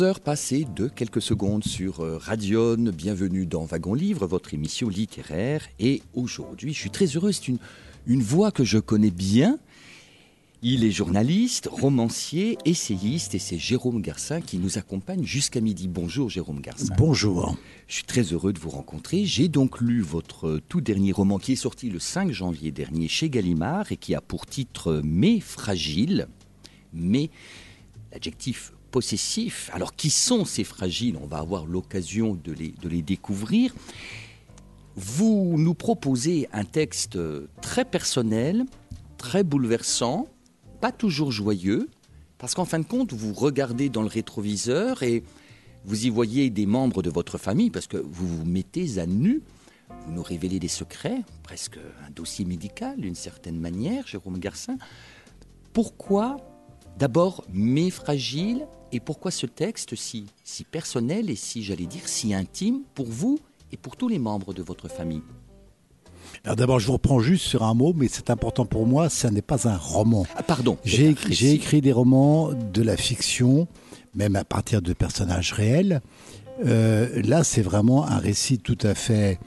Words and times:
11 0.00 0.02
heures 0.04 0.20
passées 0.20 0.66
de 0.74 0.88
quelques 0.88 1.20
secondes 1.20 1.62
sur 1.62 2.00
euh, 2.00 2.16
Radion. 2.16 2.76
Bienvenue 2.76 3.44
dans 3.44 3.64
Wagon 3.64 3.92
Livre, 3.92 4.26
votre 4.26 4.54
émission 4.54 4.88
littéraire. 4.88 5.62
Et 5.78 6.00
aujourd'hui, 6.14 6.72
je 6.72 6.78
suis 6.78 6.88
très 6.88 7.04
heureux. 7.04 7.32
C'est 7.32 7.48
une, 7.48 7.58
une 8.06 8.22
voix 8.22 8.50
que 8.50 8.64
je 8.64 8.78
connais 8.78 9.10
bien. 9.10 9.58
Il 10.62 10.84
est 10.84 10.90
journaliste, 10.90 11.68
romancier, 11.70 12.56
essayiste 12.64 13.34
et 13.34 13.38
c'est 13.38 13.58
Jérôme 13.58 14.00
Garcin 14.00 14.40
qui 14.40 14.56
nous 14.56 14.78
accompagne 14.78 15.22
jusqu'à 15.24 15.60
midi. 15.60 15.86
Bonjour 15.86 16.30
Jérôme 16.30 16.62
Garcin. 16.62 16.94
Bonjour. 16.96 17.54
Je 17.86 17.96
suis 17.96 18.04
très 18.04 18.22
heureux 18.22 18.54
de 18.54 18.58
vous 18.58 18.70
rencontrer. 18.70 19.26
J'ai 19.26 19.48
donc 19.48 19.82
lu 19.82 20.00
votre 20.00 20.62
tout 20.70 20.80
dernier 20.80 21.12
roman 21.12 21.38
qui 21.38 21.52
est 21.52 21.56
sorti 21.56 21.90
le 21.90 21.98
5 21.98 22.30
janvier 22.30 22.70
dernier 22.70 23.06
chez 23.06 23.28
Gallimard 23.28 23.92
et 23.92 23.98
qui 23.98 24.14
a 24.14 24.22
pour 24.22 24.46
titre 24.46 25.02
Mais 25.04 25.40
fragile. 25.40 26.26
Mais 26.94 27.28
l'adjectif 28.12 28.72
possessif. 28.90 29.70
Alors 29.72 29.94
qui 29.94 30.10
sont 30.10 30.44
ces 30.44 30.64
fragiles? 30.64 31.16
On 31.22 31.26
va 31.26 31.38
avoir 31.38 31.66
l'occasion 31.66 32.34
de 32.34 32.52
les, 32.52 32.74
de 32.82 32.88
les 32.88 33.02
découvrir. 33.02 33.74
Vous 34.96 35.54
nous 35.56 35.74
proposez 35.74 36.48
un 36.52 36.64
texte 36.64 37.18
très 37.62 37.84
personnel, 37.84 38.64
très 39.16 39.44
bouleversant, 39.44 40.26
pas 40.80 40.92
toujours 40.92 41.30
joyeux, 41.30 41.88
parce 42.38 42.54
qu'en 42.54 42.64
fin 42.64 42.78
de 42.78 42.84
compte, 42.84 43.12
vous 43.12 43.32
regardez 43.32 43.88
dans 43.88 44.02
le 44.02 44.08
rétroviseur 44.08 45.02
et 45.02 45.22
vous 45.84 46.06
y 46.06 46.10
voyez 46.10 46.50
des 46.50 46.66
membres 46.66 47.02
de 47.02 47.10
votre 47.10 47.38
famille, 47.38 47.70
parce 47.70 47.86
que 47.86 47.96
vous 47.98 48.26
vous 48.26 48.44
mettez 48.44 48.98
à 48.98 49.06
nu, 49.06 49.42
vous 50.06 50.12
nous 50.12 50.22
révélez 50.22 50.58
des 50.58 50.68
secrets, 50.68 51.22
presque 51.42 51.78
un 52.06 52.10
dossier 52.10 52.44
médical 52.44 53.00
d'une 53.00 53.14
certaine 53.14 53.58
manière, 53.58 54.06
Jérôme 54.06 54.38
Garcin. 54.38 54.76
Pourquoi 55.72 56.36
d'abord 56.98 57.44
mes 57.52 57.90
fragiles 57.90 58.66
et 58.92 59.00
pourquoi 59.00 59.30
ce 59.30 59.46
texte 59.46 59.94
si, 59.94 60.26
si 60.44 60.64
personnel 60.64 61.30
et 61.30 61.36
si, 61.36 61.62
j'allais 61.62 61.86
dire, 61.86 62.08
si 62.08 62.34
intime 62.34 62.80
pour 62.94 63.06
vous 63.06 63.38
et 63.72 63.76
pour 63.76 63.96
tous 63.96 64.08
les 64.08 64.18
membres 64.18 64.52
de 64.52 64.62
votre 64.62 64.88
famille? 64.88 65.22
Alors 66.44 66.56
d'abord, 66.56 66.80
je 66.80 66.86
vous 66.86 66.94
reprends 66.94 67.20
juste 67.20 67.44
sur 67.44 67.62
un 67.62 67.74
mot, 67.74 67.92
mais 67.94 68.08
c'est 68.08 68.30
important 68.30 68.64
pour 68.64 68.86
moi, 68.86 69.08
ce 69.08 69.26
n'est 69.26 69.42
pas 69.42 69.68
un 69.68 69.76
roman. 69.76 70.26
Ah, 70.36 70.42
pardon. 70.42 70.78
J'ai 70.84 71.08
écrit, 71.08 71.48
écrit, 71.48 71.80
des 71.80 71.92
romans, 71.92 72.52
de 72.52 72.82
la 72.82 72.96
fiction, 72.96 73.68
même 74.14 74.36
à 74.36 74.44
partir 74.44 74.80
de 74.80 74.92
personnages 74.92 75.52
réels. 75.52 76.00
Euh, 76.64 77.22
là, 77.22 77.44
c'est 77.44 77.62
vraiment 77.62 78.06
un 78.06 78.18
récit 78.18 78.58
tout 78.58 78.78
à 78.82 78.94
fait 78.94 79.38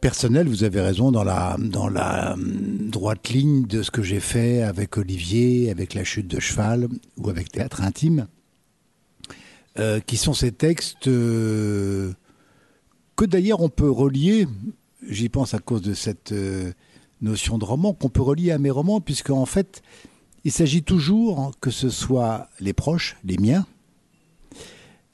personnel. 0.00 0.48
Vous 0.48 0.64
avez 0.64 0.80
raison 0.80 1.12
dans 1.12 1.24
la, 1.24 1.56
dans 1.58 1.88
la 1.88 2.32
hum, 2.32 2.88
droite 2.90 3.28
ligne 3.28 3.66
de 3.66 3.82
ce 3.82 3.90
que 3.90 4.02
j'ai 4.02 4.20
fait 4.20 4.62
avec 4.62 4.96
Olivier, 4.96 5.70
avec 5.70 5.94
La 5.94 6.04
chute 6.04 6.26
de 6.26 6.40
cheval 6.40 6.88
ou 7.16 7.28
avec 7.28 7.52
Théâtre 7.52 7.82
intime, 7.82 8.26
euh, 9.78 10.00
qui 10.00 10.16
sont 10.16 10.32
ces 10.34 10.52
textes 10.52 11.06
euh, 11.06 12.12
que 13.16 13.24
d'ailleurs 13.24 13.60
on 13.60 13.68
peut 13.68 13.90
relier, 13.90 14.48
j'y 15.08 15.28
pense 15.28 15.54
à 15.54 15.58
cause 15.58 15.82
de 15.82 15.94
cette 15.94 16.32
euh, 16.32 16.72
notion 17.20 17.58
de 17.58 17.64
roman, 17.64 17.92
qu'on 17.92 18.08
peut 18.08 18.22
relier 18.22 18.50
à 18.50 18.58
mes 18.58 18.70
romans, 18.70 19.00
puisque 19.00 19.30
en 19.30 19.46
fait, 19.46 19.82
il 20.44 20.52
s'agit 20.52 20.82
toujours 20.82 21.52
que 21.60 21.70
ce 21.70 21.90
soit 21.90 22.48
les 22.60 22.72
proches, 22.72 23.16
les 23.24 23.36
miens, 23.36 23.66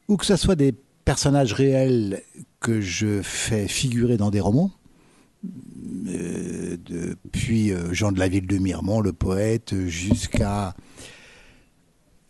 ou 0.08 0.16
que 0.16 0.24
ce 0.24 0.36
soit 0.36 0.54
des 0.54 0.72
personnages 1.04 1.52
réels 1.52 2.22
que 2.60 2.80
je 2.80 3.22
fais 3.22 3.68
figurer 3.68 4.16
dans 4.16 4.30
des 4.30 4.40
romans, 4.40 4.70
euh, 6.08 6.76
depuis 6.86 7.72
euh, 7.72 7.92
Jean 7.92 8.12
de 8.12 8.18
la 8.18 8.28
Ville 8.28 8.46
de 8.46 8.58
Miremont, 8.58 9.00
le 9.00 9.12
poète, 9.12 9.74
jusqu'à 9.86 10.74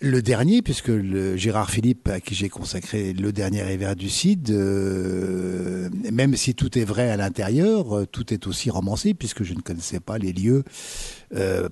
le 0.00 0.22
dernier, 0.22 0.62
puisque 0.62 0.88
le 0.88 1.36
Gérard 1.36 1.70
Philippe, 1.70 2.08
à 2.08 2.20
qui 2.20 2.34
j'ai 2.34 2.48
consacré 2.48 3.12
le 3.12 3.32
dernier 3.32 3.72
hiver 3.72 3.96
du 3.96 4.08
Cid, 4.08 4.50
euh, 4.50 5.88
même 6.12 6.36
si 6.36 6.54
tout 6.54 6.78
est 6.78 6.84
vrai 6.84 7.10
à 7.10 7.16
l'intérieur, 7.16 8.06
tout 8.12 8.32
est 8.32 8.46
aussi 8.46 8.70
romancé, 8.70 9.14
puisque 9.14 9.42
je 9.42 9.54
ne 9.54 9.60
connaissais 9.60 10.00
pas 10.00 10.18
les 10.18 10.32
lieux, 10.32 10.64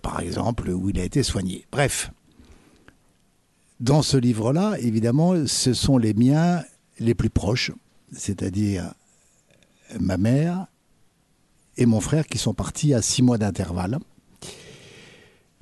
par 0.02 0.20
exemple, 0.20 0.70
où 0.70 0.88
il 0.88 0.98
a 0.98 1.04
été 1.04 1.22
soigné. 1.22 1.66
Bref, 1.70 2.10
dans 3.80 4.02
ce 4.02 4.16
livre-là, 4.16 4.76
évidemment, 4.80 5.46
ce 5.46 5.74
sont 5.74 5.98
les 5.98 6.14
miens 6.14 6.62
les 6.98 7.14
plus 7.14 7.30
proches, 7.30 7.72
c'est-à-dire 8.12 8.94
ma 10.00 10.16
mère 10.16 10.66
et 11.76 11.86
mon 11.86 12.00
frère 12.00 12.26
qui 12.26 12.38
sont 12.38 12.54
partis 12.54 12.94
à 12.94 13.02
six 13.02 13.22
mois 13.22 13.38
d'intervalle. 13.38 13.98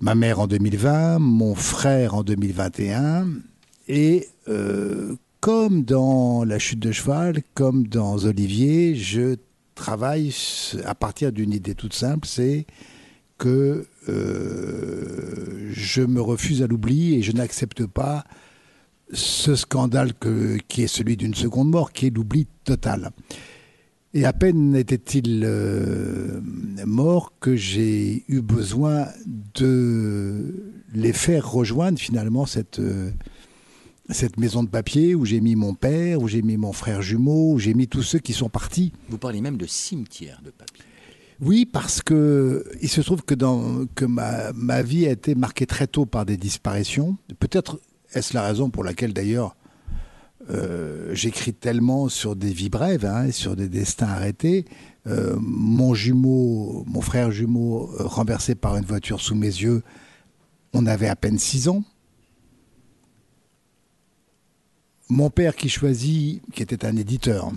Ma 0.01 0.15
mère 0.15 0.41
en 0.41 0.47
2020, 0.47 1.19
mon 1.19 1.55
frère 1.55 2.15
en 2.15 2.23
2021. 2.25 3.29
Et 3.89 4.29
euh, 4.49 5.15
comme 5.41 5.85
dans 5.85 6.45
La 6.45 6.59
chute 6.59 6.81
de 6.81 6.93
cheval, 6.93 7.43
comme 7.55 7.87
dans 7.87 8.17
Olivier, 8.25 8.95
je 8.97 9.37
travaille 9.75 10.35
à 10.85 10.95
partir 10.95 11.33
d'une 11.33 11.53
idée 11.53 11.75
toute 11.75 11.95
simple, 11.95 12.27
c'est 12.27 12.67
que 13.39 13.87
euh, 14.09 15.71
je 15.73 16.03
me 16.03 16.21
refuse 16.21 16.63
à 16.63 16.67
l'oubli 16.67 17.15
et 17.15 17.23
je 17.23 17.33
n'accepte 17.33 17.87
pas 17.87 18.25
ce 19.13 19.55
scandale 19.55 20.13
qui 20.69 20.83
est 20.83 20.87
celui 20.89 21.17
d'une 21.17 21.35
seconde 21.35 21.71
mort, 21.71 21.93
qui 21.93 22.07
est 22.07 22.11
l'oubli 22.11 22.47
total. 22.65 23.11
Et 24.15 24.27
à 24.27 24.33
peine 24.35 24.77
était-il 24.77 25.43
euh, 25.45 26.41
mort 26.85 27.33
que 27.41 27.57
j'ai 27.57 28.25
eu 28.29 28.43
besoin 28.43 29.07
de 29.55 30.75
les 30.93 31.15
faire 31.15 31.51
rejoindre 31.51 31.99
finalement 31.99 32.45
cette, 32.45 32.79
euh, 32.79 33.11
cette 34.11 34.37
maison 34.37 34.63
de 34.65 34.69
papier 34.69 35.15
où 35.15 35.25
j'ai 35.25 35.41
mis 35.41 35.57
mon 35.57 35.73
père, 35.73 36.21
où 36.21 36.29
j'ai 36.29 36.43
mis 36.43 36.59
mon 36.59 36.73
frère 36.73 37.01
jumeau, 37.01 37.55
où 37.55 37.59
j'ai 37.59 37.73
mis 37.73 37.89
tous 37.89 38.03
ceux 38.03 38.19
qui 38.19 38.35
sont 38.35 38.51
partis. 38.51 38.93
Vous 39.09 39.17
parlez 39.17 39.41
même 39.41 39.57
de 39.57 39.67
cimetière 39.67 40.43
de 40.45 40.51
papier. 40.51 40.85
Oui, 41.41 41.65
parce 41.65 42.03
que 42.03 42.67
il 42.83 42.91
se 42.91 43.01
trouve 43.01 43.23
que, 43.23 43.35
dans, 43.35 43.87
que 43.95 44.05
ma, 44.05 44.53
ma 44.53 44.83
vie 44.83 45.07
a 45.07 45.11
été 45.11 45.35
marquée 45.35 45.67
très 45.67 45.87
tôt 45.87 46.05
par 46.05 46.27
des 46.27 46.37
disparitions. 46.37 47.17
Peut-être 47.41 47.81
est-ce 48.13 48.35
la 48.35 48.43
raison 48.43 48.69
pour 48.69 48.85
laquelle 48.85 49.15
d'ailleurs 49.15 49.57
euh, 50.51 51.15
j'écris 51.15 51.55
tellement 51.55 52.09
sur 52.09 52.35
des 52.35 52.53
vies 52.53 52.69
brèves, 52.69 53.05
hein, 53.05 53.31
sur 53.31 53.55
des 53.55 53.69
destins 53.69 54.09
arrêtés. 54.09 54.65
Euh, 55.07 55.37
mon 55.41 55.95
jumeau, 55.95 56.85
mon 56.87 57.01
frère 57.01 57.31
jumeau, 57.31 57.91
euh, 57.99 58.05
renversé 58.05 58.55
par 58.55 58.77
une 58.77 58.85
voiture 58.85 59.21
sous 59.21 59.35
mes 59.35 59.47
yeux, 59.47 59.83
on 60.73 60.87
avait 60.87 61.09
à 61.09 61.17
peine 61.17 61.39
6 61.39 61.69
ans. 61.69 61.85
Mon 65.09 65.31
père 65.31 65.55
qui 65.55 65.69
choisit, 65.69 66.43
qui 66.53 66.63
était 66.63 66.87
un 66.87 66.97
éditeur 66.97 67.53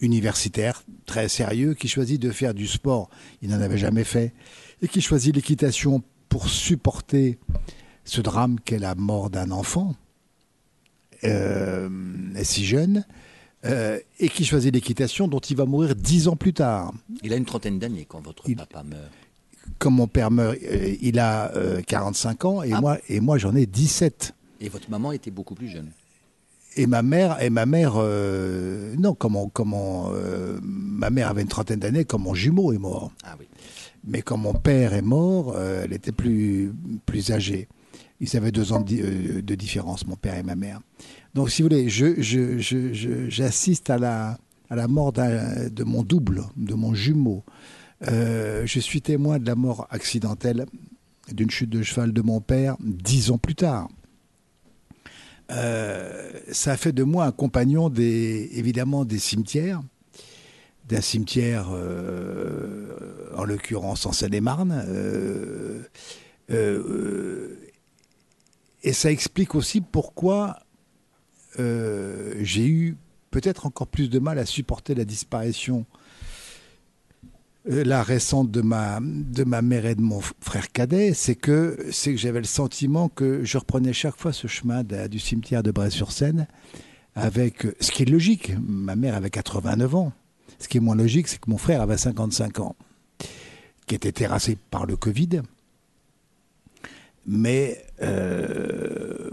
universitaire 0.00 0.84
très 1.06 1.28
sérieux, 1.28 1.74
qui 1.74 1.88
choisit 1.88 2.20
de 2.20 2.30
faire 2.30 2.54
du 2.54 2.66
sport, 2.66 3.08
il 3.40 3.50
n'en 3.50 3.60
avait 3.60 3.78
jamais 3.78 4.04
fait, 4.04 4.34
et 4.82 4.88
qui 4.88 5.00
choisit 5.00 5.34
l'équitation 5.34 6.02
pour 6.28 6.48
supporter 6.48 7.38
ce 8.04 8.20
drame 8.20 8.58
qu'est 8.60 8.78
la 8.78 8.94
mort 8.94 9.30
d'un 9.30 9.50
enfant 9.50 9.94
euh, 11.24 11.88
si 12.42 12.64
jeune, 12.64 13.04
euh, 13.64 13.98
et 14.18 14.28
qui 14.28 14.44
choisit 14.44 14.74
l'équitation 14.74 15.28
dont 15.28 15.38
il 15.38 15.56
va 15.56 15.66
mourir 15.66 15.94
dix 15.94 16.26
ans 16.28 16.36
plus 16.36 16.52
tard. 16.52 16.92
Il 17.22 17.32
a 17.32 17.36
une 17.36 17.44
trentaine 17.44 17.78
d'années 17.78 18.06
quand 18.08 18.20
votre 18.20 18.52
papa 18.54 18.82
meurt. 18.82 19.10
Quand 19.78 19.92
mon 19.92 20.08
père 20.08 20.30
meurt, 20.30 20.56
euh, 20.64 20.96
il 21.00 21.20
a 21.20 21.52
45 21.86 22.44
ans 22.44 22.62
et 22.62 22.72
ah. 22.72 22.80
moi, 22.80 22.98
et 23.08 23.20
moi 23.20 23.38
j'en 23.38 23.54
ai 23.54 23.66
17. 23.66 24.34
Et 24.60 24.68
votre 24.68 24.90
maman 24.90 25.12
était 25.12 25.30
beaucoup 25.30 25.54
plus 25.54 25.68
jeune 25.68 25.90
et 26.74 26.86
ma 26.86 27.02
mère, 27.02 27.42
et 27.42 27.50
ma 27.50 27.66
mère, 27.66 27.96
non, 28.96 29.14
comment, 29.14 29.50
comment, 29.52 30.10
ma 30.62 31.10
mère 31.10 31.28
avait 31.28 31.42
une 31.42 31.48
trentaine 31.48 31.80
d'années 31.80 32.06
quand 32.06 32.18
mon 32.18 32.32
jumeau 32.32 32.72
est 32.72 32.78
mort. 32.78 33.12
Ah 33.24 33.36
oui. 33.38 33.46
Mais 34.06 34.22
quand 34.22 34.38
mon 34.38 34.54
père 34.54 34.94
est 34.94 35.02
mort, 35.02 35.54
elle 35.60 35.92
était 35.92 36.12
plus, 36.12 36.72
plus 37.04 37.30
âgée. 37.30 37.68
Ils 38.22 38.36
avaient 38.36 38.52
deux 38.52 38.72
ans 38.72 38.80
de, 38.80 39.54
différence, 39.56 40.06
mon 40.06 40.14
père 40.14 40.36
et 40.38 40.44
ma 40.44 40.54
mère. 40.54 40.80
Donc, 41.34 41.50
si 41.50 41.60
vous 41.60 41.68
voulez, 41.68 41.88
j'assiste 43.28 43.90
à, 43.90 43.98
la, 43.98 44.88
mort 44.88 45.12
de 45.12 45.82
mon 45.82 46.04
double, 46.04 46.44
de 46.56 46.74
mon 46.74 46.94
jumeau. 46.94 47.42
Euh, 48.06 48.62
je 48.64 48.78
suis 48.78 49.02
témoin 49.02 49.40
de 49.40 49.46
la 49.46 49.56
mort 49.56 49.88
accidentelle 49.90 50.66
d'une 51.32 51.50
chute 51.50 51.70
de 51.70 51.82
cheval 51.82 52.12
de 52.12 52.22
mon 52.22 52.40
père 52.40 52.76
dix 52.78 53.32
ans 53.32 53.38
plus 53.38 53.56
tard. 53.56 53.88
Euh, 55.50 56.30
ça 56.52 56.72
a 56.72 56.76
fait 56.76 56.92
de 56.92 57.02
moi 57.02 57.24
un 57.24 57.32
compagnon 57.32 57.92
évidemment 57.92 59.04
des 59.04 59.18
cimetières, 59.18 59.82
d'un 60.88 61.00
cimetière, 61.00 61.70
euh, 61.72 63.32
en 63.36 63.42
l'occurrence 63.42 64.06
en 64.06 64.12
Seine-et-Marne. 64.12 64.84
Et 68.82 68.92
ça 68.92 69.10
explique 69.10 69.54
aussi 69.54 69.80
pourquoi 69.80 70.58
j'ai 71.58 72.66
eu 72.66 72.96
peut-être 73.30 73.66
encore 73.66 73.86
plus 73.86 74.08
de 74.08 74.18
mal 74.18 74.38
à 74.38 74.46
supporter 74.46 74.94
la 74.94 75.04
disparition 75.04 75.84
euh, 77.70 77.84
la 77.84 78.02
récente 78.02 78.50
de 78.50 78.60
ma, 78.60 78.98
de 79.00 79.44
ma 79.44 79.62
mère 79.62 79.86
et 79.86 79.94
de 79.94 80.00
mon 80.00 80.20
frère 80.40 80.72
cadet, 80.72 81.14
c'est 81.14 81.36
que, 81.36 81.78
c'est 81.92 82.10
que 82.10 82.18
j'avais 82.18 82.40
le 82.40 82.44
sentiment 82.44 83.08
que 83.08 83.44
je 83.44 83.56
reprenais 83.56 83.92
chaque 83.92 84.16
fois 84.16 84.32
ce 84.32 84.48
chemin 84.48 84.82
du 84.82 85.20
cimetière 85.20 85.62
de 85.62 85.70
Bray-sur-Seine 85.70 86.48
avec, 87.14 87.66
ce 87.78 87.92
qui 87.92 88.02
est 88.02 88.10
logique, 88.10 88.52
ma 88.60 88.96
mère 88.96 89.14
avait 89.14 89.30
89 89.30 89.94
ans. 89.94 90.12
Ce 90.58 90.66
qui 90.66 90.78
est 90.78 90.80
moins 90.80 90.96
logique, 90.96 91.28
c'est 91.28 91.38
que 91.38 91.50
mon 91.50 91.58
frère 91.58 91.82
avait 91.82 91.98
55 91.98 92.58
ans, 92.60 92.74
qui 93.86 93.94
était 93.94 94.12
terrassé 94.12 94.56
par 94.70 94.86
le 94.86 94.96
Covid, 94.96 95.42
mais 97.26 97.84
euh, 98.02 99.30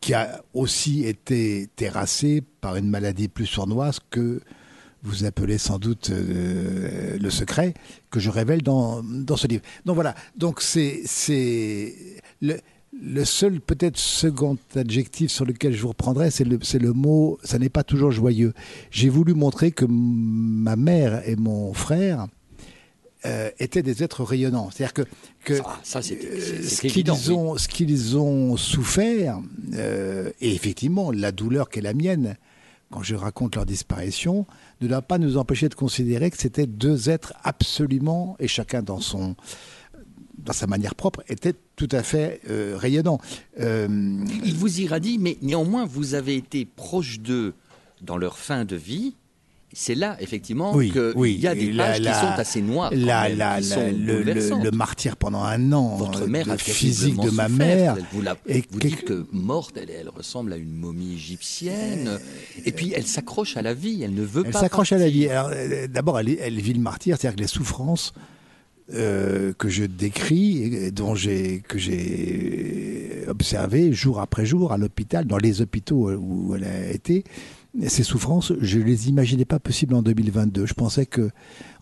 qui 0.00 0.14
a 0.14 0.42
aussi 0.54 1.04
été 1.04 1.68
terrassé 1.76 2.42
par 2.60 2.76
une 2.76 2.88
maladie 2.88 3.28
plus 3.28 3.46
sournoise 3.46 3.98
que 4.10 4.40
vous 5.02 5.24
appelez 5.24 5.58
sans 5.58 5.78
doute 5.78 6.10
euh, 6.10 7.16
le 7.18 7.30
secret 7.30 7.74
que 8.10 8.18
je 8.18 8.30
révèle 8.30 8.62
dans, 8.62 9.02
dans 9.02 9.36
ce 9.36 9.46
livre. 9.46 9.62
Donc 9.84 9.94
voilà, 9.94 10.14
donc 10.36 10.60
c'est 10.60 11.02
le, 12.42 12.56
le 12.92 13.24
seul 13.24 13.60
peut-être 13.60 13.98
second 13.98 14.58
adjectif 14.74 15.30
sur 15.30 15.44
lequel 15.44 15.74
je 15.74 15.82
vous 15.82 15.88
reprendrai, 15.88 16.30
c'est 16.30 16.44
le, 16.44 16.58
le 16.80 16.92
mot, 16.92 17.38
ça 17.44 17.58
n'est 17.58 17.68
pas 17.68 17.84
toujours 17.84 18.10
joyeux. 18.10 18.52
J'ai 18.90 19.08
voulu 19.08 19.34
montrer 19.34 19.70
que 19.70 19.84
ma 19.88 20.76
mère 20.76 21.26
et 21.28 21.36
mon 21.36 21.72
frère 21.72 22.26
euh, 23.26 23.50
étaient 23.58 23.82
des 23.82 24.02
êtres 24.02 24.24
rayonnants. 24.24 24.70
C'est-à-dire 24.70 24.94
que, 24.94 25.02
que 25.44 25.60
ça, 25.82 25.98
euh, 25.98 26.62
ce 26.62 27.68
qu'ils 27.68 28.16
ont, 28.16 28.56
souffert, 28.56 29.38
et 30.40 30.54
effectivement 30.54 31.10
la 31.10 31.32
douleur 31.32 31.68
qu'est 31.68 31.80
la 31.82 31.94
mienne, 31.94 32.36
quand 32.90 33.02
je 33.02 33.14
raconte 33.14 33.56
leur 33.56 33.66
disparition, 33.66 34.46
ne 34.80 34.88
doit 34.88 35.02
pas 35.02 35.18
nous 35.18 35.36
empêcher 35.36 35.68
de 35.68 35.74
considérer 35.74 36.30
que 36.30 36.38
c'était 36.38 36.66
deux 36.66 37.10
êtres 37.10 37.34
absolument, 37.42 38.36
et 38.38 38.48
chacun 38.48 38.82
dans 38.82 39.00
son 39.00 39.36
dans 40.38 40.52
sa 40.52 40.66
manière 40.66 40.94
propre, 40.94 41.22
était 41.28 41.54
tout 41.74 41.88
à 41.90 42.02
fait 42.02 42.40
euh, 42.48 42.76
rayonnant. 42.78 43.18
Euh, 43.60 43.88
Il 44.44 44.54
vous 44.54 44.80
irradie, 44.80 45.18
mais 45.18 45.36
néanmoins, 45.42 45.84
vous 45.84 46.14
avez 46.14 46.36
été 46.36 46.64
proche 46.64 47.20
d'eux 47.20 47.54
dans 48.00 48.16
leur 48.16 48.38
fin 48.38 48.64
de 48.64 48.76
vie, 48.76 49.16
c'est 49.78 49.94
là, 49.94 50.16
effectivement, 50.20 50.72
qu'il 50.72 51.38
y 51.38 51.46
a 51.46 51.54
des 51.54 51.70
pages 51.70 52.00
qui 52.00 52.06
sont 52.06 52.34
assez 52.38 52.62
noires. 52.62 52.90
le, 52.92 54.70
martyr 54.70 55.16
pendant 55.18 55.42
un 55.42 55.70
an, 55.72 55.96
Votre 55.96 56.26
mère 56.26 56.50
a 56.50 56.56
physique 56.56 57.20
de 57.20 57.28
ma 57.28 57.50
mère. 57.50 57.94
vous, 58.10 58.22
et 58.46 58.64
vous 58.70 58.78
dites 58.78 59.04
que 59.04 59.26
morte, 59.32 59.76
elle, 59.76 60.08
ressemble 60.08 60.54
à 60.54 60.56
une 60.56 60.72
momie 60.72 61.12
égyptienne. 61.12 62.18
Et 62.64 62.72
puis, 62.72 62.94
elle 62.96 63.06
s'accroche 63.06 63.58
à 63.58 63.62
la 63.62 63.74
vie, 63.74 64.02
elle 64.02 64.14
ne 64.14 64.22
veut 64.22 64.44
pas. 64.44 64.48
Elle 64.48 64.54
s'accroche 64.54 64.92
à 64.92 64.98
la 64.98 65.10
vie. 65.10 65.28
Euh, 65.30 65.86
d'abord, 65.88 66.18
elle, 66.20 66.30
elle, 66.40 66.58
vit 66.58 66.72
le 66.72 66.80
martyr, 66.80 67.18
c'est-à-dire 67.18 67.36
que 67.36 67.42
les 67.42 67.46
souffrances 67.46 68.14
euh, 68.94 69.52
que 69.52 69.68
je 69.68 69.84
décris, 69.84 70.62
et 70.62 70.90
dont 70.90 71.14
j'ai 71.14 71.60
que 71.68 71.76
j'ai 71.76 73.24
observé 73.28 73.92
jour 73.92 74.20
après 74.20 74.46
jour 74.46 74.72
à 74.72 74.78
l'hôpital, 74.78 75.26
dans 75.26 75.38
les 75.38 75.60
hôpitaux 75.60 76.12
où 76.12 76.54
elle 76.54 76.64
a 76.64 76.90
été, 76.92 77.24
ces 77.88 78.02
souffrances, 78.02 78.52
je 78.60 78.78
les 78.78 79.08
imaginais 79.08 79.44
pas 79.44 79.58
possibles 79.58 79.94
en 79.94 80.02
2022. 80.02 80.66
Je 80.66 80.74
pensais 80.74 81.06
que, 81.06 81.30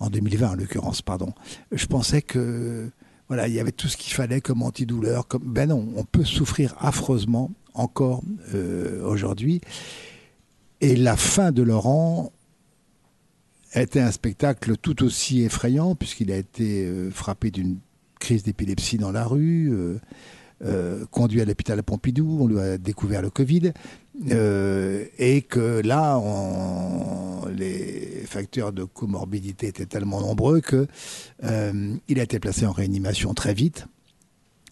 en 0.00 0.10
2020 0.10 0.50
en 0.50 0.54
l'occurrence, 0.54 1.02
pardon, 1.02 1.32
je 1.72 1.86
pensais 1.86 2.22
que, 2.22 2.90
voilà, 3.28 3.48
il 3.48 3.54
y 3.54 3.60
avait 3.60 3.72
tout 3.72 3.88
ce 3.88 3.96
qu'il 3.96 4.12
fallait 4.12 4.40
comme 4.40 4.62
antidouleur. 4.62 5.26
Comme, 5.28 5.44
ben 5.44 5.68
non, 5.68 5.88
on 5.96 6.04
peut 6.04 6.24
souffrir 6.24 6.74
affreusement 6.78 7.52
encore 7.74 8.22
euh, 8.54 9.04
aujourd'hui. 9.04 9.60
Et 10.80 10.96
la 10.96 11.16
fin 11.16 11.52
de 11.52 11.62
Laurent 11.62 12.32
était 13.74 14.00
un 14.00 14.12
spectacle 14.12 14.76
tout 14.76 15.02
aussi 15.02 15.42
effrayant 15.42 15.94
puisqu'il 15.94 16.30
a 16.30 16.36
été 16.36 16.84
euh, 16.86 17.10
frappé 17.10 17.50
d'une 17.50 17.78
crise 18.20 18.42
d'épilepsie 18.42 18.98
dans 18.98 19.12
la 19.12 19.24
rue. 19.24 19.98
Euh, 20.64 21.04
conduit 21.10 21.40
à 21.40 21.44
l'hôpital 21.44 21.82
Pompidou, 21.82 22.38
on 22.40 22.46
lui 22.46 22.58
a 22.58 22.78
découvert 22.78 23.20
le 23.20 23.28
Covid, 23.28 23.72
euh, 24.30 25.04
et 25.18 25.42
que 25.42 25.80
là, 25.84 26.20
les 27.56 28.24
facteurs 28.26 28.72
de 28.72 28.84
comorbidité 28.84 29.68
étaient 29.68 29.86
tellement 29.86 30.20
nombreux 30.20 30.60
que 30.60 30.86
euh, 31.44 31.94
il 32.08 32.20
a 32.20 32.22
été 32.22 32.38
placé 32.38 32.66
en 32.66 32.72
réanimation 32.72 33.34
très 33.34 33.54
vite. 33.54 33.86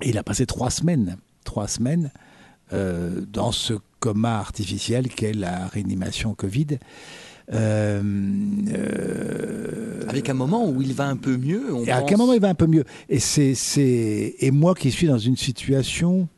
Et 0.00 0.10
il 0.10 0.18
a 0.18 0.22
passé 0.22 0.46
trois 0.46 0.70
semaines, 0.70 1.16
trois 1.44 1.68
semaines 1.68 2.10
dans 2.70 3.52
ce 3.52 3.74
coma 4.00 4.38
artificiel 4.38 5.10
qu'est 5.10 5.34
la 5.34 5.66
réanimation 5.66 6.32
Covid. 6.34 6.78
Euh, 7.52 8.00
euh, 8.72 10.02
avec 10.08 10.30
un 10.30 10.34
moment 10.34 10.68
où 10.68 10.80
il 10.80 10.94
va 10.94 11.08
un 11.08 11.16
peu 11.16 11.36
mieux. 11.36 11.74
On 11.74 11.84
et 11.84 11.90
un 11.90 12.16
moment 12.16 12.32
il 12.32 12.40
va 12.40 12.48
un 12.48 12.54
peu 12.54 12.66
mieux? 12.66 12.84
Et, 13.08 13.18
c'est, 13.18 13.54
c'est, 13.54 14.36
et 14.38 14.50
moi 14.50 14.74
qui 14.74 14.90
suis 14.90 15.06
dans 15.06 15.18
une 15.18 15.36
situation, 15.36 16.28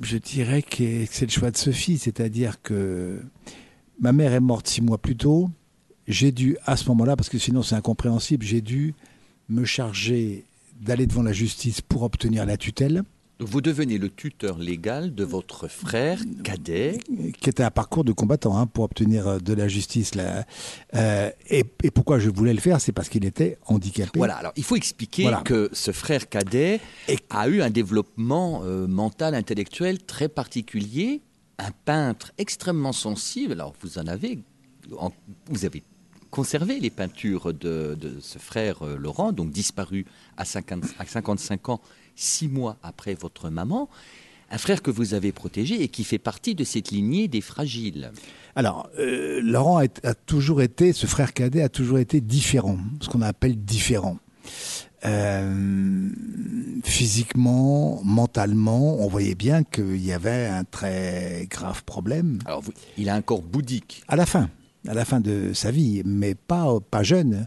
je 0.00 0.16
dirais 0.16 0.62
que 0.62 1.06
c'est 1.10 1.26
le 1.26 1.30
choix 1.30 1.50
de 1.50 1.56
Sophie, 1.56 1.98
c'est-à-dire 1.98 2.62
que 2.62 3.20
ma 4.00 4.12
mère 4.12 4.32
est 4.32 4.40
morte 4.40 4.68
six 4.68 4.80
mois 4.80 4.98
plus 4.98 5.16
tôt. 5.16 5.50
J'ai 6.06 6.32
dû, 6.32 6.56
à 6.64 6.76
ce 6.76 6.88
moment-là, 6.88 7.16
parce 7.16 7.28
que 7.28 7.38
sinon 7.38 7.62
c'est 7.62 7.74
incompréhensible, 7.74 8.44
j'ai 8.44 8.60
dû 8.60 8.94
me 9.48 9.64
charger 9.64 10.44
d'aller 10.80 11.06
devant 11.06 11.22
la 11.22 11.32
justice 11.32 11.80
pour 11.80 12.02
obtenir 12.02 12.46
la 12.46 12.56
tutelle. 12.56 13.02
Vous 13.40 13.60
devenez 13.60 13.98
le 13.98 14.10
tuteur 14.10 14.58
légal 14.58 15.14
de 15.14 15.22
votre 15.22 15.68
frère 15.68 16.20
cadet. 16.42 16.98
Qui 17.40 17.50
était 17.50 17.62
un 17.62 17.70
parcours 17.70 18.02
de 18.02 18.10
combattant 18.10 18.58
hein, 18.58 18.66
pour 18.66 18.82
obtenir 18.82 19.28
euh, 19.28 19.38
de 19.38 19.54
la 19.54 19.68
justice. 19.68 20.16
Là. 20.16 20.44
Euh, 20.94 21.30
et, 21.48 21.62
pourquoi 21.62 22.18
je 22.18 22.30
voulais 22.30 22.52
le 22.52 22.58
faire 22.58 22.80
C'est 22.80 22.90
parce 22.90 23.08
qu'il 23.08 23.24
était 23.24 23.58
handicapé. 23.66 24.18
Voilà, 24.18 24.34
alors 24.34 24.52
il 24.56 24.64
faut 24.64 24.74
expliquer 24.74 25.30
que 25.44 25.70
ce 25.72 25.92
frère 25.92 26.28
cadet 26.28 26.80
a 27.30 27.48
eu 27.48 27.62
un 27.62 27.70
développement 27.70 28.62
euh, 28.64 28.88
mental, 28.88 29.36
intellectuel 29.36 30.02
très 30.02 30.28
particulier. 30.28 31.20
Un 31.58 31.70
peintre 31.84 32.32
extrêmement 32.38 32.92
sensible. 32.92 33.52
Alors 33.52 33.74
vous 33.80 33.98
en 33.98 34.08
avez. 34.08 34.40
vous 35.48 35.64
avez 35.64 35.84
conservé 36.30 36.80
les 36.80 36.90
peintures 36.90 37.54
de, 37.54 37.96
ce 38.20 38.38
frère 38.38 38.84
Laurent, 38.84 39.32
donc 39.32 39.50
disparu 39.50 40.06
à, 40.36 40.44
50, 40.44 40.84
à 40.98 41.06
55 41.06 41.68
ans 41.68 41.80
six 42.18 42.48
mois 42.48 42.76
après 42.82 43.14
votre 43.14 43.48
maman, 43.48 43.88
un 44.50 44.58
frère 44.58 44.82
que 44.82 44.90
vous 44.90 45.14
avez 45.14 45.32
protégé 45.32 45.82
et 45.82 45.88
qui 45.88 46.04
fait 46.04 46.18
partie 46.18 46.54
de 46.54 46.64
cette 46.64 46.90
lignée 46.90 47.28
des 47.28 47.40
fragiles. 47.40 48.10
Alors, 48.56 48.88
euh, 48.98 49.40
Laurent 49.42 49.78
a, 49.78 50.14
toujours 50.14 50.62
été, 50.62 50.92
ce 50.92 51.06
frère 51.06 51.32
cadet 51.32 51.62
a 51.62 51.68
toujours 51.68 51.98
été 51.98 52.20
différent, 52.20 52.78
ce 53.00 53.08
qu'on 53.08 53.22
appelle 53.22 53.56
différent. 53.56 54.18
Euh, 55.04 56.08
physiquement, 56.82 58.00
mentalement, 58.02 59.00
on 59.00 59.06
voyait 59.06 59.36
bien 59.36 59.62
qu'il 59.62 60.04
y 60.04 60.12
avait 60.12 60.46
un 60.46 60.64
très 60.64 61.46
grave 61.48 61.84
problème. 61.84 62.40
Alors, 62.46 62.64
il 62.96 63.08
a 63.08 63.14
un 63.14 63.22
corps 63.22 63.42
bouddhique. 63.42 64.02
À 64.08 64.16
la 64.16 64.26
fin, 64.26 64.48
à 64.88 64.94
la 64.94 65.04
fin 65.04 65.20
de 65.20 65.52
sa 65.52 65.70
vie, 65.70 66.02
mais 66.04 66.34
pas, 66.34 66.66
pas 66.90 67.04
jeune. 67.04 67.46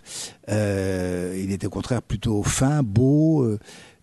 Euh, 0.49 1.37
il 1.43 1.51
était 1.51 1.67
au 1.67 1.71
contraire 1.71 2.03
plutôt 2.03 2.43
fin, 2.43 2.83
beau 2.83 3.57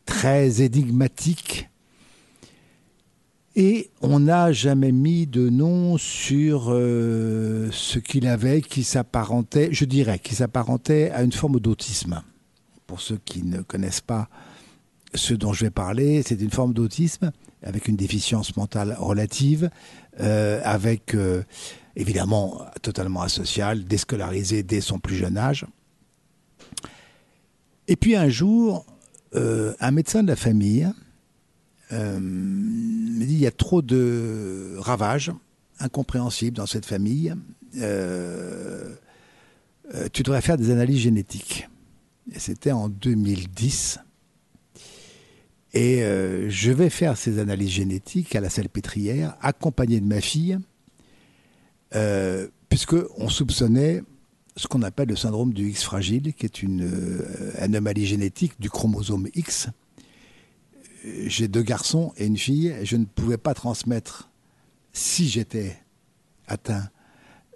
très 0.09 0.62
énigmatique. 0.62 1.69
Et 3.55 3.91
on 4.00 4.21
n'a 4.21 4.53
jamais 4.53 4.91
mis 4.91 5.27
de 5.27 5.50
nom 5.50 5.99
sur 5.99 6.69
euh, 6.69 7.69
ce 7.73 7.99
qu'il 7.99 8.27
avait 8.27 8.62
qui 8.62 8.85
s'apparentait, 8.85 9.69
je 9.71 9.85
dirais, 9.85 10.19
qui 10.19 10.35
s'apparentait 10.35 11.11
à 11.11 11.23
une 11.23 11.33
forme 11.33 11.61
d'autisme. 11.61 12.23
Pour 12.87 13.00
ceux 13.00 13.19
qui 13.25 13.43
ne 13.43 13.61
connaissent 13.61 14.00
pas 14.00 14.29
ce 15.15 15.35
dont 15.35 15.53
je 15.53 15.67
vais 15.67 15.71
parler, 15.71 16.23
c'est 16.25 16.41
une 16.41 16.50
forme 16.50 16.73
d'autisme 16.73 17.31
avec 17.62 17.88
une 17.88 17.97
déficience 17.97 18.57
mentale 18.57 18.97
relative, 18.99 19.69
euh, 20.21 20.61
avec 20.65 21.15
euh, 21.15 21.43
évidemment 21.97 22.62
totalement 22.81 23.23
asocial, 23.23 23.85
déscolarisé 23.85 24.62
dès 24.62 24.81
son 24.81 25.00
plus 25.00 25.17
jeune 25.17 25.37
âge. 25.37 25.67
Et 27.88 27.97
puis 27.97 28.17
un 28.17 28.29
jour, 28.29 28.87
euh, 29.35 29.75
un 29.80 29.90
médecin 29.90 30.23
de 30.23 30.28
la 30.28 30.37
famille 30.37 30.88
euh, 31.92 32.18
me 32.20 33.25
dit 33.25 33.35
il 33.35 33.40
y 33.40 33.47
a 33.47 33.50
trop 33.50 33.82
de 33.82 34.76
ravages 34.78 35.32
incompréhensibles 35.80 36.56
dans 36.56 36.66
cette 36.66 36.87
famille. 36.87 37.35
euh, 39.94 40.08
tu 40.12 40.23
devrais 40.23 40.42
faire 40.42 40.58
des 40.58 40.70
analyses 40.70 41.00
génétiques. 41.00 41.68
C'était 42.37 42.73
en 42.73 42.88
2010. 42.88 44.00
Et 45.75 46.00
je 46.00 46.73
vais 46.73 46.90
faire 46.90 47.16
ces 47.16 47.38
analyses 47.38 47.70
génétiques 47.70 48.35
à 48.35 48.40
la 48.40 48.49
pétrière, 48.68 49.37
accompagné 49.40 50.00
de 50.00 50.06
ma 50.06 50.20
fille, 50.20 50.58
euh, 51.94 52.49
puisqu'on 52.68 53.28
soupçonnait 53.28 54.02
ce 54.59 54.67
qu'on 54.67 54.83
appelle 54.83 55.09
le 55.09 55.17
syndrome 55.17 55.55
du 55.55 55.71
X 55.71 55.85
fragile, 55.85 56.35
qui 56.35 56.45
est 56.45 56.62
une 56.62 56.83
euh, 56.83 57.53
anomalie 57.59 58.07
génétique 58.07 58.61
du 58.61 58.69
chromosome 58.69 59.29
X. 59.35 59.69
J'ai 61.27 61.47
deux 61.47 61.62
garçons 61.62 62.12
et 62.17 62.27
une 62.27 62.37
fille. 62.37 62.75
Je 62.83 62.97
ne 62.97 63.05
pouvais 63.05 63.38
pas 63.38 63.55
transmettre, 63.55 64.31
si 64.93 65.29
j'étais 65.29 65.79
atteint, 66.49 66.88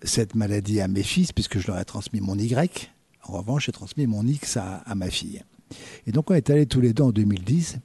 cette 0.05 0.37
maladie 0.37 0.81
à 0.81 0.87
mes 0.87 1.03
fils, 1.03 1.33
puisque 1.33 1.59
je 1.59 1.67
leur 1.67 1.79
ai 1.81 1.85
transmis 1.85 2.21
mon 2.21 2.39
Y. 2.39 2.93
En 3.25 3.33
revanche, 3.33 3.67
j'ai 3.67 3.73
transmis 3.73 4.07
mon 4.07 4.25
X 4.25 4.57
à, 4.57 4.77
à 4.77 4.95
ma 4.95 5.11
fille. 5.11 5.43
Et 6.07 6.13
donc, 6.13 6.31
on 6.31 6.35
est 6.35 6.51
allés 6.51 6.67
tous 6.67 6.81
les 6.81 6.93
deux 6.93 7.03
en 7.03 7.11
2010 7.11 7.79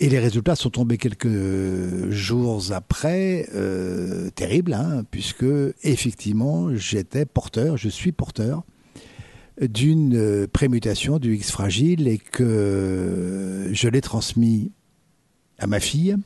et 0.00 0.08
les 0.08 0.18
résultats 0.18 0.56
sont 0.56 0.70
tombés 0.70 0.98
quelques 0.98 2.10
jours 2.10 2.72
après, 2.72 3.48
euh, 3.54 4.30
terribles, 4.30 4.74
hein, 4.74 5.04
puisque 5.10 5.46
effectivement 5.82 6.74
j'étais 6.74 7.24
porteur, 7.26 7.76
je 7.76 7.88
suis 7.88 8.12
porteur 8.12 8.64
d'une 9.60 10.16
euh, 10.16 10.46
prémutation 10.48 11.18
du 11.18 11.36
X 11.36 11.52
fragile 11.52 12.08
et 12.08 12.18
que 12.18 13.68
je 13.72 13.88
l'ai 13.88 14.00
transmis 14.00 14.72
à 15.58 15.68
ma 15.68 15.78
fille, 15.78 16.16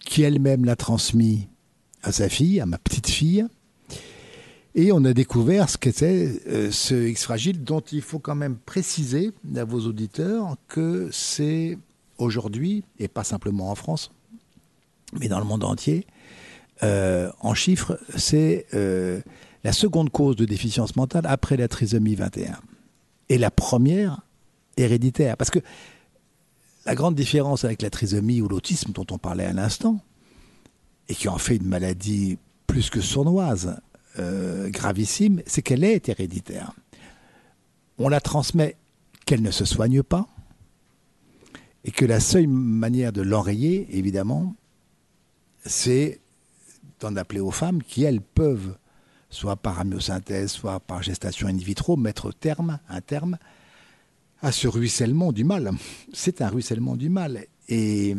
qui 0.00 0.22
elle-même 0.22 0.64
l'a 0.64 0.74
transmis 0.74 1.48
à 2.02 2.10
sa 2.10 2.28
fille, 2.28 2.60
à 2.60 2.66
ma 2.66 2.78
petite 2.78 3.08
fille. 3.08 3.46
Et 4.74 4.92
on 4.92 5.04
a 5.04 5.14
découvert 5.14 5.70
ce 5.70 5.78
qu'était 5.78 6.40
euh, 6.48 6.70
ce 6.72 6.94
X 6.94 7.22
fragile, 7.22 7.62
dont 7.62 7.80
il 7.80 8.02
faut 8.02 8.18
quand 8.18 8.34
même 8.34 8.56
préciser 8.56 9.30
à 9.54 9.64
vos 9.64 9.80
auditeurs 9.86 10.56
que 10.68 11.08
c'est 11.12 11.78
aujourd'hui, 12.18 12.84
et 12.98 13.08
pas 13.08 13.24
simplement 13.24 13.70
en 13.70 13.74
France, 13.74 14.10
mais 15.18 15.28
dans 15.28 15.38
le 15.38 15.44
monde 15.44 15.64
entier, 15.64 16.06
euh, 16.82 17.30
en 17.40 17.54
chiffres, 17.54 17.98
c'est 18.16 18.66
euh, 18.74 19.20
la 19.64 19.72
seconde 19.72 20.10
cause 20.10 20.36
de 20.36 20.44
déficience 20.44 20.96
mentale 20.96 21.26
après 21.26 21.56
la 21.56 21.68
trisomie 21.68 22.14
21. 22.14 22.58
Et 23.28 23.38
la 23.38 23.50
première, 23.50 24.20
héréditaire. 24.76 25.36
Parce 25.36 25.50
que 25.50 25.58
la 26.84 26.94
grande 26.94 27.14
différence 27.14 27.64
avec 27.64 27.82
la 27.82 27.90
trisomie 27.90 28.40
ou 28.40 28.48
l'autisme 28.48 28.92
dont 28.92 29.06
on 29.10 29.18
parlait 29.18 29.44
à 29.44 29.52
l'instant, 29.52 30.00
et 31.08 31.14
qui 31.14 31.28
en 31.28 31.38
fait 31.38 31.56
une 31.56 31.66
maladie 31.66 32.38
plus 32.66 32.90
que 32.90 33.00
sournoise, 33.00 33.80
euh, 34.18 34.68
gravissime, 34.70 35.42
c'est 35.46 35.62
qu'elle 35.62 35.84
est 35.84 36.08
héréditaire. 36.08 36.72
On 37.98 38.08
la 38.08 38.20
transmet 38.20 38.76
qu'elle 39.24 39.42
ne 39.42 39.50
se 39.50 39.64
soigne 39.64 40.02
pas, 40.02 40.28
et 41.86 41.92
que 41.92 42.04
la 42.04 42.18
seule 42.18 42.48
manière 42.48 43.12
de 43.12 43.22
l'enrayer, 43.22 43.86
évidemment, 43.96 44.56
c'est 45.64 46.20
d'en 46.98 47.14
appeler 47.14 47.38
aux 47.38 47.52
femmes 47.52 47.80
qui, 47.80 48.02
elles, 48.02 48.20
peuvent, 48.20 48.76
soit 49.30 49.54
par 49.54 49.78
amyosynthèse, 49.78 50.50
soit 50.50 50.80
par 50.80 51.04
gestation 51.04 51.46
in 51.46 51.56
vitro, 51.56 51.96
mettre 51.96 52.32
terme, 52.32 52.80
un 52.88 53.00
terme 53.00 53.38
à 54.42 54.50
ce 54.50 54.66
ruissellement 54.66 55.32
du 55.32 55.44
mal. 55.44 55.70
C'est 56.12 56.42
un 56.42 56.48
ruissellement 56.48 56.96
du 56.96 57.08
mal. 57.08 57.46
Et, 57.68 58.16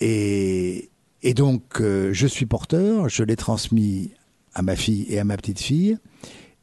et, 0.00 0.90
et 1.22 1.34
donc, 1.34 1.80
euh, 1.80 2.12
je 2.12 2.26
suis 2.26 2.46
porteur, 2.46 3.08
je 3.08 3.22
l'ai 3.22 3.36
transmis 3.36 4.12
à 4.52 4.60
ma 4.60 4.76
fille 4.76 5.06
et 5.08 5.18
à 5.18 5.24
ma 5.24 5.38
petite 5.38 5.60
fille. 5.60 5.96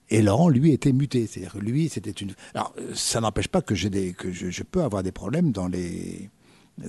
Et 0.10 0.22
Laurent, 0.22 0.50
lui, 0.50 0.72
était 0.72 0.94
muté. 0.94 1.28
C'est-à-dire, 1.28 1.58
lui, 1.60 1.90
c'était 1.90 2.12
une. 2.12 2.34
Alors, 2.54 2.76
ça 2.94 3.22
n'empêche 3.22 3.48
pas 3.48 3.62
que, 3.62 3.76
je, 3.76 4.64
peux 4.64 4.84
avoir 4.84 5.04
des 5.04 5.12
problèmes 5.12 5.52
dans 5.52 5.68
les, 5.68 6.30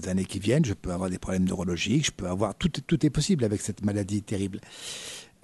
années 0.06 0.24
qui 0.24 0.38
viennent. 0.38 0.64
Je 0.64 0.74
peux 0.74 0.92
avoir 0.92 1.10
des 1.10 1.18
problèmes 1.18 1.44
neurologiques. 1.44 2.06
Je 2.06 2.12
peux 2.12 2.28
avoir. 2.28 2.54
Tout, 2.54 2.68
tout 2.68 3.06
est 3.06 3.10
possible 3.10 3.44
avec 3.44 3.60
cette 3.60 3.84
maladie 3.84 4.22
terrible. 4.22 4.60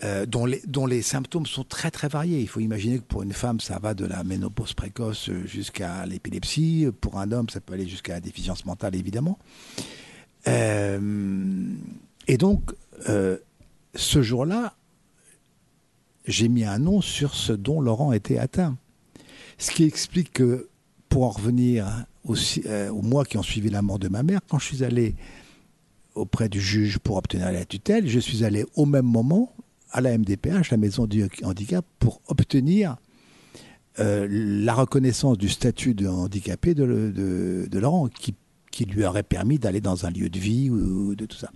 Euh, 0.05 0.26
dont, 0.26 0.87
les, 0.87 1.02
symptômes 1.02 1.47
sont 1.47 1.62
très 1.62 1.93
très 1.93 2.09
variés. 2.09 2.41
Il 2.41 2.49
faut 2.49 2.61
imaginer 2.61 2.99
que 2.99 3.05
pour 3.05 3.23
une 3.23 3.33
femme, 3.33 3.61
ça 3.61 3.79
va 3.79 3.95
de 3.95 4.05
la 4.05 4.25
ménopause 4.25 4.75
précoce 4.75 5.31
jusqu'à 5.45 6.05
l'épilepsie. 6.07 6.88
Pour 7.00 7.19
un 7.21 7.31
homme, 7.31 7.49
ça 7.49 7.61
peut 7.61 7.75
aller 7.75 7.87
jusqu'à 7.87 8.14
la 8.14 8.21
déficience 8.21 8.67
mentale, 8.67 8.97
évidemment. 8.97 9.38
Euh, 10.49 10.99
et 12.26 12.37
donc, 12.37 12.73
euh, 13.09 13.38
ce 13.95 14.23
jour-là, 14.23 14.75
j'ai 16.26 16.49
mis 16.49 16.64
un 16.64 16.79
nom 16.79 17.00
sur 17.00 17.35
ce 17.35 17.52
dont 17.52 17.81
Laurent 17.81 18.12
était 18.12 18.38
atteint. 18.38 18.76
Ce 19.59 19.71
qui 19.71 19.85
explique 19.85 20.33
que, 20.33 20.69
pour 21.09 21.25
en 21.25 21.31
revenir 21.31 22.07
aussi, 22.25 22.62
euh, 22.67 22.91
aux 22.91 23.02
mois 23.02 23.25
qui 23.25 23.38
ont 23.38 23.43
suivi 23.43 23.71
la 23.71 23.83
mort 23.83 23.99
de 23.99 24.09
ma 24.09 24.23
mère, 24.23 24.41
quand 24.49 24.59
je 24.59 24.67
suis 24.67 24.85
allé 24.85 25.14
auprès 26.14 26.49
du 26.49 26.61
juge 26.61 26.99
pour 26.99 27.17
obtenir 27.17 27.50
la 27.50 27.64
tutelle, 27.64 28.09
je 28.09 28.19
suis 28.19 28.45
allé 28.45 28.64
au 28.75 28.87
même 28.87 29.07
moment 29.07 29.55
à 29.91 30.00
la 30.00 30.17
MDPH, 30.17 30.71
la 30.71 30.76
maison 30.76 31.07
du 31.07 31.29
handicap, 31.43 31.85
pour 31.99 32.21
obtenir 32.26 32.97
euh, 33.99 34.26
la 34.31 34.75
reconnaissance 34.75 35.37
du 35.37 35.49
statut 35.49 35.95
de 35.95 36.07
handicapé 36.07 36.75
de, 36.75 37.69
Laurent, 37.79 38.09
qui, 38.09 38.35
qui, 38.71 38.87
lui 38.87 39.05
aurait 39.05 39.23
permis 39.23 39.59
d'aller 39.59 39.81
dans 39.83 40.07
un 40.07 40.11
lieu 40.11 40.31
de 40.31 40.38
vie 40.38 40.71
ou, 40.71 41.11
ou 41.11 41.14
de 41.14 41.26
tout 41.26 41.37
ça. 41.37 41.50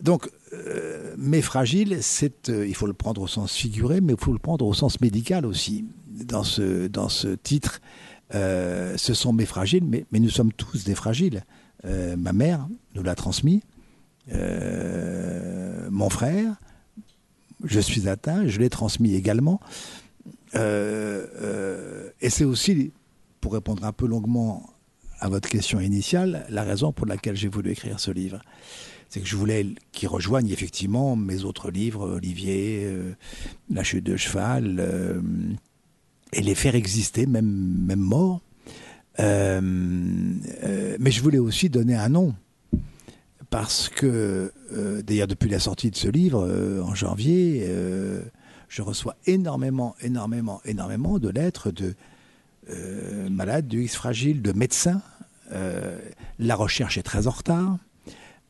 Donc, 0.00 0.30
euh, 0.52 1.14
mais 1.16 1.42
fragile, 1.42 2.00
euh, 2.48 2.66
il 2.66 2.74
faut 2.74 2.86
le 2.86 2.92
prendre 2.92 3.20
au 3.20 3.26
sens 3.26 3.54
figuré, 3.54 4.00
mais 4.00 4.14
il 4.14 4.20
faut 4.20 4.32
le 4.32 4.38
prendre 4.38 4.66
au 4.66 4.74
sens 4.74 5.00
médical 5.00 5.46
aussi. 5.46 5.84
Dans 6.06 6.42
ce, 6.42 6.88
dans 6.88 7.08
ce 7.08 7.28
titre, 7.28 7.80
euh, 8.34 8.96
ce 8.96 9.14
sont 9.14 9.32
mes 9.32 9.46
fragiles, 9.46 9.84
mais, 9.84 10.04
nous 10.12 10.30
sommes 10.30 10.52
tous 10.52 10.84
des 10.84 10.94
fragiles. 10.94 11.44
Ma 11.84 12.32
mère 12.32 12.66
nous 12.96 13.04
l'a 13.04 13.14
transmis, 13.14 13.62
mon 14.32 16.10
frère, 16.10 16.56
je 17.62 17.78
suis 17.78 18.08
atteint, 18.08 18.48
je 18.48 18.58
l'ai 18.58 18.68
transmis 18.68 19.14
également. 19.14 19.60
et 20.54 20.58
c'est 22.30 22.44
aussi, 22.44 22.90
pour 23.40 23.52
répondre 23.52 23.84
un 23.84 23.92
peu 23.92 24.08
longuement 24.08 24.68
à 25.20 25.28
votre 25.28 25.48
question 25.48 25.78
initiale, 25.78 26.44
la 26.48 26.64
raison 26.64 26.92
pour 26.92 27.06
laquelle 27.06 27.36
j'ai 27.36 27.48
voulu 27.48 27.70
écrire 27.70 28.00
ce 28.00 28.10
livre 28.10 28.40
c'est 29.08 29.20
que 29.20 29.26
je 29.26 29.36
voulais 29.36 29.66
qu'ils 29.92 30.08
rejoignent 30.08 30.50
effectivement 30.50 31.16
mes 31.16 31.44
autres 31.44 31.70
livres, 31.70 32.08
Olivier, 32.08 32.82
euh, 32.84 33.14
La 33.70 33.82
chute 33.82 34.04
de 34.04 34.16
cheval, 34.16 34.76
euh, 34.78 35.20
et 36.32 36.42
les 36.42 36.54
faire 36.54 36.74
exister, 36.74 37.26
même, 37.26 37.86
même. 37.86 38.12
Euh, 39.20 39.60
mais 39.62 41.10
je 41.10 41.22
voulais 41.22 41.38
aussi 41.38 41.70
donner 41.70 41.94
un 41.94 42.10
nom. 42.10 42.34
Parce 43.50 43.88
que, 43.88 44.52
d'ailleurs, 45.06 45.26
depuis 45.26 45.48
la 45.48 45.58
sortie 45.58 45.90
de 45.90 45.96
ce 45.96 46.08
livre, 46.08 46.46
en 46.84 46.94
janvier, 46.94 47.66
je 48.68 48.82
reçois 48.82 49.16
énormément, 49.24 49.96
énormément, 50.02 50.60
énormément 50.66 51.18
de 51.18 51.30
lettres 51.30 51.70
de 51.70 51.94
malades 53.30 53.66
du 53.66 53.84
X 53.84 53.94
fragile, 53.94 54.42
de 54.42 54.52
médecins. 54.52 55.00
la 55.50 56.54
recherche 56.56 56.98
est 56.98 57.02
très 57.02 57.26
en 57.26 57.30
retard. 57.30 57.78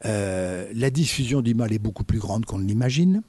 Euh, 0.05 0.71
la 0.75 0.91
diffusion 0.91 1.43
du 1.43 1.55
mal 1.55 1.73
est 1.73 1.79
beaucoup 1.79 2.05
plus 2.05 2.19
grande 2.19 2.45
qu'on 2.45 2.59
ne 2.59 2.67
l'imagine. 2.67 3.23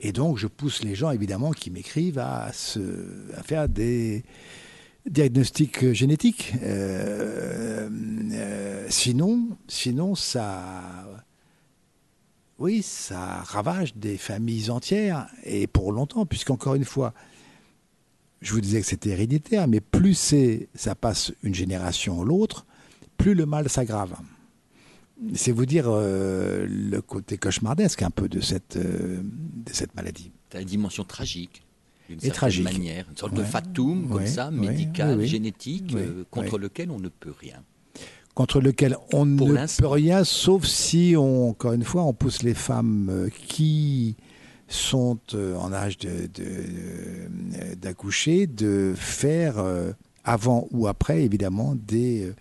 Et 0.00 0.12
donc, 0.12 0.38
je 0.38 0.46
pousse 0.46 0.82
les 0.82 0.94
gens, 0.94 1.10
évidemment, 1.10 1.50
qui 1.50 1.70
m'écrivent 1.70 2.18
à, 2.18 2.50
faire 2.52 3.68
des 3.68 4.24
diagnostics 5.08 5.92
génétiques. 5.92 6.54
Euh, 6.62 7.88
euh, 8.32 8.86
sinon, 8.88 9.48
sinon, 9.68 10.14
ça, 10.14 11.22
oui, 12.58 12.82
ça 12.82 13.42
ravage 13.42 13.94
des 13.94 14.16
familles 14.16 14.70
entières 14.70 15.26
et 15.44 15.66
pour 15.66 15.92
longtemps, 15.92 16.24
puisqu'encore 16.24 16.76
une 16.76 16.84
fois, 16.84 17.12
je 18.40 18.52
vous 18.52 18.60
disais 18.62 18.80
que 18.80 18.86
c'était 18.86 19.10
héréditaire, 19.10 19.68
mais 19.68 19.80
plus 19.80 20.34
ça 20.74 20.94
passe 20.94 21.32
une 21.42 21.54
génération 21.54 22.22
à 22.22 22.24
l'autre, 22.24 22.64
plus 23.18 23.34
le 23.34 23.44
mal 23.44 23.68
s'aggrave 23.68 24.16
c'est 25.34 25.52
vous 25.52 25.66
dire 25.66 25.84
euh, 25.88 26.66
le 26.68 27.00
côté 27.00 27.36
cauchemardesque 27.38 28.02
un 28.02 28.10
peu 28.10 28.28
de 28.28 28.40
cette, 28.40 28.76
euh, 28.76 29.20
de 29.22 29.72
cette 29.72 29.94
maladie. 29.94 30.32
C'est 30.50 30.58
la 30.58 30.64
dimension 30.64 31.04
tragique. 31.04 31.62
D'une 32.08 32.18
certaine 32.18 32.36
tragique. 32.36 32.64
manière, 32.64 33.06
une 33.08 33.16
sorte 33.16 33.32
ouais. 33.32 33.38
de 33.38 33.44
fatum 33.44 34.08
comme 34.08 34.16
ouais, 34.16 34.26
ça, 34.26 34.50
médical, 34.50 35.18
ouais, 35.18 35.26
génétique, 35.26 35.94
euh, 35.94 36.24
contre 36.30 36.58
lequel 36.58 36.90
on 36.90 36.98
ne 36.98 37.08
peut 37.08 37.32
rien. 37.38 37.62
Contre 38.34 38.60
lequel 38.60 38.96
on 39.12 39.36
Pour 39.36 39.48
ne 39.48 39.78
peut 39.78 39.86
rien, 39.86 40.24
sauf 40.24 40.64
si, 40.64 41.14
on, 41.16 41.50
encore 41.50 41.72
une 41.72 41.84
fois, 41.84 42.02
on 42.02 42.12
pousse 42.12 42.42
les 42.42 42.54
femmes 42.54 43.28
qui 43.46 44.16
sont 44.66 45.18
en 45.34 45.72
âge 45.72 45.98
d'accoucher 47.76 48.48
de, 48.48 48.52
de, 48.52 48.90
de, 48.90 48.94
faire, 48.96 49.64
avant 50.24 50.66
ou 50.72 50.88
après, 50.88 51.22
évidemment, 51.22 51.76
des 51.76 52.32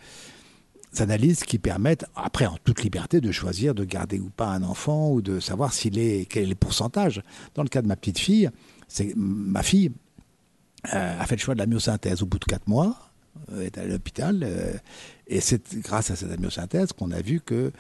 analyses 0.98 1.44
qui 1.44 1.60
permettent, 1.60 2.06
après 2.16 2.46
en 2.46 2.58
toute 2.64 2.84
liberté, 2.84 3.22
de 3.22 3.32
choisir 3.32 3.76
de 3.76 3.84
garder 3.84 4.20
ou 4.20 4.30
pas 4.30 4.48
un 4.48 4.64
enfant 4.64 5.12
ou 5.12 5.22
de 5.22 5.40
savoir 5.40 5.74
s'il 5.74 6.00
est, 6.00 6.26
quel 6.30 6.44
est 6.44 6.48
le 6.48 6.56
pourcentage. 6.56 7.22
Dans 7.56 7.64
le 7.64 7.70
cas 7.70 7.82
de 7.82 7.88
ma 7.88 7.96
petite 7.96 8.20
fille, 8.20 8.50
c'est 8.88 9.14
ma 9.16 9.64
fille 9.64 9.92
euh, 10.94 11.20
a 11.20 11.26
fait 11.26 11.36
le 11.36 11.42
choix 11.42 11.56
de 11.56 11.60
la 11.60 11.66
myosynthèse 11.66 12.24
au 12.24 12.26
bout 12.26 12.40
de 12.40 12.46
quatre 12.46 12.68
mois, 12.68 13.12
euh, 13.52 13.66
est 13.66 13.78
à 13.78 13.86
l'hôpital, 13.86 14.42
euh, 14.44 14.74
et 15.28 15.42
c'est 15.42 15.78
grâce 15.78 16.10
à 16.10 16.16
cette 16.16 16.40
myosynthèse 16.40 16.94
qu'on 16.94 17.12
a 17.12 17.22
vu 17.22 17.42
que 17.42 17.72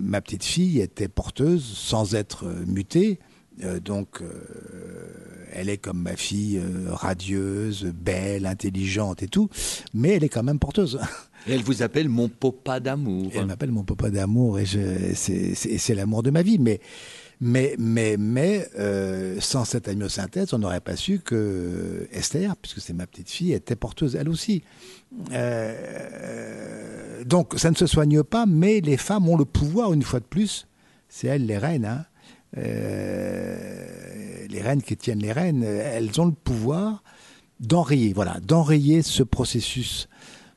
ma 0.00 0.20
petite 0.20 0.42
fille 0.42 0.80
était 0.80 1.06
porteuse 1.06 1.62
sans 1.62 2.16
être 2.16 2.44
mutée. 2.66 3.20
donc, 3.84 4.20
elle 5.52 5.68
est 5.68 5.78
comme 5.78 6.02
ma 6.02 6.16
fille, 6.16 6.60
radieuse, 6.88 7.84
belle, 7.84 8.46
intelligente 8.46 9.22
et 9.22 9.28
tout, 9.28 9.48
mais 9.94 10.14
elle 10.14 10.24
est 10.24 10.28
quand 10.28 10.42
même 10.42 10.58
porteuse. 10.58 10.98
Et 11.46 11.54
elle 11.54 11.62
vous 11.62 11.82
appelle 11.82 12.08
mon 12.08 12.28
papa 12.28 12.80
d'amour. 12.80 13.30
Elle 13.34 13.46
m'appelle 13.46 13.70
mon 13.70 13.84
papa 13.84 14.10
d'amour 14.10 14.58
et 14.58 14.66
c'est 14.66 15.94
l'amour 15.94 16.22
de 16.22 16.30
ma 16.30 16.42
vie. 16.42 16.58
Mais, 17.40 18.68
euh, 18.78 19.40
sans 19.40 19.64
cette 19.64 19.88
amyosynthèse, 19.88 20.52
on 20.54 20.58
n'aurait 20.58 20.80
pas 20.80 20.96
su 20.96 21.20
que 21.20 22.08
Esther, 22.12 22.56
puisque 22.56 22.80
c'est 22.80 22.94
ma 22.94 23.06
petite 23.06 23.30
fille, 23.30 23.52
était 23.52 23.76
porteuse 23.76 24.16
elle 24.16 24.28
aussi. 24.28 24.62
Euh, 25.32 27.24
donc 27.24 27.54
ça 27.56 27.70
ne 27.70 27.76
se 27.76 27.86
soigne 27.86 28.22
pas, 28.24 28.46
mais 28.46 28.80
les 28.80 28.96
femmes 28.96 29.28
ont 29.28 29.36
le 29.36 29.44
pouvoir, 29.44 29.92
une 29.92 30.02
fois 30.02 30.20
de 30.20 30.24
plus, 30.24 30.66
c'est 31.08 31.28
elles 31.28 31.46
les 31.46 31.58
reines. 31.58 31.84
Hein. 31.84 32.04
Euh, 32.58 34.46
les 34.48 34.62
reines 34.62 34.82
qui 34.82 34.96
tiennent 34.96 35.20
les 35.20 35.32
reines, 35.32 35.62
elles 35.62 36.20
ont 36.20 36.26
le 36.26 36.32
pouvoir 36.32 37.04
d'enrayer, 37.60 38.12
voilà, 38.12 38.38
d'enrayer 38.40 39.02
ce 39.02 39.22
processus 39.22 40.08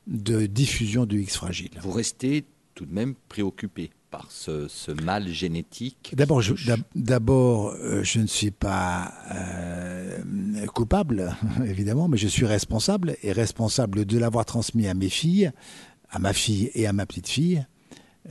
de 0.10 0.48
diffusion 0.48 1.06
du 1.06 1.22
X 1.22 1.38
fragile. 1.38 1.72
Vous 1.82 1.92
restez 1.92 2.46
tout 2.74 2.86
de 2.86 2.94
même 2.94 3.14
préoccupé 3.30 3.92
par 4.10 4.32
ce, 4.32 4.92
mal 5.04 5.28
génétique 5.28 6.14
D'abord, 6.16 6.42
je, 6.42 6.56
d'abord, 6.96 7.76
euh, 7.76 8.04
je 8.04 8.20
ne 8.20 8.26
suis 8.26 8.50
pas 8.50 9.14
euh, 9.32 10.18
coupable, 10.74 11.36
évidemment, 11.66 12.08
mais 12.08 12.18
je 12.18 12.28
suis 12.28 12.48
responsable, 12.48 13.16
et 13.22 13.32
responsable 13.32 14.06
de 14.06 14.18
l'avoir 14.18 14.46
transmis 14.46 14.88
à 14.88 14.96
mes 14.96 15.10
filles, 15.10 15.52
à 16.10 16.18
ma 16.18 16.34
fille 16.34 16.72
et 16.74 16.88
à 16.88 16.94
ma 16.94 17.06
petite 17.06 17.28
fille, 17.28 17.66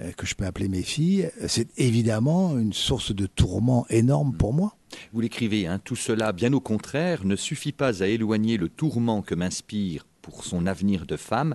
euh, 0.00 0.10
que 0.12 0.26
je 0.26 0.34
peux 0.34 0.46
appeler 0.46 0.68
mes 0.68 0.82
filles. 0.82 1.30
C'est 1.46 1.68
évidemment 1.78 2.58
une 2.58 2.72
source 2.72 3.14
de 3.14 3.26
tourment 3.26 3.86
énorme 3.88 4.34
pour 4.36 4.52
moi. 4.52 4.74
Vous 5.12 5.20
l'écrivez, 5.20 5.68
hein, 5.68 5.80
tout 5.84 5.96
cela, 5.96 6.32
bien 6.32 6.52
au 6.54 6.60
contraire, 6.60 7.24
ne 7.24 7.36
suffit 7.36 7.72
pas 7.72 8.02
à 8.02 8.08
éloigner 8.08 8.56
le 8.56 8.68
tourment 8.68 9.22
que 9.22 9.36
m'inspire 9.36 10.06
pour 10.28 10.44
son 10.44 10.66
avenir 10.66 11.06
de 11.06 11.16
femme, 11.16 11.54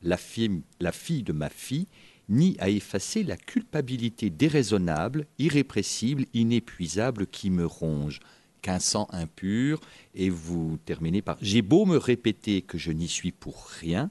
la 0.00 0.16
fille, 0.16 0.62
de 1.24 1.32
ma 1.32 1.48
fille, 1.48 1.88
ni 2.28 2.56
à 2.60 2.70
effacer 2.70 3.24
la 3.24 3.36
culpabilité 3.36 4.30
déraisonnable, 4.30 5.26
irrépressible, 5.40 6.26
inépuisable 6.32 7.26
qui 7.26 7.50
me 7.50 7.66
ronge. 7.66 8.20
Qu'un 8.62 8.78
sang 8.78 9.08
impur, 9.10 9.80
et 10.14 10.30
vous 10.30 10.78
terminez 10.84 11.20
par 11.20 11.36
J'ai 11.42 11.62
beau 11.62 11.84
me 11.84 11.96
répéter 11.96 12.62
que 12.62 12.78
je 12.78 12.92
n'y 12.92 13.08
suis 13.08 13.32
pour 13.32 13.66
rien, 13.66 14.08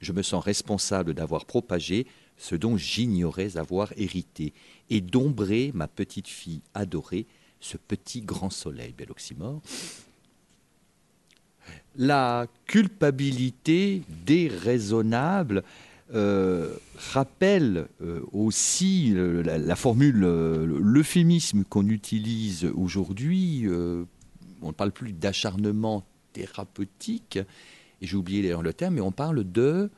je 0.00 0.12
me 0.12 0.20
sens 0.20 0.44
responsable 0.44 1.14
d'avoir 1.14 1.46
propagé 1.46 2.06
ce 2.36 2.54
dont 2.54 2.76
j'ignorais 2.76 3.56
avoir 3.56 3.94
hérité, 3.96 4.52
et 4.90 5.00
d'ombrer 5.00 5.70
ma 5.72 5.88
petite 5.88 6.28
fille 6.28 6.60
adorée, 6.74 7.26
ce 7.60 7.78
petit 7.78 8.20
grand 8.20 8.50
soleil, 8.50 8.92
bel 8.92 9.10
oxymore, 9.10 9.62
la 11.96 12.46
culpabilité 12.66 14.02
déraisonnable 14.24 15.62
euh, 16.12 16.76
rappelle 17.12 17.88
euh, 18.02 18.20
aussi 18.32 19.14
la, 19.14 19.74
formule, 19.74 20.22
euh, 20.22 20.78
l'euphémisme 20.80 21.64
qu'on 21.64 21.88
utilise 21.88 22.66
aujourd'hui. 22.74 23.66
on 24.62 24.66
ne 24.68 24.72
parle 24.72 24.92
plus 24.92 25.12
d'acharnement 25.12 26.04
thérapeutique, 26.32 27.38
et 28.00 28.06
j'ai 28.06 28.16
oublié 28.16 28.42
d'ailleurs 28.42 28.62
le 28.62 28.72
terme, 28.72 28.94
mais 28.94 29.00
on 29.00 29.12
parle 29.12 29.50
de 29.50 29.90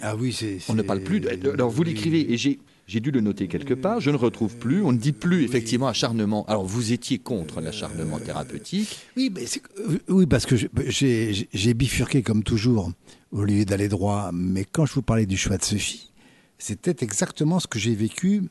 ah 0.00 0.16
oui, 0.16 0.32
c'est. 0.32 0.58
On 0.68 0.74
ne 0.74 0.82
parle 0.82 1.02
plus. 1.02 1.20
De, 1.20 1.50
alors 1.50 1.70
vous 1.70 1.84
l'écrivez, 1.84 2.32
et 2.32 2.36
j'ai 2.36 2.58
j'ai 2.86 3.00
dû 3.00 3.10
le 3.10 3.20
noter 3.20 3.48
quelque 3.48 3.74
part, 3.74 4.00
je 4.00 4.10
ne 4.10 4.16
retrouve 4.16 4.56
plus, 4.56 4.82
on 4.82 4.92
ne 4.92 4.98
dit 4.98 5.12
plus 5.12 5.44
effectivement 5.44 5.88
acharnement. 5.88 6.44
Alors 6.46 6.64
vous 6.64 6.92
étiez 6.92 7.18
contre 7.18 7.60
l'acharnement 7.60 8.18
thérapeutique 8.18 8.98
Oui, 9.16 9.30
mais 9.34 9.44
euh, 9.78 9.98
oui 10.08 10.26
parce 10.26 10.44
que 10.46 10.56
j'ai 10.56 11.74
bifurqué 11.74 12.22
comme 12.22 12.42
toujours 12.42 12.92
au 13.32 13.44
lieu 13.44 13.64
d'aller 13.64 13.88
droit, 13.88 14.30
mais 14.32 14.64
quand 14.64 14.86
je 14.86 14.94
vous 14.94 15.02
parlais 15.02 15.26
du 15.26 15.36
choix 15.36 15.56
de 15.56 15.64
Sophie, 15.64 16.12
c'était 16.58 16.96
exactement 17.02 17.58
ce 17.58 17.66
que 17.66 17.78
j'ai 17.78 17.94
vécu 17.94 18.42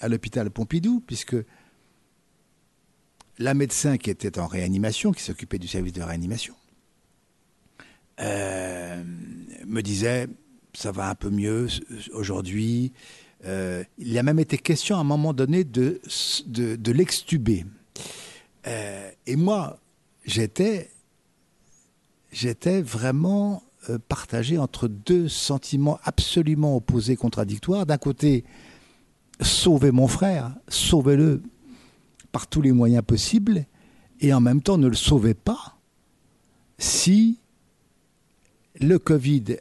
à 0.00 0.08
l'hôpital 0.08 0.50
Pompidou, 0.50 1.02
puisque 1.06 1.36
la 3.38 3.54
médecin 3.54 3.98
qui 3.98 4.10
était 4.10 4.38
en 4.38 4.46
réanimation, 4.46 5.12
qui 5.12 5.22
s'occupait 5.22 5.58
du 5.58 5.68
service 5.68 5.92
de 5.92 6.02
réanimation, 6.02 6.54
euh, 8.20 9.02
me 9.66 9.80
disait 9.80 10.26
ça 10.74 10.92
va 10.92 11.08
un 11.08 11.14
peu 11.14 11.30
mieux 11.30 11.68
aujourd'hui, 12.12 12.92
euh, 13.46 13.84
il 13.98 14.18
a 14.18 14.22
même 14.22 14.38
été 14.38 14.58
question 14.58 14.96
à 14.96 15.00
un 15.00 15.04
moment 15.04 15.32
donné 15.32 15.62
de, 15.64 16.00
l'extuber. 16.90 17.64
Euh, 18.66 19.10
et 19.26 19.36
moi, 19.36 19.78
j'étais, 20.24 20.90
j'étais 22.32 22.82
vraiment 22.82 23.62
euh, 23.88 23.98
partagé 24.08 24.58
entre 24.58 24.88
deux 24.88 25.28
sentiments 25.28 25.98
absolument 26.02 26.76
opposés, 26.76 27.14
contradictoires. 27.14 27.86
D'un 27.86 27.98
côté, 27.98 28.44
sauver 29.40 29.92
mon 29.92 30.08
frère, 30.08 30.52
sauvez-le 30.68 31.42
par 32.32 32.48
tous 32.48 32.62
les 32.62 32.72
moyens 32.72 33.04
possibles, 33.04 33.64
et 34.20 34.34
en 34.34 34.40
même 34.40 34.60
temps 34.60 34.78
ne 34.78 34.88
le 34.88 34.96
sauvez 34.96 35.34
pas 35.34 35.78
si 36.78 37.38
le 38.80 38.98
Covid, 38.98 39.56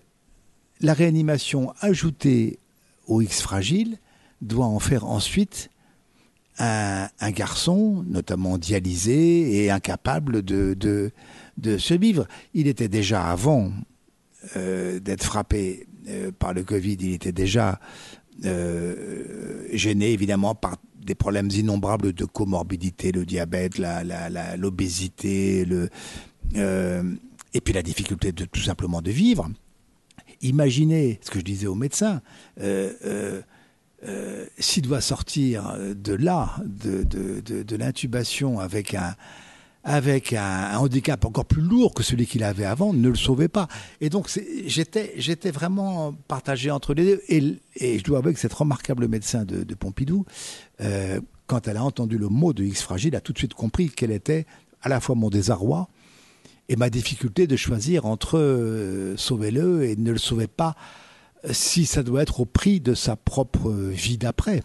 la 0.82 0.94
réanimation 0.94 1.74
ajoutée 1.80 2.60
au 3.08 3.22
X 3.22 3.42
fragile 3.42 3.98
doit 4.42 4.66
en 4.66 4.80
faire 4.80 5.06
ensuite 5.06 5.70
un, 6.58 7.32
garçon, 7.32 8.04
notamment 8.08 8.58
dialysé 8.58 9.64
et 9.64 9.72
incapable 9.72 10.42
de, 10.42 11.12
se 11.78 11.94
vivre. 11.94 12.28
Il 12.54 12.68
était 12.68 12.88
déjà 12.88 13.26
avant 13.26 13.72
euh, 14.56 15.00
d'être 15.00 15.24
frappé 15.24 15.88
euh, 16.08 16.32
par 16.38 16.54
le 16.54 16.64
Covid, 16.64 16.98
il 17.00 17.14
était 17.14 17.32
déjà 17.32 17.80
euh, 18.46 19.66
gêné 19.74 20.12
évidemment 20.12 20.56
par 20.56 20.78
des 21.04 21.16
problèmes 21.16 21.50
innombrables 21.52 22.14
de 22.14 22.26
comorbidité, 22.26 23.12
le 23.12 23.26
diabète, 23.26 23.80
l'obésité, 24.58 25.66
et 26.54 27.62
puis 27.62 27.74
la 27.74 27.84
difficulté 27.84 28.34
tout 28.34 28.62
simplement 28.62 29.02
de 29.02 29.12
vivre. 29.12 29.50
Imaginez 30.42 31.20
ce 31.22 31.32
que 31.32 31.40
je 31.40 31.46
disais 31.46 31.68
aux 31.68 31.76
médecins. 31.76 32.22
Euh, 32.60 32.94
euh, 33.06 33.42
euh, 34.08 34.46
s'il 34.60 34.84
doit 34.84 35.02
sortir 35.02 35.78
de 35.80 36.14
là, 36.14 36.58
de, 36.64 37.76
l'intubation 37.76 38.60
avec 38.60 38.94
un, 38.94 39.16
handicap 40.78 41.26
encore 41.26 41.46
plus 41.46 41.62
lourd 41.62 41.94
que 41.94 42.04
celui 42.04 42.28
qu'il 42.28 42.44
avait 42.44 42.66
avant, 42.66 42.94
ne 42.94 43.10
le 43.10 43.16
sauvez 43.16 43.48
pas. 43.48 43.68
Et 44.02 44.10
donc 44.10 44.30
j'étais, 44.68 45.52
vraiment 45.52 46.14
partagé 46.28 46.70
entre 46.70 46.94
les 46.94 47.06
deux. 47.06 47.22
Et, 47.30 47.58
et, 47.78 47.98
je 47.98 48.04
dois 48.04 48.20
avouer 48.20 48.34
que 48.34 48.40
cette 48.40 48.54
remarquable 48.54 49.08
médecin 49.08 49.44
de, 49.44 49.74
Pompidou, 49.74 50.26
quand 51.48 51.68
elle 51.68 51.78
a 51.78 51.84
entendu 51.84 52.18
le 52.18 52.28
mot 52.28 52.54
de 52.54 52.64
X 52.64 52.82
fragile, 52.84 53.16
a 53.16 53.22
tout 53.22 53.34
de 53.34 53.38
suite 53.40 53.54
compris 53.54 53.90
quel 53.90 54.12
était 54.12 54.46
à 54.84 54.90
la 54.90 55.00
fois 55.00 55.16
mon 55.16 55.30
désarroi 55.30 55.90
et 56.70 56.76
ma 56.76 56.90
difficulté 56.90 57.48
de 57.48 57.56
choisir 57.56 58.06
entre 58.06 58.38
euh, 58.38 59.16
sauver-le 59.18 59.86
et 59.86 59.96
ne 59.96 60.12
le 60.12 60.18
sauver 60.18 60.48
pas 60.48 60.76
si 61.52 61.86
ça 61.86 62.02
doit 62.02 62.24
être 62.24 62.40
au 62.40 62.46
prix 62.46 62.80
de 62.80 62.96
sa 62.96 63.16
propre 63.16 63.70
vie 63.70 64.18
d'après. 64.18 64.64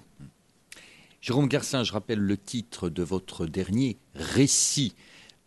Jérôme 1.21 1.49
Garcin, 1.49 1.85
je 1.85 1.93
rappelle 1.93 2.21
le 2.21 2.39
titre 2.39 2.89
de 2.89 3.03
votre 3.03 3.47
dernier 3.47 3.99
récit 4.15 4.95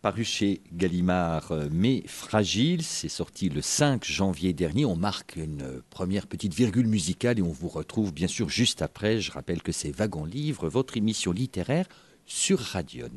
paru 0.04 0.22
chez 0.22 0.60
Gallimard, 0.74 1.50
euh, 1.50 1.66
mais 1.72 2.02
fragile. 2.06 2.82
C'est 2.82 3.08
sorti 3.08 3.48
le 3.48 3.62
5 3.62 4.04
janvier 4.04 4.52
dernier. 4.52 4.84
On 4.84 4.96
marque 4.96 5.36
une 5.36 5.80
première 5.88 6.26
petite 6.26 6.52
virgule 6.52 6.86
musicale 6.86 7.38
et 7.38 7.42
on 7.42 7.48
vous 7.48 7.68
retrouve 7.68 8.12
bien 8.12 8.28
sûr 8.28 8.50
juste 8.50 8.82
après. 8.82 9.22
Je 9.22 9.32
rappelle 9.32 9.62
que 9.62 9.72
c'est 9.72 9.90
Wagon 9.90 10.26
Livre, 10.26 10.68
votre 10.68 10.98
émission 10.98 11.32
littéraire 11.32 11.86
sur 12.26 12.58
Radion. 12.58 13.08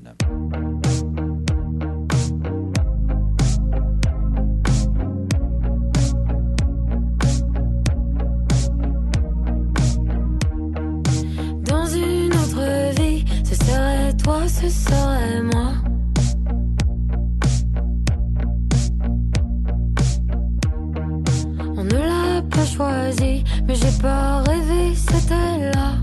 Ce 14.47 14.69
serait 14.69 15.41
moi. 15.43 15.73
choisi, 22.65 23.43
mais 23.65 23.75
j'ai 23.75 24.01
pas 24.01 24.43
rêvé, 24.43 24.93
c'était 24.95 25.71
là. 25.73 25.93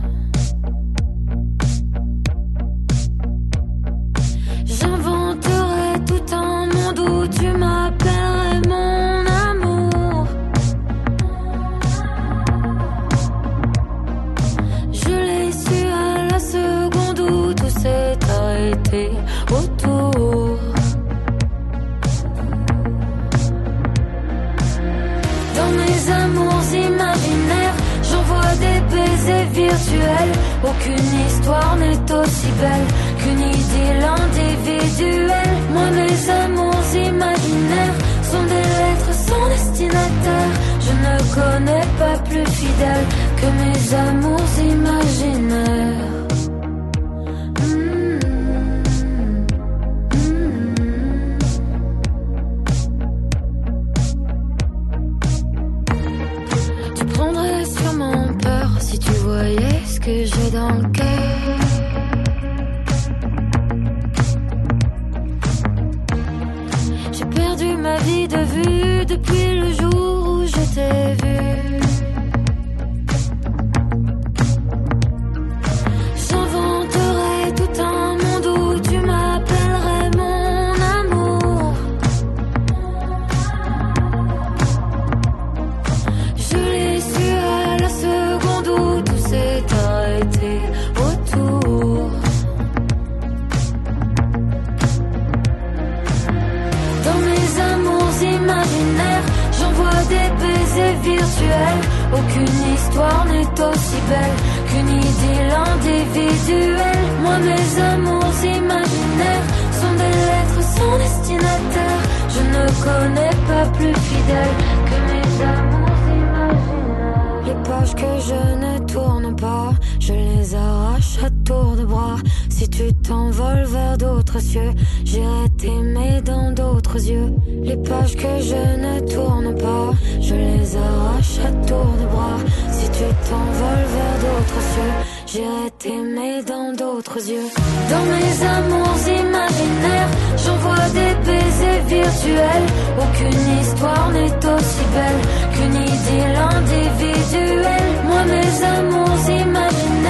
Tour 121.30 121.76
de 121.76 121.84
bras. 121.84 122.16
Si 122.48 122.68
tu 122.68 122.92
t'envoles 122.94 123.64
vers 123.64 123.96
d'autres 123.98 124.40
cieux, 124.40 124.72
j'irai 125.04 125.48
t'aimer 125.58 126.20
dans 126.22 126.52
d'autres 126.52 126.96
yeux. 126.96 127.32
Les 127.62 127.76
pages 127.76 128.16
que 128.16 128.40
je 128.40 128.62
ne 128.84 129.00
tourne 129.12 129.54
pas, 129.56 129.90
je 130.20 130.34
les 130.34 130.76
arrache 130.76 131.38
à 131.46 131.50
tour 131.66 131.90
de 132.00 132.06
bras. 132.06 132.38
Si 132.70 132.86
tu 132.90 133.04
t'envoles 133.28 133.88
vers 133.96 134.16
d'autres 134.24 134.62
cieux, 134.72 134.94
j'irai 135.26 135.70
t'aimer 135.78 136.42
dans 136.44 136.72
d'autres 136.72 137.20
yeux. 137.28 137.48
Dans 137.90 138.04
mes 138.14 138.36
amours 138.56 139.02
imaginaires, 139.22 140.10
j'envoie 140.44 140.88
des 140.98 141.14
baisers 141.26 141.84
virtuels. 141.88 142.68
Aucune 143.04 143.60
histoire 143.60 144.10
n'est 144.12 144.46
aussi 144.54 144.84
belle 144.94 145.20
qu'une 145.52 145.74
idylle 145.74 146.38
individuelle. 146.56 147.90
Moi, 148.06 148.22
mes 148.24 148.64
amours 148.64 149.30
imaginaires 149.30 150.03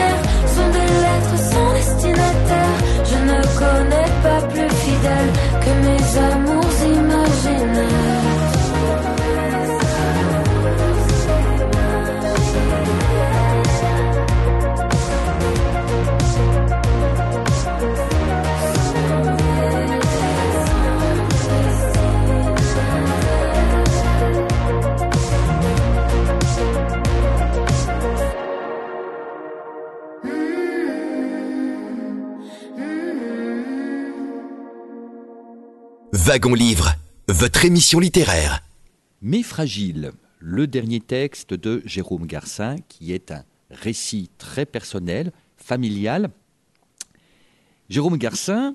Je 3.11 3.17
ne 3.31 3.41
connais 3.61 4.11
pas 4.23 4.41
plus 4.49 4.71
fidèle 4.85 5.31
que 5.63 5.73
mes 5.87 6.05
amours 6.33 6.79
imaginaires. 7.01 8.14
Wagon 36.27 36.55
Livre, 36.55 36.95
votre 37.29 37.67
émission 37.67 38.01
littéraire. 38.01 38.63
Mais 39.21 39.43
fragile, 39.43 40.13
le 40.39 40.67
dernier 40.67 41.01
texte 41.01 41.53
de 41.53 41.83
Jérôme 41.85 42.25
Garcin, 42.27 42.77
qui 42.89 43.13
est 43.13 43.31
un 43.31 43.45
récit 43.71 44.31
très 44.39 44.65
personnel, 44.65 45.33
familial. 45.59 46.31
Jérôme 47.91 48.17
Garcin, 48.17 48.75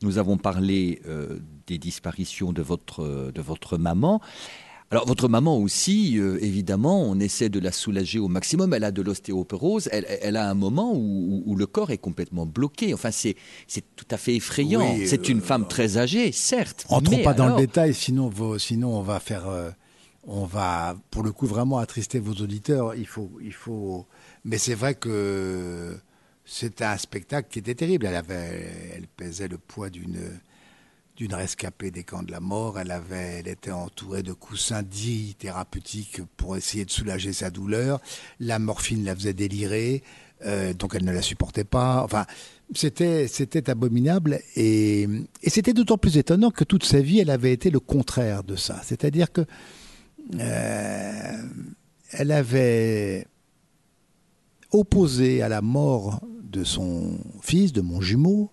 nous 0.00 0.16
avons 0.16 0.38
parlé 0.38 1.02
euh, 1.06 1.40
des 1.66 1.76
disparitions 1.76 2.54
de 2.54 2.62
votre, 2.62 3.30
de 3.34 3.42
votre 3.42 3.76
maman. 3.76 4.22
Alors, 4.92 5.04
votre 5.06 5.28
maman 5.28 5.58
aussi, 5.58 6.16
euh, 6.18 6.38
évidemment, 6.42 7.02
on 7.02 7.18
essaie 7.18 7.48
de 7.48 7.58
la 7.58 7.72
soulager 7.72 8.20
au 8.20 8.28
maximum. 8.28 8.72
Elle 8.72 8.84
a 8.84 8.92
de 8.92 9.02
l'ostéoporose. 9.02 9.88
Elle, 9.90 10.06
elle 10.22 10.36
a 10.36 10.48
un 10.48 10.54
moment 10.54 10.92
où, 10.94 11.42
où 11.44 11.56
le 11.56 11.66
corps 11.66 11.90
est 11.90 11.98
complètement 11.98 12.46
bloqué. 12.46 12.94
Enfin, 12.94 13.10
c'est 13.10 13.34
tout 13.96 14.06
à 14.12 14.16
fait 14.16 14.36
effrayant. 14.36 14.94
Oui, 14.96 15.06
c'est 15.08 15.28
une 15.28 15.38
euh, 15.38 15.42
femme 15.42 15.66
très 15.66 15.98
âgée, 15.98 16.30
certes. 16.30 16.86
Entrons 16.88 17.16
mais 17.16 17.24
pas 17.24 17.34
dans 17.34 17.48
le 17.48 17.56
détail, 17.56 17.94
sinon, 17.94 18.28
vos- 18.28 18.58
sinon 18.58 18.96
on 18.96 19.02
va 19.02 19.18
faire, 19.18 19.48
euh, 19.48 19.70
on 20.24 20.44
va 20.44 20.96
pour 21.10 21.24
le 21.24 21.32
coup 21.32 21.46
vraiment 21.46 21.78
attrister 21.78 22.20
vos 22.20 22.34
auditeurs. 22.34 22.94
Il 22.94 23.06
faut, 23.08 23.32
il 23.42 23.52
faut. 23.52 24.06
Mais 24.44 24.58
c'est 24.58 24.74
vrai 24.74 24.94
que 24.94 25.96
c'était 26.44 26.84
un 26.84 26.96
spectacle 26.96 27.48
qui 27.50 27.58
était 27.58 27.74
terrible. 27.74 28.06
Elle 28.06 28.14
avait, 28.14 28.92
elle 28.94 29.08
pesait 29.08 29.48
le 29.48 29.58
poids 29.58 29.90
d'une 29.90 30.20
d'une 31.16 31.34
rescapée 31.34 31.90
des 31.90 32.04
camps 32.04 32.22
de 32.22 32.30
la 32.30 32.40
mort. 32.40 32.78
Elle 32.78 32.90
avait, 32.90 33.38
elle 33.40 33.48
était 33.48 33.70
entourée 33.70 34.22
de 34.22 34.32
coussins 34.32 34.82
dits 34.82 35.34
thérapeutiques 35.38 36.20
pour 36.36 36.56
essayer 36.56 36.84
de 36.84 36.90
soulager 36.90 37.32
sa 37.32 37.50
douleur. 37.50 38.00
La 38.38 38.58
morphine 38.58 39.04
la 39.04 39.14
faisait 39.14 39.32
délirer, 39.32 40.02
euh, 40.44 40.74
donc 40.74 40.94
elle 40.94 41.04
ne 41.04 41.12
la 41.12 41.22
supportait 41.22 41.64
pas. 41.64 42.02
Enfin, 42.04 42.26
c'était, 42.74 43.70
abominable 43.70 44.40
et, 44.54 45.08
et 45.42 45.50
c'était 45.50 45.72
d'autant 45.72 45.98
plus 45.98 46.18
étonnant 46.18 46.50
que 46.50 46.64
toute 46.64 46.84
sa 46.84 47.00
vie, 47.00 47.20
elle 47.20 47.30
avait 47.30 47.52
été 47.52 47.70
le 47.70 47.80
contraire 47.80 48.44
de 48.44 48.56
ça. 48.56 48.80
C'est-à-dire 48.84 49.32
que 49.32 49.42
euh, 50.38 51.42
elle 52.10 52.32
avait 52.32 53.26
opposé 54.72 55.42
à 55.42 55.48
la 55.48 55.62
mort 55.62 56.20
de 56.42 56.64
son 56.64 57.18
fils, 57.40 57.72
de 57.72 57.80
mon 57.80 58.00
jumeau, 58.00 58.50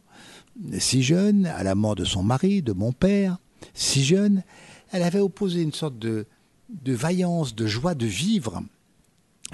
si 0.80 1.04
jeune, 1.04 1.46
à 1.46 1.64
la 1.64 1.76
mort 1.76 1.96
de 1.96 2.06
son 2.06 2.24
mari, 2.24 2.62
de 2.62 2.74
mon 2.74 2.92
père, 2.92 3.38
si 3.74 4.04
jeune, 4.04 4.44
elle 4.92 5.04
avait 5.04 5.20
opposé 5.20 5.62
une 5.62 5.74
sorte 5.74 5.98
de, 5.98 6.26
de 6.70 6.94
vaillance, 6.94 7.56
de 7.56 7.66
joie 7.68 7.96
de 7.96 8.06
vivre 8.06 8.62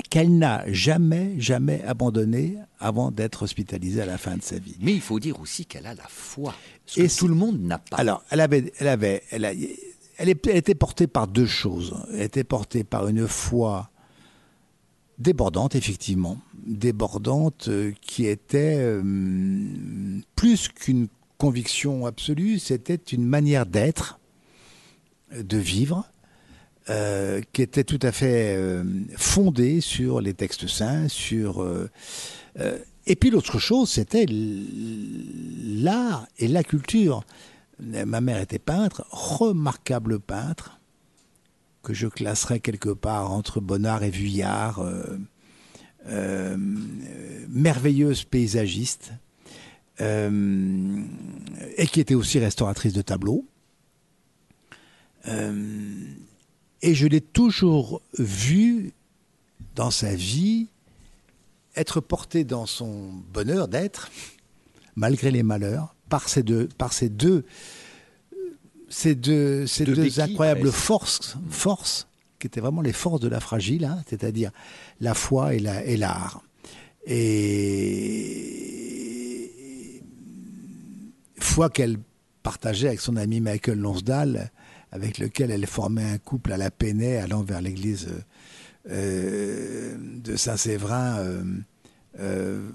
qu'elle 0.09 0.37
n'a 0.37 0.63
jamais, 0.71 1.35
jamais 1.39 1.83
abandonnée 1.83 2.55
avant 2.79 3.11
d'être 3.11 3.43
hospitalisée 3.43 4.01
à 4.01 4.05
la 4.05 4.17
fin 4.17 4.37
de 4.37 4.41
sa 4.41 4.57
vie. 4.57 4.75
Mais 4.79 4.93
il 4.93 5.01
faut 5.01 5.19
dire 5.19 5.39
aussi 5.41 5.65
qu'elle 5.65 5.85
a 5.87 5.93
la 5.93 6.07
foi. 6.07 6.53
Ce 6.85 7.01
Et 7.01 7.07
que 7.07 7.15
tout 7.17 7.27
le 7.27 7.35
monde 7.35 7.59
n'a 7.61 7.79
pas. 7.79 7.97
Alors, 7.97 8.23
elle 8.29 8.39
avait, 8.39 8.71
elle 8.79 8.87
avait, 8.87 9.23
elle, 9.31 9.45
a- 9.45 9.53
elle 10.17 10.29
est- 10.29 10.47
elle 10.47 10.55
était 10.57 10.75
portée 10.75 11.07
par 11.07 11.27
deux 11.27 11.45
choses. 11.47 11.95
Elle 12.13 12.21
était 12.21 12.43
portée 12.45 12.83
par 12.85 13.07
une 13.07 13.27
foi 13.27 13.89
débordante, 15.19 15.75
effectivement, 15.75 16.37
débordante, 16.65 17.67
euh, 17.67 17.91
qui 18.01 18.25
était 18.25 18.77
euh, 18.79 19.03
plus 20.35 20.69
qu'une 20.69 21.07
conviction 21.37 22.05
absolue, 22.05 22.59
c'était 22.59 22.95
une 22.95 23.25
manière 23.25 23.65
d'être, 23.65 24.19
euh, 25.33 25.43
de 25.43 25.57
vivre, 25.57 26.05
qui 27.53 27.61
était 27.61 27.83
tout 27.83 27.99
à 28.01 28.11
fait 28.11 28.55
euh, 28.57 28.83
fondé 29.15 29.79
sur 29.79 30.21
les 30.21 30.33
textes 30.33 30.65
saints, 30.65 31.07
sur 31.07 31.63
et 33.05 33.15
puis 33.15 33.29
l'autre 33.29 33.59
chose, 33.59 33.91
c'était 33.91 34.25
l'art 34.27 36.25
et 36.39 36.47
la 36.47 36.63
culture. 36.63 37.23
Ma 37.79 38.21
mère 38.21 38.41
était 38.41 38.57
peintre, 38.57 39.05
remarquable 39.11 40.19
peintre, 40.19 40.78
que 41.83 41.93
je 41.93 42.07
classerais 42.07 42.59
quelque 42.59 42.89
part 42.89 43.31
entre 43.31 43.59
Bonnard 43.59 44.03
et 44.03 44.09
Vuillard, 44.09 44.83
merveilleuse 47.47 48.23
paysagiste, 48.23 49.11
et 49.99 51.87
qui 51.91 51.99
était 51.99 52.15
aussi 52.15 52.39
restauratrice 52.39 52.93
de 52.93 53.01
tableaux. 53.01 53.45
Et 56.81 56.95
je 56.95 57.07
l'ai 57.07 57.21
toujours 57.21 58.01
vu 58.17 58.93
dans 59.75 59.91
sa 59.91 60.15
vie 60.15 60.67
être 61.75 62.01
porté 62.01 62.43
dans 62.43 62.65
son 62.65 63.11
bonheur 63.33 63.67
d'être, 63.67 64.09
malgré 64.95 65.31
les 65.31 65.43
malheurs, 65.43 65.95
par 66.09 66.27
ces 66.27 66.43
par 66.77 66.93
ces 66.93 67.09
deux, 67.09 67.45
ces 68.89 69.15
deux, 69.15 69.67
ces 69.67 69.85
deux, 69.85 70.19
incroyables 70.19 70.71
forces, 70.71 71.37
forces, 71.49 72.07
qui 72.39 72.47
étaient 72.47 72.61
vraiment 72.61 72.81
les 72.81 72.93
forces 72.93 73.21
de 73.21 73.27
la 73.27 73.39
fragile, 73.39 73.85
hein, 73.85 74.01
c'est-à-dire 74.07 74.51
la 74.99 75.13
foi 75.13 75.53
et 75.53 75.59
l'art. 75.97 76.43
et 77.05 78.39
foi 81.39 81.69
qu'elle 81.69 81.97
partageait 82.43 82.87
avec 82.87 83.01
son 83.01 83.15
ami 83.15 83.41
Michael 83.41 83.79
Lonsdale, 83.79 84.51
avec 84.91 85.17
lequel 85.17 85.51
elle 85.51 85.65
formait 85.67 86.09
un 86.09 86.17
couple 86.17 86.51
à 86.51 86.57
la 86.57 86.71
Penney 86.71 87.17
allant 87.17 87.43
vers 87.43 87.61
l'église 87.61 88.07
euh, 88.89 89.97
de 89.99 90.35
Saint-Séverin 90.35 91.19
euh, 91.19 91.43
euh, 92.19 92.69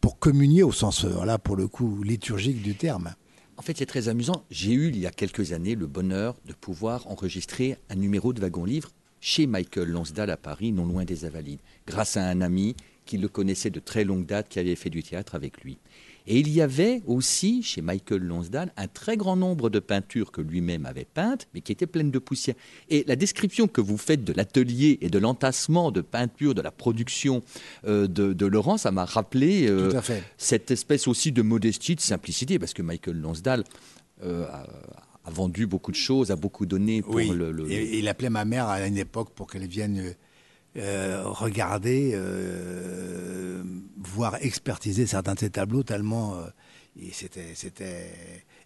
pour 0.00 0.18
communier 0.18 0.62
au 0.62 0.72
sens, 0.72 1.04
là 1.04 1.38
pour 1.38 1.56
le 1.56 1.68
coup, 1.68 2.02
liturgique 2.02 2.62
du 2.62 2.74
terme. 2.74 3.14
En 3.58 3.62
fait, 3.62 3.78
c'est 3.78 3.86
très 3.86 4.08
amusant. 4.08 4.44
J'ai 4.50 4.72
eu 4.72 4.88
il 4.88 4.98
y 4.98 5.06
a 5.06 5.10
quelques 5.10 5.52
années 5.52 5.74
le 5.74 5.86
bonheur 5.86 6.36
de 6.44 6.52
pouvoir 6.52 7.06
enregistrer 7.06 7.78
un 7.88 7.94
numéro 7.94 8.32
de 8.32 8.40
Wagon 8.40 8.64
Livre 8.64 8.90
chez 9.20 9.46
Michael 9.46 9.88
Lonsdale 9.88 10.30
à 10.30 10.36
Paris, 10.36 10.72
non 10.72 10.84
loin 10.84 11.04
des 11.04 11.24
Invalides, 11.24 11.60
grâce 11.86 12.16
à 12.16 12.24
un 12.28 12.42
ami 12.42 12.76
qui 13.06 13.16
le 13.16 13.28
connaissait 13.28 13.70
de 13.70 13.80
très 13.80 14.04
longue 14.04 14.26
date, 14.26 14.48
qui 14.48 14.58
avait 14.58 14.76
fait 14.76 14.90
du 14.90 15.02
théâtre 15.02 15.34
avec 15.34 15.62
lui. 15.62 15.78
Et 16.26 16.40
il 16.40 16.48
y 16.48 16.60
avait 16.60 17.02
aussi, 17.06 17.62
chez 17.62 17.82
Michael 17.82 18.22
Lonsdale, 18.22 18.72
un 18.76 18.88
très 18.88 19.16
grand 19.16 19.36
nombre 19.36 19.70
de 19.70 19.78
peintures 19.78 20.32
que 20.32 20.40
lui-même 20.40 20.84
avait 20.84 21.06
peintes, 21.06 21.46
mais 21.54 21.60
qui 21.60 21.72
étaient 21.72 21.86
pleines 21.86 22.10
de 22.10 22.18
poussière. 22.18 22.56
Et 22.88 23.04
la 23.06 23.16
description 23.16 23.68
que 23.68 23.80
vous 23.80 23.96
faites 23.96 24.24
de 24.24 24.32
l'atelier 24.32 24.98
et 25.00 25.08
de 25.08 25.18
l'entassement 25.18 25.92
de 25.92 26.00
peinture, 26.00 26.54
de 26.54 26.62
la 26.62 26.72
production 26.72 27.42
euh, 27.86 28.06
de, 28.08 28.46
Laurent, 28.46 28.76
ça 28.76 28.90
m'a 28.90 29.04
rappelé 29.04 29.68
euh, 29.68 29.92
cette 30.36 30.70
espèce 30.70 31.08
aussi 31.08 31.32
de 31.32 31.42
modestie, 31.42 31.94
de 31.94 32.00
simplicité, 32.00 32.58
parce 32.58 32.74
que 32.74 32.82
Michael 32.82 33.20
Lonsdale 33.20 33.64
euh, 34.22 34.46
a, 34.46 35.30
vendu 35.30 35.66
beaucoup 35.66 35.90
de 35.90 35.96
choses, 35.96 36.30
a 36.30 36.36
beaucoup 36.36 36.66
donné 36.66 37.02
pour 37.02 37.18
le, 37.18 37.70
Et 37.70 37.98
il 37.98 38.08
appelait 38.08 38.30
ma 38.30 38.44
mère 38.44 38.68
à 38.68 38.86
une 38.86 38.98
époque 38.98 39.30
pour 39.30 39.48
qu'elle 39.48 39.66
vienne 39.66 40.14
euh, 40.76 41.22
regarder, 41.24 42.12
euh, 42.14 43.62
voir 43.96 44.36
expertiser 44.40 45.06
certains 45.06 45.34
de 45.34 45.40
ses 45.40 45.50
tableaux 45.50 45.82
tellement 45.82 46.36
euh, 46.36 46.46
c'était, 47.12 47.54
c'était, 47.54 48.10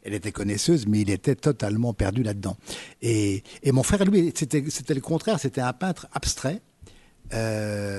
elle 0.04 0.14
était 0.14 0.32
connaisseuse, 0.32 0.86
mais 0.86 1.00
il 1.00 1.10
était 1.10 1.34
totalement 1.34 1.92
perdu 1.92 2.22
là-dedans. 2.22 2.56
Et, 3.02 3.42
et 3.62 3.72
mon 3.72 3.82
frère, 3.82 4.04
lui, 4.04 4.32
c'était, 4.36 4.64
c'était 4.68 4.94
le 4.94 5.00
contraire, 5.00 5.40
c'était 5.40 5.60
un 5.60 5.72
peintre 5.72 6.08
abstrait. 6.12 6.60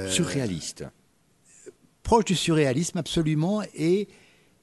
Surréaliste. 0.09 0.85
Proche 2.03 2.25
du 2.25 2.35
surréalisme, 2.35 2.97
absolument. 2.97 3.61
Et, 3.75 4.07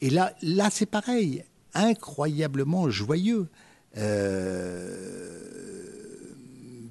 et 0.00 0.10
là, 0.10 0.34
là 0.42 0.68
c'est 0.70 0.86
pareil, 0.86 1.44
incroyablement 1.74 2.90
joyeux. 2.90 3.48
Euh, 3.96 5.67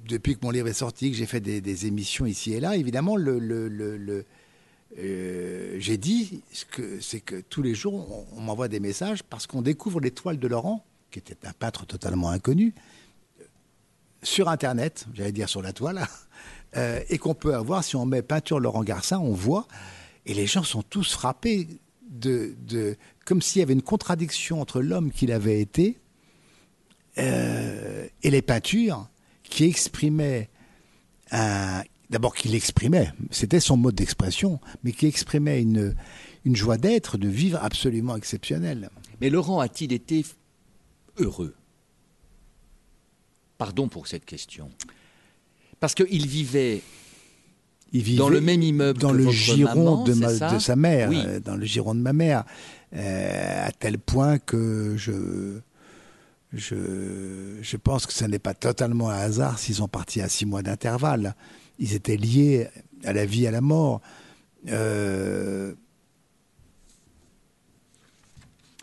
depuis 0.08 0.34
que 0.34 0.40
mon 0.42 0.50
livre 0.50 0.68
est 0.68 0.72
sorti, 0.72 1.10
que 1.10 1.16
j'ai 1.16 1.26
fait 1.26 1.40
des, 1.40 1.86
émissions 1.86 2.26
ici 2.26 2.54
et 2.54 2.60
là, 2.60 2.76
évidemment, 2.76 3.16
euh, 3.18 4.22
j'ai 5.78 5.96
dit 5.98 6.42
que 6.70 7.00
c'est 7.00 7.20
que 7.20 7.40
tous 7.40 7.62
les 7.62 7.74
jours, 7.74 8.26
on, 8.36 8.40
m'envoie 8.40 8.68
des 8.68 8.80
messages 8.80 9.22
parce 9.22 9.46
qu'on 9.46 9.62
découvre 9.62 10.00
l'étoile 10.00 10.38
de 10.38 10.48
Laurent, 10.48 10.84
qui 11.10 11.18
était 11.18 11.46
un 11.46 11.52
peintre 11.52 11.86
totalement 11.86 12.30
inconnu, 12.30 12.74
sur 14.22 14.48
Internet, 14.48 15.06
j'allais 15.14 15.32
dire 15.32 15.48
sur 15.48 15.62
la 15.62 15.72
toile, 15.72 16.06
euh, 16.76 17.00
et 17.08 17.18
qu'on 17.18 17.34
peut 17.34 17.54
avoir, 17.54 17.84
si 17.84 17.94
on 17.94 18.06
met 18.06 18.22
peinture 18.22 18.58
Laurent 18.58 18.82
Garcin, 18.82 19.18
on 19.18 19.32
voit, 19.32 19.68
et 20.26 20.34
les 20.34 20.46
gens 20.46 20.64
sont 20.64 20.82
tous 20.82 21.12
frappés 21.12 21.68
de 22.10 22.56
comme 23.28 23.42
s'il 23.42 23.60
y 23.60 23.62
avait 23.62 23.74
une 23.74 23.82
contradiction 23.82 24.58
entre 24.58 24.80
l'homme 24.80 25.10
qu'il 25.12 25.32
avait 25.32 25.60
été 25.60 25.98
euh, 27.18 28.06
et 28.22 28.30
les 28.30 28.40
peintures 28.40 29.06
qui 29.48 29.64
exprimait 29.64 30.48
un, 31.30 31.82
d'abord 32.10 32.34
qu'il 32.34 32.54
exprimait, 32.54 33.12
c'était 33.30 33.60
son 33.60 33.76
mode 33.76 33.94
d'expression, 33.94 34.60
mais 34.82 34.92
qui 34.92 35.06
exprimait 35.06 35.60
une, 35.60 35.94
une 36.44 36.56
joie 36.56 36.78
d'être, 36.78 37.18
de 37.18 37.28
vivre 37.28 37.58
absolument 37.62 38.16
exceptionnelle. 38.16 38.90
Mais 39.20 39.30
Laurent 39.30 39.60
a-t-il 39.60 39.92
été 39.92 40.24
heureux? 41.18 41.54
Pardon 43.58 43.88
pour 43.88 44.06
cette 44.06 44.24
question. 44.24 44.70
Parce 45.80 45.94
qu'il 45.94 46.26
vivait, 46.26 46.82
il 47.92 48.02
vivait 48.02 48.18
dans 48.18 48.28
le 48.28 48.40
même 48.40 48.62
immeuble 48.62 49.00
dans 49.00 49.10
que 49.10 49.16
le 49.16 49.30
giron 49.30 50.04
de, 50.04 50.12
de, 50.12 50.58
sa 50.58 50.76
mère, 50.76 51.10
euh, 51.12 51.40
dans 51.40 51.56
le 51.56 51.64
giron 51.64 51.94
de 51.94 52.00
ma 52.00 52.12
mère, 52.12 52.44
euh, 52.94 53.66
à 53.66 53.72
tel 53.72 53.98
point 53.98 54.38
que 54.38 54.94
je 54.96 55.60
je, 56.52 57.56
je 57.60 57.76
pense 57.76 58.06
que 58.06 58.12
ce 58.12 58.24
n'est 58.24 58.38
pas 58.38 58.54
totalement 58.54 59.10
un 59.10 59.18
hasard 59.18 59.58
s'ils 59.58 59.76
sont 59.76 59.88
partis 59.88 60.20
à 60.20 60.28
six 60.28 60.46
mois 60.46 60.62
d'intervalle. 60.62 61.34
Ils 61.78 61.94
étaient 61.94 62.16
liés 62.16 62.68
à 63.04 63.12
la 63.12 63.26
vie 63.26 63.44
et 63.44 63.48
à 63.48 63.50
la 63.50 63.60
mort. 63.60 64.00
Euh, 64.68 65.74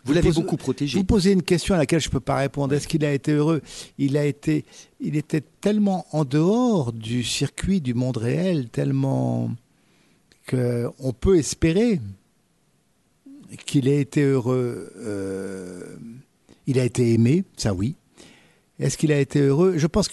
vous 0.04 0.12
l'avez 0.12 0.30
beaucoup 0.30 0.56
protégé. 0.56 0.96
Vous 0.96 1.04
posez 1.04 1.32
une 1.32 1.42
question 1.42 1.74
à 1.74 1.78
laquelle 1.78 2.00
je 2.00 2.08
ne 2.08 2.12
peux 2.12 2.20
pas 2.20 2.36
répondre. 2.36 2.72
Est-ce 2.72 2.86
qu'il 2.86 3.04
a 3.04 3.12
été 3.12 3.32
heureux? 3.32 3.60
Il 3.98 4.16
a 4.16 4.24
été, 4.24 4.64
il 5.00 5.16
était 5.16 5.42
tellement 5.60 6.06
en 6.12 6.24
dehors 6.24 6.92
du 6.92 7.24
circuit 7.24 7.80
du 7.80 7.92
monde 7.92 8.16
réel, 8.16 8.68
tellement 8.68 9.50
qu'on 10.48 11.12
peut 11.12 11.36
espérer 11.36 12.00
qu'il 13.66 13.88
ait 13.88 14.00
été 14.00 14.22
heureux. 14.22 14.92
Euh, 14.96 15.96
il 16.66 16.78
a 16.78 16.84
été 16.84 17.12
aimé, 17.12 17.44
ça 17.56 17.74
oui. 17.74 17.96
Est-ce 18.78 18.98
qu'il 18.98 19.12
a 19.12 19.18
été 19.18 19.40
heureux? 19.40 19.78
Je 19.78 19.86
pense, 19.86 20.08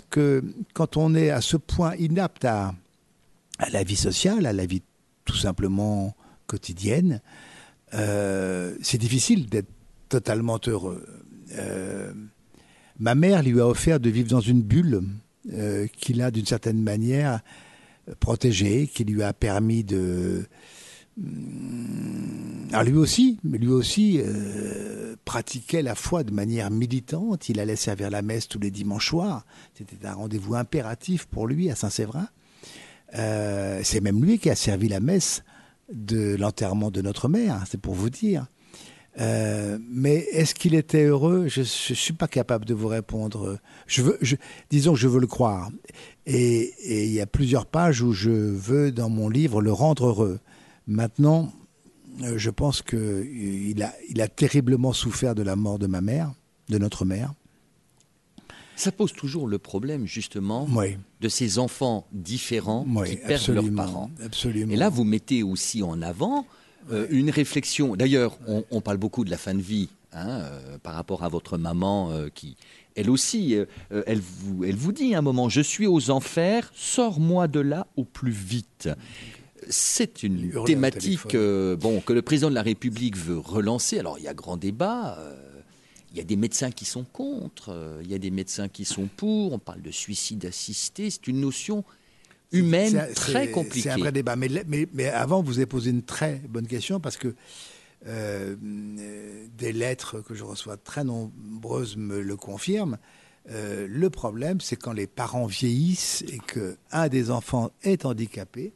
que, 0.00 0.42
quand 0.74 0.96
on 0.96 1.14
est 1.14 1.30
à 1.30 1.40
ce 1.40 1.56
point 1.56 1.94
inapte 1.96 2.44
à, 2.44 2.74
la 3.70 3.84
vie 3.84 3.96
sociale, 3.96 4.46
à 4.46 4.52
la 4.52 4.66
vie 4.66 4.82
tout 5.24 5.36
simplement 5.36 6.16
quotidienne, 6.46 7.20
euh, 7.94 8.74
c'est 8.82 8.98
difficile 8.98 9.48
d'être 9.48 9.68
totalement 10.08 10.58
heureux. 10.66 11.06
Euh, 11.52 12.12
ma 12.98 13.14
mère 13.14 13.42
lui 13.42 13.60
a 13.60 13.68
offert 13.68 14.00
de 14.00 14.10
vivre 14.10 14.30
dans 14.30 14.40
une 14.40 14.62
bulle 14.62 15.02
euh, 15.52 15.86
qu'il 15.96 16.22
a 16.22 16.30
d'une 16.30 16.46
certaine 16.46 16.82
manière 16.82 17.40
protégée, 18.18 18.88
qui 18.92 19.04
lui 19.04 19.22
a 19.22 19.32
permis 19.32 19.84
de, 19.84 20.44
alors 22.72 22.84
lui 22.84 22.96
aussi, 22.96 23.38
lui 23.44 23.68
aussi 23.68 24.20
pratiquait 25.32 25.80
la 25.80 25.94
foi 25.94 26.24
de 26.24 26.30
manière 26.30 26.70
militante. 26.70 27.48
Il 27.48 27.58
allait 27.58 27.74
servir 27.74 28.10
la 28.10 28.20
messe 28.20 28.48
tous 28.48 28.58
les 28.58 28.70
dimanches 28.70 29.08
soirs. 29.08 29.46
C'était 29.72 30.06
un 30.06 30.12
rendez-vous 30.12 30.56
impératif 30.56 31.24
pour 31.24 31.46
lui 31.46 31.70
à 31.70 31.74
Saint-Séverin. 31.74 32.28
Euh, 33.14 33.80
c'est 33.82 34.02
même 34.02 34.22
lui 34.22 34.38
qui 34.38 34.50
a 34.50 34.54
servi 34.54 34.88
la 34.88 35.00
messe 35.00 35.42
de 35.90 36.36
l'enterrement 36.38 36.90
de 36.90 37.00
notre 37.00 37.30
mère. 37.30 37.64
C'est 37.66 37.80
pour 37.80 37.94
vous 37.94 38.10
dire. 38.10 38.44
Euh, 39.20 39.78
mais 39.88 40.16
est-ce 40.32 40.54
qu'il 40.54 40.74
était 40.74 41.04
heureux? 41.04 41.48
Je 41.48 41.60
ne 41.60 41.64
suis 41.64 42.12
pas 42.12 42.28
capable 42.28 42.66
de 42.66 42.74
vous 42.74 42.88
répondre. 42.88 43.58
Disons 44.68 44.92
que 44.92 44.98
je 44.98 45.08
veux 45.08 45.20
le 45.20 45.26
croire. 45.26 45.70
Et 46.26 46.74
il 47.06 47.10
y 47.10 47.22
a 47.22 47.26
plusieurs 47.26 47.64
pages 47.64 48.02
où 48.02 48.12
je 48.12 48.28
veux, 48.28 48.92
dans 48.92 49.08
mon 49.08 49.30
livre, 49.30 49.62
le 49.62 49.72
rendre 49.72 50.08
heureux. 50.08 50.40
Maintenant, 50.86 51.54
je 52.20 52.50
pense 52.50 52.82
qu'il 52.82 53.82
a, 53.82 53.92
il 54.08 54.20
a 54.20 54.28
terriblement 54.28 54.92
souffert 54.92 55.34
de 55.34 55.42
la 55.42 55.56
mort 55.56 55.78
de 55.78 55.86
ma 55.86 56.00
mère, 56.00 56.32
de 56.68 56.78
notre 56.78 57.04
mère. 57.04 57.32
Ça 58.76 58.90
pose 58.90 59.12
toujours 59.12 59.46
le 59.46 59.58
problème, 59.58 60.06
justement, 60.06 60.68
de 61.20 61.28
ces 61.28 61.58
enfants 61.58 62.06
différents 62.12 62.86
qui 63.06 63.16
perdent 63.16 63.48
leurs 63.48 63.74
parents. 63.74 64.10
Absolument. 64.22 64.72
Et 64.72 64.76
là, 64.76 64.88
vous 64.88 65.04
mettez 65.04 65.42
aussi 65.42 65.82
en 65.82 66.02
avant 66.02 66.46
euh, 66.90 67.06
une 67.10 67.30
réflexion. 67.30 67.96
D'ailleurs, 67.96 68.38
on, 68.70 68.80
parle 68.80 68.96
beaucoup 68.96 69.24
de 69.24 69.30
la 69.30 69.36
fin 69.36 69.54
de 69.54 69.60
vie 69.60 69.88
hein, 70.12 70.26
euh, 70.28 70.78
par 70.82 70.94
rapport 70.94 71.22
à 71.22 71.28
votre 71.28 71.58
maman 71.58 72.10
euh, 72.10 72.28
qui, 72.34 72.56
elle 72.96 73.10
aussi, 73.10 73.54
euh, 73.54 73.64
euh, 73.92 74.02
elle, 74.06 74.20
vous, 74.20 74.64
elle 74.64 74.76
vous 74.76 74.92
dit 74.92 75.14
à 75.14 75.18
un 75.18 75.22
moment, 75.22 75.48
je 75.48 75.60
suis 75.60 75.86
aux 75.86 76.10
enfers, 76.10 76.70
sors-moi 76.74 77.48
de 77.48 77.60
là 77.60 77.86
au 77.96 78.04
plus 78.04 78.32
vite. 78.32 78.88
C'est 79.68 80.22
une 80.22 80.50
Hurler 80.50 80.74
thématique 80.74 81.34
euh, 81.34 81.76
bon, 81.76 82.00
que 82.00 82.12
le 82.12 82.22
président 82.22 82.50
de 82.50 82.54
la 82.54 82.62
République 82.62 83.16
veut 83.16 83.38
relancer. 83.38 83.98
Alors 83.98 84.18
il 84.18 84.24
y 84.24 84.28
a 84.28 84.34
grand 84.34 84.56
débat. 84.56 85.18
euh, 85.18 85.36
il 86.12 86.18
y 86.18 86.20
a 86.20 86.24
des 86.24 86.36
médecins 86.36 86.70
qui 86.70 86.84
sont 86.84 87.04
contre, 87.04 87.70
euh, 87.70 88.00
il 88.04 88.10
y 88.10 88.14
a 88.14 88.18
des 88.18 88.30
médecins 88.30 88.68
qui 88.68 88.84
sont 88.84 89.08
pour. 89.16 89.52
On 89.52 89.58
parle 89.58 89.80
de 89.80 89.90
suicide 89.90 90.44
assisté. 90.44 91.08
C'est 91.08 91.26
une 91.26 91.40
notion 91.40 91.84
humaine 92.52 93.08
très 93.14 93.50
compliquée. 93.50 93.88
C'est 93.88 93.94
un 93.94 93.98
vrai 93.98 94.12
débat. 94.12 94.36
Mais, 94.36 94.48
mais, 94.66 94.86
mais 94.92 95.08
avant, 95.08 95.42
vous 95.42 95.56
avez 95.56 95.66
posé 95.66 95.90
une 95.90 96.02
très 96.02 96.42
bonne 96.48 96.66
question 96.66 97.00
parce 97.00 97.16
que 97.16 97.34
euh, 98.06 98.56
des 98.60 99.72
lettres 99.72 100.20
que 100.20 100.34
je 100.34 100.44
reçois 100.44 100.76
très 100.76 101.04
nombreuses 101.04 101.96
me 101.96 102.20
le 102.20 102.36
confirment. 102.36 102.98
Euh, 103.50 103.86
le 103.88 104.10
problème, 104.10 104.60
c'est 104.60 104.76
quand 104.76 104.92
les 104.92 105.06
parents 105.06 105.46
vieillissent 105.46 106.24
et 106.28 106.38
que 106.38 106.76
un 106.90 107.08
des 107.08 107.30
enfants 107.30 107.70
est 107.82 108.04
handicapé 108.04 108.72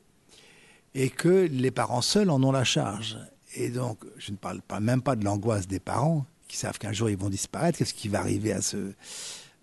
et 0.96 1.10
que 1.10 1.46
les 1.52 1.70
parents 1.70 2.00
seuls 2.00 2.30
en 2.30 2.42
ont 2.42 2.52
la 2.52 2.64
charge. 2.64 3.18
Et 3.54 3.68
donc, 3.68 3.98
je 4.16 4.32
ne 4.32 4.36
parle 4.36 4.62
pas, 4.62 4.80
même 4.80 5.02
pas 5.02 5.14
de 5.14 5.24
l'angoisse 5.24 5.68
des 5.68 5.78
parents 5.78 6.24
qui 6.48 6.56
savent 6.56 6.78
qu'un 6.78 6.92
jour 6.92 7.10
ils 7.10 7.18
vont 7.18 7.28
disparaître. 7.28 7.78
Qu'est-ce 7.78 7.94
qui 7.94 8.08
va 8.08 8.20
arriver 8.20 8.52
à 8.52 8.62
ce... 8.62 8.92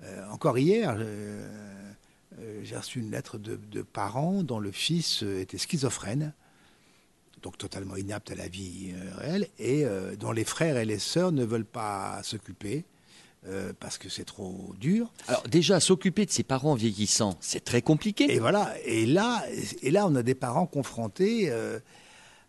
Euh, 0.04 0.30
encore 0.32 0.60
hier, 0.60 0.96
euh, 0.96 1.50
euh, 2.40 2.60
j'ai 2.64 2.78
reçu 2.78 3.00
une 3.00 3.10
lettre 3.10 3.40
de, 3.40 3.60
de 3.72 3.82
parents 3.82 4.44
dont 4.44 4.60
le 4.60 4.72
fils 4.72 5.24
était 5.24 5.58
schizophrène, 5.58 6.34
donc 7.42 7.58
totalement 7.58 7.96
inapte 7.96 8.30
à 8.30 8.36
la 8.36 8.48
vie 8.48 8.94
réelle, 9.18 9.48
et 9.58 9.86
dont 10.20 10.32
les 10.32 10.46
frères 10.46 10.78
et 10.78 10.86
les 10.86 11.00
sœurs 11.00 11.32
ne 11.32 11.44
veulent 11.44 11.66
pas 11.66 12.22
s'occuper 12.24 12.86
euh, 13.48 13.74
parce 13.80 13.98
que 13.98 14.10
c'est 14.10 14.26
trop 14.26 14.74
dur. 14.80 15.12
Alors 15.28 15.44
déjà, 15.44 15.80
s'occuper 15.80 16.26
de 16.26 16.32
ses 16.32 16.44
parents 16.44 16.76
vieillissants, 16.76 17.38
c'est 17.42 17.64
très 17.64 17.82
compliqué. 17.82 18.34
Et 18.34 18.40
voilà. 18.40 18.74
Et 18.86 19.06
là, 19.06 19.44
et 19.82 19.92
là, 19.92 20.08
on 20.08 20.16
a 20.16 20.24
des 20.24 20.36
parents 20.36 20.66
confrontés 20.66 21.50
euh, 21.50 21.80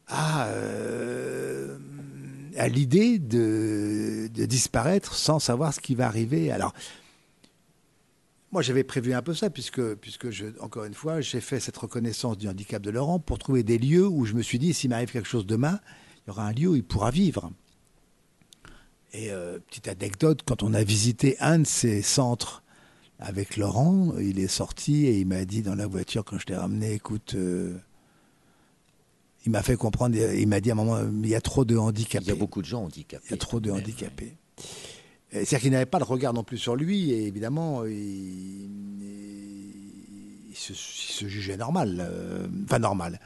à, 0.06 0.46
euh, 0.48 1.78
à 2.56 2.68
l'idée 2.68 3.18
de, 3.18 4.28
de 4.32 4.44
disparaître 4.44 5.14
sans 5.14 5.38
savoir 5.38 5.74
ce 5.74 5.80
qui 5.80 5.94
va 5.94 6.06
arriver. 6.06 6.52
Alors, 6.52 6.72
moi, 8.52 8.62
j'avais 8.62 8.84
prévu 8.84 9.14
un 9.14 9.22
peu 9.22 9.34
ça, 9.34 9.50
puisque, 9.50 9.94
puisque 9.96 10.30
je, 10.30 10.46
encore 10.60 10.84
une 10.84 10.94
fois, 10.94 11.20
j'ai 11.20 11.40
fait 11.40 11.58
cette 11.58 11.76
reconnaissance 11.76 12.38
du 12.38 12.48
handicap 12.48 12.80
de 12.80 12.90
Laurent 12.90 13.18
pour 13.18 13.40
trouver 13.40 13.64
des 13.64 13.78
lieux 13.78 14.06
où 14.06 14.26
je 14.26 14.34
me 14.34 14.42
suis 14.42 14.60
dit, 14.60 14.72
s'il 14.72 14.90
m'arrive 14.90 15.10
quelque 15.10 15.26
chose 15.26 15.44
demain, 15.44 15.80
il 16.24 16.28
y 16.28 16.30
aura 16.30 16.46
un 16.46 16.52
lieu 16.52 16.68
où 16.68 16.76
il 16.76 16.84
pourra 16.84 17.10
vivre. 17.10 17.50
Et 19.14 19.30
euh, 19.30 19.60
petite 19.68 19.86
anecdote, 19.86 20.40
quand 20.44 20.64
on 20.64 20.74
a 20.74 20.82
visité 20.82 21.36
un 21.38 21.60
de 21.60 21.66
ces 21.66 22.02
centres 22.02 22.64
avec 23.20 23.56
Laurent, 23.56 24.12
il 24.18 24.40
est 24.40 24.48
sorti 24.48 25.06
et 25.06 25.20
il 25.20 25.26
m'a 25.26 25.44
dit 25.44 25.62
dans 25.62 25.76
la 25.76 25.86
voiture 25.86 26.24
quand 26.24 26.36
je 26.36 26.46
l'ai 26.48 26.56
ramené, 26.56 26.94
écoute, 26.94 27.34
euh, 27.36 27.78
il 29.46 29.52
m'a 29.52 29.62
fait 29.62 29.76
comprendre, 29.76 30.16
il 30.16 30.48
m'a 30.48 30.60
dit 30.60 30.70
à 30.70 30.72
un 30.72 30.76
moment, 30.76 30.98
il 31.22 31.28
y 31.28 31.36
a 31.36 31.40
trop 31.40 31.64
de 31.64 31.76
handicapés. 31.76 32.24
Il 32.26 32.28
y 32.28 32.32
a 32.32 32.34
beaucoup 32.34 32.60
de 32.60 32.66
gens 32.66 32.82
handicapés. 32.82 33.24
Il 33.28 33.30
y 33.30 33.34
a 33.34 33.38
trop 33.38 33.60
de 33.60 33.70
handicapés. 33.70 34.34
C'est-à-dire 35.30 35.60
qu'il 35.60 35.70
n'avait 35.70 35.86
pas 35.86 36.00
de 36.00 36.04
regard 36.04 36.32
non 36.32 36.42
plus 36.42 36.58
sur 36.58 36.74
lui, 36.74 37.12
et 37.12 37.26
évidemment, 37.26 37.84
il, 37.84 38.68
il 40.50 40.56
se, 40.56 40.72
il 40.72 40.76
se 40.76 41.28
jugeait 41.28 41.56
normal. 41.56 41.98
euh, 42.00 42.46
enfin, 42.64 42.80
normal. 42.80 43.20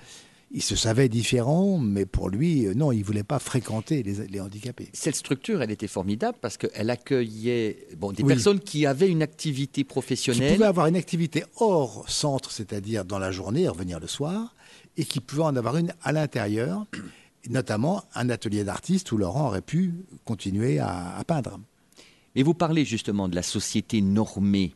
Il 0.50 0.62
se 0.62 0.76
savait 0.76 1.10
différent, 1.10 1.76
mais 1.78 2.06
pour 2.06 2.30
lui, 2.30 2.66
euh, 2.66 2.72
non, 2.74 2.90
il 2.90 3.00
ne 3.00 3.04
voulait 3.04 3.22
pas 3.22 3.38
fréquenter 3.38 4.02
les, 4.02 4.26
les 4.28 4.40
handicapés. 4.40 4.88
Cette 4.94 5.14
structure, 5.16 5.60
elle 5.60 5.70
était 5.70 5.88
formidable 5.88 6.38
parce 6.40 6.56
qu'elle 6.56 6.88
accueillait 6.88 7.86
bon, 7.98 8.12
des 8.12 8.22
Oui. 8.22 8.28
personnes 8.28 8.58
qui 8.60 8.86
avaient 8.86 9.10
une 9.10 9.20
activité 9.22 9.82
Qui 9.82 9.84
professionnelle. 9.84 10.54
pouvaient 10.54 10.64
avoir 10.66 10.86
une 10.86 10.96
activité 10.96 11.44
hors 11.56 12.08
centre, 12.08 12.50
c'est-à-dire 12.50 13.04
dans 13.04 13.18
la 13.18 13.30
journée 13.30 13.62
et 13.64 13.68
revenir 13.68 14.00
le 14.00 14.06
soir, 14.06 14.54
et 14.96 15.04
qui 15.04 15.20
pouvaient 15.20 15.42
en 15.42 15.54
avoir 15.54 15.76
une 15.76 15.92
à 16.02 16.12
l'intérieur, 16.12 16.86
notamment 17.50 18.04
un 18.14 18.30
atelier 18.30 18.64
d'artiste 18.64 19.12
où 19.12 19.18
Laurent 19.18 19.48
aurait 19.48 19.60
pu 19.60 19.94
continuer 20.24 20.78
à- 20.78 21.14
à 21.16 21.24
peindre. 21.24 21.60
Mais 22.34 22.42
vous 22.42 22.54
parlez 22.54 22.86
justement 22.86 23.28
de 23.28 23.34
la 23.34 23.42
société 23.42 24.00
normée 24.00 24.74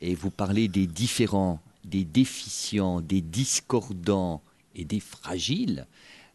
et 0.00 0.14
vous 0.14 0.30
parlez 0.30 0.68
des 0.68 0.86
différents, 0.86 1.60
des 1.84 2.04
déficients, 2.04 3.02
des 3.02 3.20
discordants 3.20 4.42
et 4.74 4.84
des 4.84 5.00
fragiles. 5.00 5.86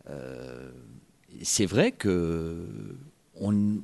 Euh, 0.09 0.71
c'est 1.41 1.65
vrai 1.65 1.91
que 1.91 2.65
on, 3.39 3.77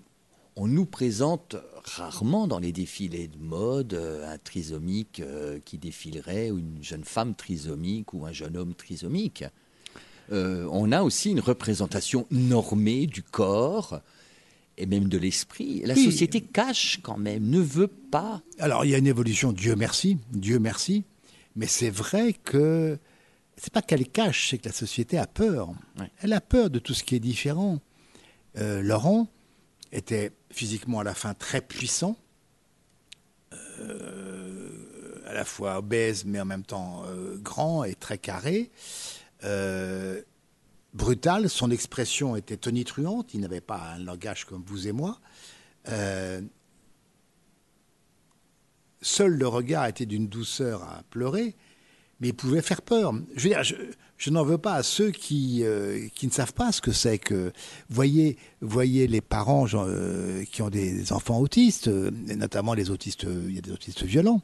on 0.55 0.67
nous 0.67 0.85
présente 0.85 1.55
rarement 1.83 2.47
dans 2.47 2.59
les 2.59 2.71
défilés 2.71 3.27
de 3.27 3.37
mode 3.37 3.93
euh, 3.93 4.31
un 4.31 4.37
trisomique 4.37 5.19
euh, 5.19 5.59
qui 5.65 5.77
défilerait 5.77 6.51
ou 6.51 6.59
une 6.59 6.83
jeune 6.83 7.03
femme 7.03 7.35
trisomique 7.35 8.13
ou 8.13 8.25
un 8.25 8.31
jeune 8.31 8.55
homme 8.57 8.73
trisomique. 8.75 9.43
Euh, 10.31 10.67
on 10.71 10.91
a 10.91 11.01
aussi 11.01 11.31
une 11.31 11.39
représentation 11.41 12.25
normée 12.31 13.07
du 13.07 13.23
corps 13.23 13.99
et 14.77 14.85
même 14.85 15.09
de 15.09 15.17
l'esprit. 15.17 15.81
La 15.85 15.93
Oui. 15.95 16.05
société 16.05 16.39
cache 16.41 16.99
quand 17.03 17.17
même, 17.17 17.49
ne 17.49 17.59
veut 17.59 17.87
pas. 17.87 18.41
Alors, 18.59 18.85
il 18.85 18.91
y 18.91 18.95
a 18.95 18.97
une 18.97 19.07
évolution, 19.07 19.51
Dieu 19.51 19.75
merci, 19.75 20.17
Dieu 20.31 20.59
merci, 20.59 21.03
mais 21.57 21.67
c'est 21.67 21.89
vrai 21.89 22.33
que 22.33 22.97
c'est 23.61 23.71
pas 23.71 23.83
qu'elle 23.83 24.09
cache, 24.09 24.49
c'est 24.49 24.57
que 24.57 24.67
la 24.67 24.73
société 24.73 25.19
a 25.19 25.27
peur. 25.27 25.69
Ouais. 25.99 26.09
Elle 26.23 26.33
a 26.33 26.41
peur 26.41 26.71
de 26.71 26.79
tout 26.79 26.95
ce 26.95 27.03
qui 27.03 27.13
est 27.13 27.19
différent. 27.19 27.79
Euh, 28.57 28.81
Laurent 28.81 29.27
était 29.91 30.31
physiquement 30.49 31.01
à 31.01 31.03
la 31.03 31.13
fin 31.13 31.35
très 31.35 31.61
puissant, 31.61 32.17
euh, 33.53 35.21
à 35.27 35.33
la 35.35 35.45
fois 35.45 35.77
obèse, 35.77 36.25
mais 36.25 36.41
en 36.41 36.45
même 36.45 36.63
temps 36.63 37.03
euh, 37.05 37.37
grand 37.37 37.83
et 37.83 37.93
très 37.93 38.17
carré. 38.17 38.71
Brutal, 40.93 41.47
son 41.47 41.69
expression 41.69 42.35
était 42.35 42.57
tonitruante, 42.57 43.35
il 43.35 43.41
n'avait 43.41 43.61
pas 43.61 43.93
un 43.93 43.99
langage 43.99 44.45
comme 44.45 44.63
vous 44.65 44.87
et 44.87 44.91
moi. 44.91 45.19
Seul 49.03 49.31
le 49.33 49.47
regard 49.47 49.85
était 49.85 50.07
d'une 50.07 50.27
douceur 50.27 50.83
à 50.83 51.03
pleurer, 51.11 51.55
mais 52.21 52.33
pouvait 52.33 52.61
faire 52.61 52.81
peur. 52.81 53.13
Je 53.35 53.43
veux 53.43 53.49
dire, 53.49 53.63
je, 53.63 53.75
je 54.21 54.29
n'en 54.29 54.43
veux 54.43 54.59
pas 54.59 54.75
à 54.75 54.83
ceux 54.83 55.09
qui, 55.09 55.63
euh, 55.63 56.07
qui 56.13 56.27
ne 56.27 56.31
savent 56.31 56.53
pas 56.53 56.71
ce 56.71 56.79
que 56.79 56.91
c'est 56.91 57.17
que. 57.17 57.51
Voyez, 57.89 58.37
voyez 58.61 59.07
les 59.07 59.19
parents 59.19 59.65
euh, 59.73 60.43
qui 60.45 60.61
ont 60.61 60.69
des 60.69 61.11
enfants 61.11 61.39
autistes, 61.39 61.87
euh, 61.87 62.11
notamment 62.35 62.75
les 62.75 62.91
autistes, 62.91 63.23
il 63.23 63.55
y 63.55 63.57
a 63.57 63.61
des 63.61 63.71
autistes 63.71 64.03
violents. 64.03 64.39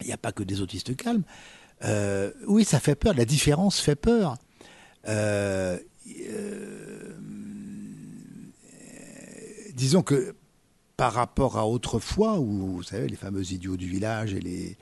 Il 0.00 0.06
n'y 0.06 0.12
a 0.12 0.16
pas 0.16 0.30
que 0.30 0.44
des 0.44 0.60
autistes 0.60 0.96
calmes. 0.96 1.24
Oui, 2.46 2.64
ça 2.64 2.78
fait 2.78 2.94
peur. 2.94 3.14
La 3.14 3.24
différence 3.24 3.80
fait 3.80 3.96
peur. 3.96 4.36
Disons 9.74 10.02
que 10.02 10.36
par 10.96 11.14
rapport 11.14 11.58
à 11.58 11.66
autrefois, 11.66 12.38
où 12.38 12.76
vous 12.76 12.82
savez, 12.84 13.08
les 13.08 13.16
fameux 13.16 13.52
idiots 13.52 13.76
du 13.76 13.88
village 13.88 14.34
et 14.34 14.40
les. 14.40 14.76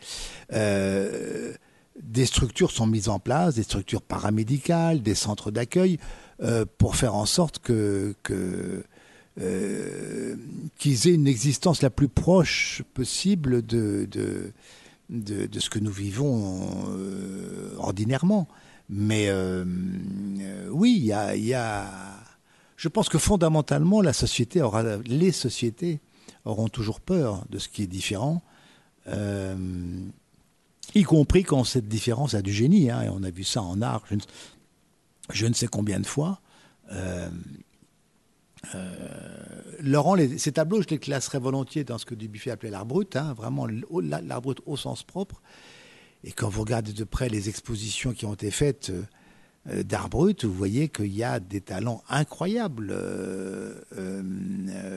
Des 2.02 2.26
structures 2.26 2.70
sont 2.70 2.87
mises 2.87 3.09
en 3.09 3.18
place, 3.18 3.54
des 3.54 3.62
structures 3.62 4.02
paramédicales, 4.02 5.02
des 5.02 5.14
centres 5.14 5.50
d'accueil, 5.50 5.98
euh, 6.42 6.64
pour 6.78 6.96
faire 6.96 7.14
en 7.14 7.26
sorte 7.26 7.59
que. 7.61 8.14
euh, 9.40 10.37
qu'ils 10.78 11.09
aient 11.09 11.14
une 11.14 11.26
existence 11.26 11.82
la 11.82 11.90
plus 11.90 12.09
proche 12.09 12.82
possible 12.94 13.64
de, 13.64 14.09
de, 14.11 14.52
de, 15.11 15.61
ce 15.61 15.68
que 15.68 15.78
nous 15.78 15.90
vivons 15.90 16.66
euh, 16.88 17.74
ordinairement. 17.76 18.48
Mais 18.88 19.30
oui, 20.70 20.94
il 20.96 21.04
y 21.04 21.12
a, 21.12 21.37
y 21.37 21.52
a. 21.54 21.87
Je 22.76 22.88
pense 22.88 23.09
que 23.09 23.18
fondamentalement, 23.18 24.00
la 24.00 24.12
société 24.12 24.62
aura, 24.62 24.82
les 25.04 25.32
sociétés 25.32 26.00
auront 26.44 26.68
toujours 26.68 27.00
peur 27.00 27.44
de 27.50 27.59
ce 27.59 27.68
qui 27.68 27.82
est 27.82 27.87
différent, 27.88 28.42
y 30.96 31.02
compris 31.02 31.42
quand 31.42 31.64
cette 31.64 31.88
différence 31.88 32.35
a 32.35 32.42
du 32.42 32.52
génie. 32.52 32.90
hein, 32.90 33.03
et 33.03 33.09
on 33.09 33.22
a 33.22 33.30
vu 33.30 33.44
ça 33.44 33.62
en 33.62 33.82
art, 33.82 34.05
je 35.30 35.47
ne, 35.47 35.53
sais 35.53 35.66
combien 35.66 36.01
de 36.01 36.07
fois. 36.07 36.40
Euh, 36.92 37.28
euh, 38.74 39.61
Laurent, 39.80 40.16
ces 40.38 40.53
tableaux, 40.53 40.82
je 40.82 40.88
les 40.88 40.99
classerais 40.99 41.38
volontiers 41.38 41.84
dans 41.84 41.99
ce 41.99 42.07
que 42.07 42.14
Dubuffet 42.14 42.51
appelait 42.51 42.70
l'art 42.70 42.86
brut, 42.86 43.14
hein, 43.16 43.34
vraiment 43.34 43.66
l'art 43.66 44.42
brut 44.42 44.59
au 44.66 44.76
sens 44.76 45.03
propre. 45.03 45.42
Et 46.24 46.32
quand 46.32 46.49
vous 46.49 46.62
regardez 46.62 46.92
de 46.92 47.05
près 47.05 47.28
les 47.28 47.49
expositions 47.49 48.12
qui 48.12 48.24
ont 48.24 48.34
été 48.34 48.51
faites 48.51 48.90
euh, 49.68 49.82
d'art 49.82 50.09
brut, 50.09 50.44
vous 50.44 50.55
voyez 50.55 50.88
qu'il 50.88 51.14
y 51.14 51.22
a 51.22 51.40
des 51.40 51.61
talents 51.61 52.03
incroyables 52.09 52.94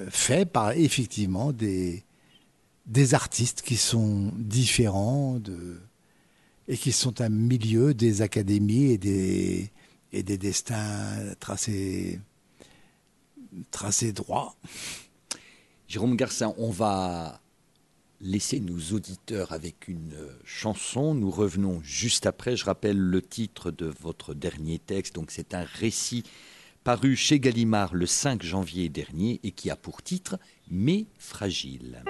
faits 0.10 0.52
par 0.52 0.72
effectivement 0.72 1.52
des, 1.52 2.04
des 2.86 3.14
artistes 3.14 3.62
qui 3.62 3.76
sont 3.76 4.32
différents 4.38 5.40
de, 5.40 5.80
et 6.70 6.78
qui 6.78 6.92
sont 6.94 7.20
un 7.20 7.30
milieu 7.30 7.94
des 7.94 8.22
académies 8.22 8.92
et 8.92 8.98
des, 8.98 9.72
et 10.14 10.24
des 10.24 10.38
destins 10.38 11.34
tracés 11.40 12.20
tracé 13.72 14.14
droit. 14.14 14.56
Jérôme 15.88 16.16
Garcin, 16.16 16.54
on 16.58 16.70
va 16.70 17.42
laisser 18.22 18.60
nos 18.60 18.96
auditeurs 18.96 19.52
avec 19.52 19.88
une 19.88 20.16
chanson. 20.44 21.16
Nous 21.16 21.32
revenons 21.32 21.82
juste 21.82 22.28
après. 22.28 22.56
Je 22.56 22.66
rappelle 22.66 23.00
le 23.00 23.22
titre 23.24 23.72
de 23.72 23.92
votre 24.00 24.36
dernier 24.36 24.78
texte. 24.78 25.16
Donc 25.16 25.32
c'est 25.32 25.56
un 25.56 25.64
récit 25.64 26.24
paru 26.84 27.16
chez 27.16 27.40
Gallimard 27.40 27.96
le 27.96 28.06
5 28.06 28.44
janvier 28.44 28.90
dernier 28.90 29.40
et 29.44 29.52
qui 29.52 29.72
a 29.72 29.76
pour 29.76 30.04
titre 30.04 30.38
Mais 30.70 31.08
fragile. 31.18 32.04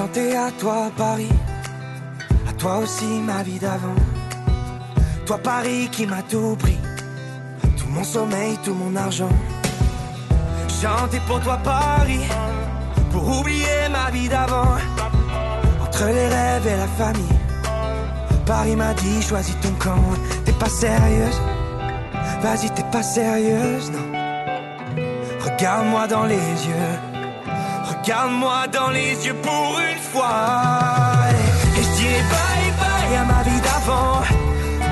Santé 0.00 0.34
à 0.34 0.50
toi 0.58 0.90
Paris, 0.96 1.34
à 2.48 2.52
toi 2.54 2.78
aussi 2.78 3.04
ma 3.04 3.42
vie 3.42 3.58
d'avant. 3.58 4.00
Toi 5.26 5.36
Paris 5.36 5.90
qui 5.92 6.06
m'a 6.06 6.22
tout 6.22 6.56
pris, 6.58 6.78
tout 7.76 7.86
mon 7.90 8.02
sommeil, 8.02 8.56
tout 8.64 8.72
mon 8.72 8.96
argent. 8.96 9.36
Chanter 10.80 11.20
pour 11.26 11.38
toi 11.40 11.58
Paris, 11.62 12.24
pour 13.12 13.40
oublier 13.40 13.90
ma 13.92 14.10
vie 14.10 14.30
d'avant. 14.30 14.78
Entre 15.82 16.06
les 16.06 16.28
rêves 16.28 16.66
et 16.66 16.78
la 16.78 16.88
famille, 17.00 17.38
Paris 18.46 18.76
m'a 18.76 18.94
dit 18.94 19.20
choisis 19.20 19.60
ton 19.60 19.74
camp. 19.84 20.02
T'es 20.46 20.52
pas 20.52 20.70
sérieuse, 20.70 21.40
vas-y 22.40 22.70
t'es 22.70 22.88
pas 22.90 23.02
sérieuse, 23.02 23.90
non. 23.90 24.06
Regarde-moi 25.44 26.06
dans 26.06 26.24
les 26.24 26.48
yeux. 26.68 27.09
Regarde-moi 28.10 28.66
dans 28.72 28.90
les 28.90 29.24
yeux 29.24 29.36
pour 29.40 29.78
une 29.78 30.02
fois. 30.10 31.30
Et 31.78 31.82
je 31.84 31.90
dirai 31.96 32.22
bye 32.34 32.72
bye 32.80 33.16
à 33.16 33.24
ma 33.24 33.40
vie 33.44 33.60
d'avant. 33.60 34.18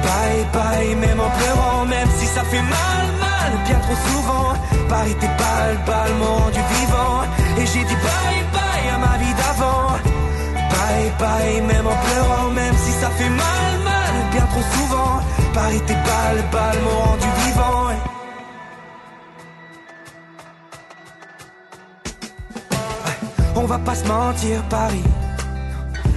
Bye 0.07 0.47
bye, 0.53 0.95
même 0.95 1.19
en 1.19 1.29
pleurant, 1.29 1.85
même 1.87 2.09
si 2.17 2.27
ça 2.27 2.45
fait 2.45 2.63
mal, 2.63 3.07
mal, 3.19 3.51
bien 3.67 3.81
trop 3.81 3.99
souvent. 4.07 4.53
Paris, 4.89 5.17
tes 5.19 5.27
balles, 5.27 5.79
balles 5.85 6.15
m'ont 6.21 6.37
rendu 6.45 6.61
vivant. 6.79 7.23
Et 7.59 7.67
j'ai 7.67 7.85
dit 7.91 7.99
bye 8.07 8.45
bye 8.55 8.89
à 8.95 8.99
ma 8.99 9.17
vie 9.19 9.35
d'avant. 9.35 9.99
Bye 10.55 11.13
bye, 11.19 11.61
même 11.63 11.89
en 11.89 11.99
pleurant, 12.07 12.51
même 12.51 12.77
si 12.77 12.93
ça 13.01 13.11
fait 13.19 13.31
mal, 13.31 13.73
mal, 13.83 14.15
bien 14.31 14.47
trop 14.47 14.63
souvent. 14.77 15.19
Paris, 15.55 15.83
tes 15.89 15.95
balles, 16.09 16.45
balles 16.53 16.81
m'ont 16.85 17.01
rendu 17.11 17.27
vivant. 17.47 18.18
On 23.61 23.67
va 23.67 23.79
pas 23.79 23.97
se 23.97 24.07
mentir, 24.07 24.63
Paris. 24.71 25.03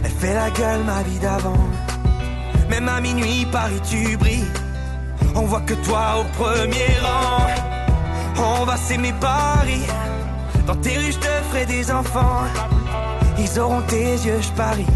Elle 0.04 0.12
fait 0.12 0.36
la 0.36 0.52
gueule, 0.52 0.84
ma 0.86 1.02
vie 1.02 1.18
d'avant. 1.18 1.66
Même 2.70 2.88
à 2.88 3.02
minuit, 3.02 3.48
Paris, 3.52 3.82
tu 3.90 4.16
brilles. 4.16 4.52
On 5.34 5.42
voit 5.42 5.62
que 5.62 5.74
toi 5.74 6.20
au 6.20 6.24
premier 6.42 6.92
rang. 7.02 7.48
On 8.38 8.64
va 8.64 8.78
s'aimer, 8.78 9.14
Paris. 9.20 9.88
Dans 10.68 10.76
tes 10.76 10.96
rues, 11.00 11.14
je 11.14 11.18
te 11.18 11.34
ferai 11.50 11.66
des 11.66 11.92
enfants. 11.92 12.44
Ils 13.40 13.60
auront 13.60 13.82
tes 13.88 14.14
yeux, 14.28 14.40
je 14.40 14.52
parie. 14.52 14.94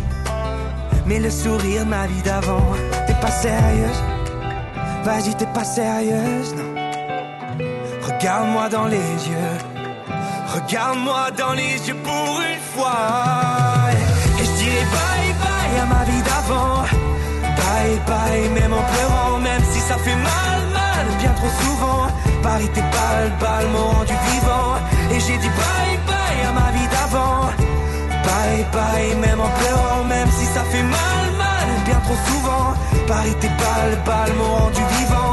Mais 1.07 1.19
le 1.19 1.31
sourire, 1.31 1.83
ma 1.87 2.05
vie 2.05 2.21
d'avant. 2.21 2.67
T'es 3.07 3.15
pas 3.15 3.31
sérieuse? 3.31 4.03
Vas-y, 5.03 5.33
t'es 5.35 5.47
pas 5.47 5.63
sérieuse, 5.63 6.53
non. 6.53 6.75
Regarde-moi 8.03 8.69
dans 8.69 8.85
les 8.85 9.09
yeux. 9.29 9.74
Regarde-moi 10.55 11.31
dans 11.37 11.53
les 11.53 11.75
yeux 11.85 11.99
pour 12.01 12.39
une 12.39 12.63
fois. 12.73 13.91
Et 14.39 14.45
je 14.45 14.51
dirai 14.59 14.85
bye 14.95 15.33
bye 15.43 15.79
à 15.83 15.85
ma 15.93 16.03
vie 16.09 16.23
d'avant. 16.29 16.81
Bye 17.59 17.99
bye, 18.07 18.49
même 18.57 18.73
en 18.73 18.83
pleurant, 18.91 19.37
même 19.39 19.63
si 19.71 19.79
ça 19.81 19.97
fait 19.97 20.15
mal, 20.15 20.59
mal, 20.79 21.05
bien 21.19 21.33
trop 21.39 21.53
souvent. 21.61 22.07
Paris, 22.41 22.69
tes 22.73 22.85
balles, 22.95 23.33
balles 23.41 23.69
m'ont 23.73 23.89
rendu 23.97 24.15
vivant. 24.31 24.71
Et 25.11 25.19
j'ai 25.19 25.37
dit 25.43 25.51
bye 25.61 25.97
bye 26.07 26.41
à 26.49 26.51
ma 26.59 26.69
vie 26.75 26.89
d'avant. 26.95 27.41
Bye 28.27 28.65
bye, 28.71 29.15
même 29.25 29.41
en 29.41 29.51
pleurant, 29.59 30.03
même 30.05 30.31
si 30.37 30.45
ça 30.45 30.63
fait 30.71 30.83
mal, 30.83 31.25
mal, 31.37 31.67
bien 31.85 31.99
trop 32.05 32.19
souvent. 32.29 32.67
Paris, 33.07 33.35
tes 33.41 33.49
balles, 33.61 33.97
balles 34.05 34.33
m'ont 34.37 34.55
rendu 34.63 34.81
vivant. 34.99 35.24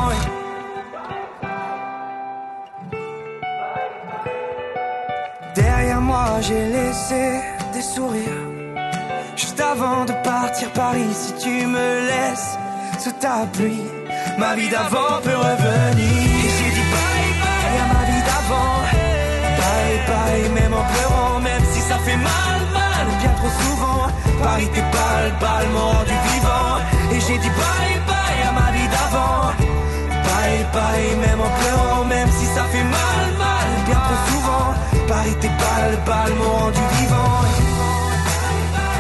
J'ai 6.41 6.67
laissé 6.67 7.41
des 7.73 7.83
sourires. 7.83 8.47
Juste 9.37 9.61
avant 9.61 10.05
de 10.05 10.13
partir 10.25 10.71
Paris, 10.73 11.13
si 11.13 11.33
tu 11.35 11.67
me 11.67 11.89
laisses 12.11 12.57
sous 12.99 13.13
ta 13.13 13.47
pluie, 13.53 13.87
ma 14.39 14.55
vie 14.55 14.69
d'avant 14.69 15.21
peut 15.23 15.37
revenir. 15.37 16.13
Et 16.47 16.51
j'ai 16.57 16.71
dit 16.77 16.87
bye 16.95 17.33
bye 17.43 17.77
à 17.83 17.87
ma 17.95 18.03
vie 18.11 18.25
d'avant. 18.29 18.77
Bye 19.61 20.01
bye, 20.09 20.49
même 20.59 20.75
en 20.75 20.85
pleurant, 20.93 21.41
même 21.41 21.65
si 21.73 21.81
ça 21.81 21.99
fait 21.99 22.17
mal, 22.17 22.61
mal, 22.73 23.07
bien 23.21 23.33
trop 23.39 23.53
souvent. 23.63 24.07
Paris, 24.43 24.69
tes 24.75 24.87
balles, 24.95 25.33
balles 25.41 25.69
m'ont 25.75 25.91
rendu 25.97 26.17
vivant. 26.33 26.75
Et 27.13 27.21
j'ai 27.21 27.39
dit 27.39 27.53
bye 27.61 27.99
bye 28.09 28.43
à 28.49 28.53
ma 28.53 28.69
vie 28.77 28.89
d'avant. 28.95 29.53
Bye 30.27 30.67
bye, 30.73 31.17
même 31.25 31.41
en 31.41 31.53
pleurant, 31.61 32.05
même 32.05 32.31
si 32.31 32.47
ça 32.47 32.65
fait 32.73 32.85
mal, 32.85 33.22
Paris, 35.13 35.37
tes 35.43 35.49
balles, 35.49 35.99
balles 36.07 36.35
m'ont 36.37 36.45
rendu 36.45 36.81
vivant. 36.99 37.43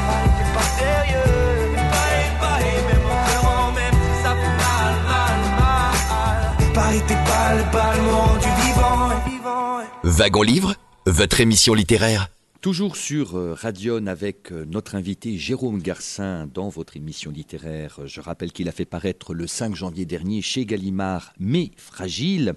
Paris, 0.06 0.30
t'es 0.36 0.48
pas 0.52 0.68
sérieux. 0.78 1.72
Bye 1.74 2.28
bye, 2.38 2.80
même 2.86 3.06
en 3.06 3.24
pleurant, 3.24 3.72
même 3.72 3.94
si 3.94 4.22
ça 4.22 4.32
fait 4.36 4.56
mal, 4.62 4.94
mal, 5.08 5.40
mal. 5.58 6.72
Paris, 6.74 7.00
tes 7.08 7.14
balles, 7.14 7.64
balles 7.72 8.02
m'ont 8.02 8.26
rendu 8.26 8.48
vivant. 8.62 9.08
vivant. 9.26 9.78
Wagon 10.04 10.42
Livre, 10.42 10.74
votre 11.06 11.40
émission 11.40 11.72
littéraire. 11.72 12.28
Toujours 12.60 12.96
sur 12.96 13.38
euh, 13.38 13.54
Radion 13.54 14.06
avec 14.06 14.52
euh, 14.52 14.66
notre 14.66 14.96
invité 14.96 15.38
Jérôme 15.38 15.80
Garcin 15.80 16.46
dans 16.46 16.68
votre 16.68 16.98
émission 16.98 17.30
littéraire. 17.30 18.00
Je 18.04 18.20
rappelle 18.20 18.52
qu'il 18.52 18.68
a 18.68 18.72
fait 18.72 18.84
paraître 18.84 19.32
le 19.32 19.46
5 19.46 19.74
janvier 19.74 20.04
dernier 20.04 20.42
chez 20.42 20.66
Gallimard 20.66 21.32
Mais 21.40 21.70
fragile. 21.78 22.54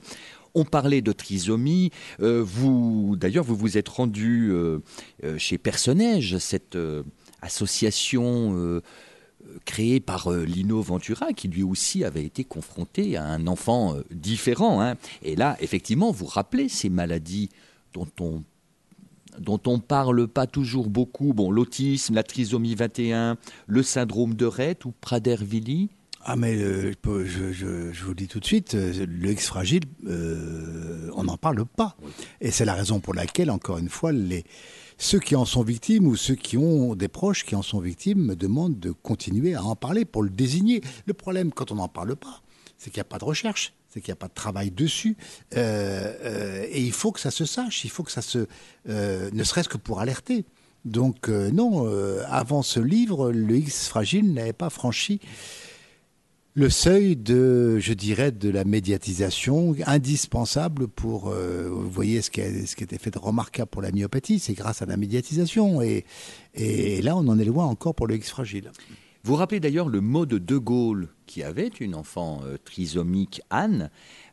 On 0.56 0.64
parlait 0.64 1.02
de 1.02 1.12
trisomie. 1.12 1.92
Euh, 2.22 2.42
vous, 2.44 3.16
d'ailleurs, 3.18 3.44
vous 3.44 3.56
vous 3.58 3.78
êtes 3.78 3.90
rendu 3.90 4.50
euh, 4.52 4.80
euh, 5.24 5.38
chez 5.38 5.58
Personnage, 5.58 6.38
cette 6.38 6.78
association 7.42 8.82
créée 9.66 10.00
par 10.00 10.32
Lino 10.32 10.82
Ventura, 10.82 11.34
qui 11.34 11.48
lui 11.48 11.62
aussi 11.62 12.04
avait 12.04 12.24
été 12.24 12.44
confronté 12.44 13.18
à 13.18 13.26
un 13.26 13.46
enfant 13.48 13.96
différent. 14.10 14.82
hein. 14.82 14.96
Et 15.22 15.36
là, 15.36 15.56
effectivement, 15.60 16.12
vous 16.12 16.26
rappelez 16.26 16.70
ces 16.70 16.90
maladies 16.90 17.50
dont 17.94 18.08
on 18.20 18.44
dont 19.40 19.60
on 19.66 19.80
parle 19.80 20.28
pas 20.28 20.48
toujours 20.48 20.90
beaucoup. 20.90 21.34
Bon, 21.34 21.52
l'autisme, 21.52 22.16
la 22.16 22.24
trisomie 22.24 22.74
21, 22.74 23.38
le 23.68 23.84
syndrome 23.84 24.34
de 24.34 24.46
Rett 24.46 24.86
ou 24.86 24.94
Prader-Willi? 25.02 25.90
Ah 26.28 26.36
mais 26.36 26.56
euh, 26.56 26.92
je 27.06 27.26
je, 27.26 27.52
je- 27.94 28.04
vous 28.04 28.10
le 28.10 28.16
dis 28.16 28.28
tout 28.28 28.40
de 28.40 28.46
suite, 28.46 28.74
euh, 28.74 29.06
le 29.08 29.30
X 29.32 29.46
fragile, 29.46 29.84
euh, 30.08 31.10
on 31.16 31.24
n'en 31.26 31.38
parle 31.38 31.64
pas. 31.66 31.96
Et 32.42 32.50
c'est 32.50 32.66
la 32.66 32.74
raison 32.74 33.00
pour 33.00 33.14
laquelle, 33.14 33.52
encore 33.52 33.78
une 33.78 33.90
fois, 33.90 34.12
les, 34.12 34.44
ceux 34.98 35.20
qui 35.20 35.36
en 35.36 35.46
sont 35.46 35.62
victimes 35.62 36.08
ou 36.08 36.16
ceux 36.16 36.34
qui 36.34 36.58
ont 36.58 36.96
des 36.96 37.10
proches 37.10 37.44
qui 37.46 37.56
en 37.56 37.62
sont 37.62 37.80
victimes 37.80 38.24
me 38.26 38.36
demandent 38.36 38.80
de 38.80 38.90
continuer 38.92 39.54
à 39.54 39.64
en 39.64 39.76
parler 39.76 40.04
pour 40.04 40.24
le 40.24 40.32
désigner. 40.32 40.82
Le 41.06 41.14
problème, 41.14 41.52
quand 41.52 41.72
on 41.72 41.76
n'en 41.76 41.88
parle 41.90 42.16
pas, 42.16 42.42
c'est 42.80 42.90
qu'il 42.90 42.98
n'y 42.98 43.02
a 43.08 43.10
pas 43.10 43.20
de 43.20 43.26
recherche, 43.26 43.74
c'est 43.90 44.02
qu'il 44.02 44.10
n'y 44.10 44.14
a 44.18 44.18
pas 44.18 44.28
de 44.28 44.34
travail 44.34 44.72
dessus. 44.72 45.18
Euh, 45.56 46.12
euh, 46.24 46.66
et 46.72 46.82
il 46.82 46.92
faut 46.92 47.12
que 47.12 47.20
ça 47.20 47.30
se 47.30 47.46
sache, 47.46 47.86
il 47.86 47.92
faut 47.92 48.02
que 48.02 48.12
ça 48.12 48.24
se... 48.24 48.48
euh, 48.90 49.30
ne 49.32 49.44
serait-ce 49.44 49.70
que 49.70 49.78
pour 49.78 50.00
alerter. 50.00 50.44
Donc 50.86 51.30
euh, 51.30 51.52
non, 51.52 51.88
euh, 51.88 52.24
avant 52.28 52.62
ce 52.64 52.80
livre, 52.80 53.32
le 53.32 53.58
X 53.58 53.88
fragile 53.88 54.34
n'avait 54.34 54.54
pas 54.54 54.70
franchi 54.70 55.20
le 56.58 56.70
seuil 56.70 57.18
de, 57.18 57.80
je 57.80 57.92
dirais, 57.92 58.32
de 58.32 58.50
la 58.50 58.64
médiatisation 58.64 59.76
indispensable 59.86 60.88
pour, 60.88 61.28
euh, 61.28 61.68
vous 61.70 61.90
voyez, 61.90 62.22
ce 62.22 62.32
qui, 62.32 62.40
a, 62.40 62.48
été 62.48 62.98
fait 62.98 63.12
de 63.12 63.20
remarquable 63.20 63.70
pour 63.70 63.82
la 63.82 63.92
myopathie, 63.92 64.40
c'est 64.40 64.54
grâce 64.54 64.82
à 64.82 64.86
la 64.86 64.96
médiatisation. 64.96 65.82
Et, 65.82 66.06
là, 67.02 67.18
on 67.18 67.28
en 67.28 67.38
est 67.38 67.46
loin 67.46 67.66
encore 67.66 67.94
pour 67.94 68.08
le 68.08 68.16
X 68.16 68.30
fragile. 68.30 68.72
Vous 69.26 69.34
vous 69.34 69.36
rappelez 69.36 69.60
d'ailleurs 69.60 69.90
le 69.90 70.00
mot 70.00 70.26
de 70.26 70.38
De 70.38 70.58
Gaulle, 70.58 71.10
qui 71.26 71.44
avait 71.44 71.68
une 71.68 71.94
enfant 71.94 72.40
euh, 72.46 72.58
trisomique, 72.64 73.42
Anne. 73.50 73.90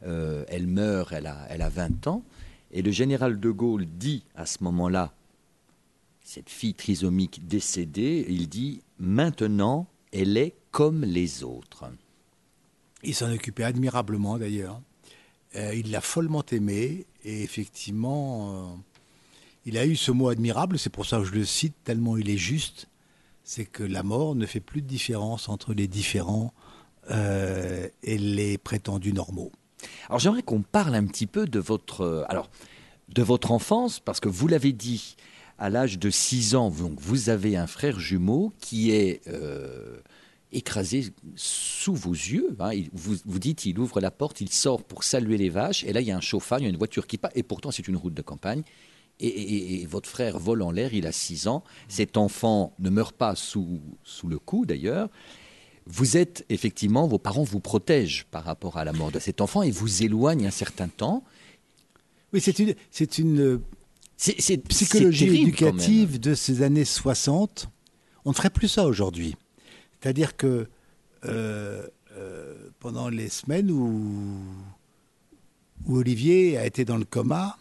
Euh, 0.07 0.45
elle 0.47 0.69
meurt, 0.69 1.13
elle 1.13 1.27
a, 1.27 1.45
elle 1.51 1.63
a 1.63 1.71
20 1.71 2.07
ans. 2.07 2.23
Et 2.71 2.83
le 2.83 2.93
général 2.93 3.41
De 3.41 3.51
Gaulle 3.51 3.87
dit 3.87 4.23
à 4.37 4.47
ce 4.47 4.63
moment-là, 4.63 5.13
cette 6.23 6.51
fille 6.51 6.75
trisomique 6.75 7.49
décédée, 7.49 8.25
il 8.29 8.49
dit 8.49 8.81
Maintenant, 9.01 9.89
elle 10.13 10.37
est 10.37 10.55
comme 10.71 11.03
les 11.03 11.43
autres. 11.43 11.87
Il 13.03 13.15
s'en 13.15 13.33
occupait 13.33 13.65
admirablement 13.65 14.39
d'ailleurs. 14.39 14.81
Euh, 15.57 15.75
il 15.75 15.91
l'a 15.91 16.01
follement 16.01 16.45
aimée 16.51 17.07
et 17.25 17.43
effectivement, 17.43 18.53
euh, 18.53 18.77
il 19.67 19.77
a 19.77 19.87
eu 19.87 19.97
ce 19.97 20.11
mot 20.11 20.29
admirable, 20.29 20.79
c'est 20.79 20.91
pour 20.91 21.05
ça 21.05 21.19
que 21.19 21.25
je 21.25 21.33
le 21.33 21.45
cite 21.45 21.75
tellement 21.85 22.17
il 22.17 22.31
est 22.31 22.39
juste. 22.39 22.89
c'est 23.45 23.67
que 23.67 23.83
la 23.83 24.03
mort 24.03 24.35
ne 24.35 24.47
fait 24.47 24.61
plus 24.61 24.81
de 24.83 24.87
différence 24.87 25.49
entre 25.49 25.75
les 25.75 25.89
différents 25.89 26.55
euh, 27.11 27.89
et 28.03 28.17
les 28.17 28.57
prétendus 28.57 29.13
normaux. 29.13 29.53
Alors 30.09 30.21
j'aimerais 30.21 30.43
qu'on 30.43 30.63
parle 30.63 30.95
un 30.95 31.05
petit 31.05 31.27
peu 31.27 31.47
de 31.47 31.59
votre, 31.59 32.31
enfance, 33.51 34.01
parce 34.01 34.21
que 34.21 34.29
vous 34.29 34.47
l'avez 34.47 34.73
dit, 34.73 35.17
à 35.59 35.69
l'âge 35.69 35.99
de 35.99 36.09
6 36.09 36.55
ans, 36.55 36.71
vous 36.71 37.29
avez 37.29 37.57
un 37.57 37.67
frère 37.67 37.99
jumeau 37.99 38.53
qui 38.61 38.93
est 38.93 39.23
écrasé 40.53 41.07
sous 41.35 41.95
vos 41.95 42.13
yeux. 42.13 42.55
hein. 42.61 42.73
Il- 42.73 42.91
vous, 42.93 43.17
vous 43.25 43.39
dites, 43.39 43.65
il 43.67 43.79
ouvre 43.79 44.01
la 44.01 44.11
porte, 44.11 44.41
il 44.41 44.49
sort 44.51 44.83
pour 44.85 45.05
saluer 45.05 45.37
les 45.39 45.49
vaches, 45.49 45.85
et 45.85 45.93
là 45.93 46.01
il 46.01 46.07
y 46.07 46.11
a 46.11 46.17
un 46.17 46.21
chauffard, 46.21 46.59
il 46.61 46.63
y 46.65 46.67
a 46.67 46.71
une 46.71 46.77
voiture 46.77 47.07
qui 47.07 47.19
passe, 47.19 47.33
et 47.35 47.43
pourtant 47.43 47.71
c'est 47.71 47.87
une 47.89 47.97
route 47.97 48.15
de 48.15 48.23
campagne. 48.23 48.63
Et, 49.21 49.27
et- 49.29 49.83
et 49.83 49.87
votre 49.87 50.09
frère 50.09 50.39
vole 50.39 50.63
en 50.63 50.71
l'air, 50.71 50.95
il 50.95 51.07
a 51.07 51.13
6 51.13 51.47
ans. 51.47 51.63
Cet 51.89 52.17
enfant 52.17 52.75
ne 52.79 52.91
meurt 52.91 53.15
pas 53.17 53.35
sous, 53.37 53.81
sous 54.05 54.27
le 54.29 54.39
coup 54.39 54.67
d'ailleurs. 54.67 55.09
Vous 55.87 56.17
êtes 56.17 56.45
effectivement, 56.49 57.07
vos 57.09 57.19
parents 57.19 57.43
vous 57.43 57.61
protègent 57.61 58.25
par 58.31 58.45
rapport 58.45 58.79
à 58.79 58.85
la 58.85 58.93
mort 58.93 59.11
de 59.13 59.19
cet 59.19 59.41
enfant 59.41 59.63
et 59.63 59.71
vous 59.71 60.03
éloignent 60.03 60.47
un 60.47 60.51
certain 60.53 60.89
temps. 60.89 61.25
Oui, 62.33 62.41
c'est 62.41 62.59
une, 62.59 62.75
c'est 62.91 63.19
une 63.19 63.61
C'est 64.17 64.41
c'est- 64.41 64.59
psychologie 64.69 65.27
éducative 65.43 66.21
de 66.21 66.35
ces 66.35 66.63
années 66.63 66.85
60. 66.85 67.69
On 68.25 68.31
ne 68.31 68.35
ferait 68.35 68.51
plus 68.51 68.69
ça 68.69 68.87
aujourd'hui. 68.87 69.35
C'est-à-dire 70.03 70.37
que 70.37 70.67
euh, 71.27 71.87
euh, 72.17 72.71
pendant 72.81 73.09
les 73.09 73.29
semaines 73.29 73.71
où, 73.71 74.43
Olivier 75.89 76.59
a 76.59 76.67
été 76.67 76.85
dans 76.85 76.97
le 76.97 77.05
coma 77.05 77.57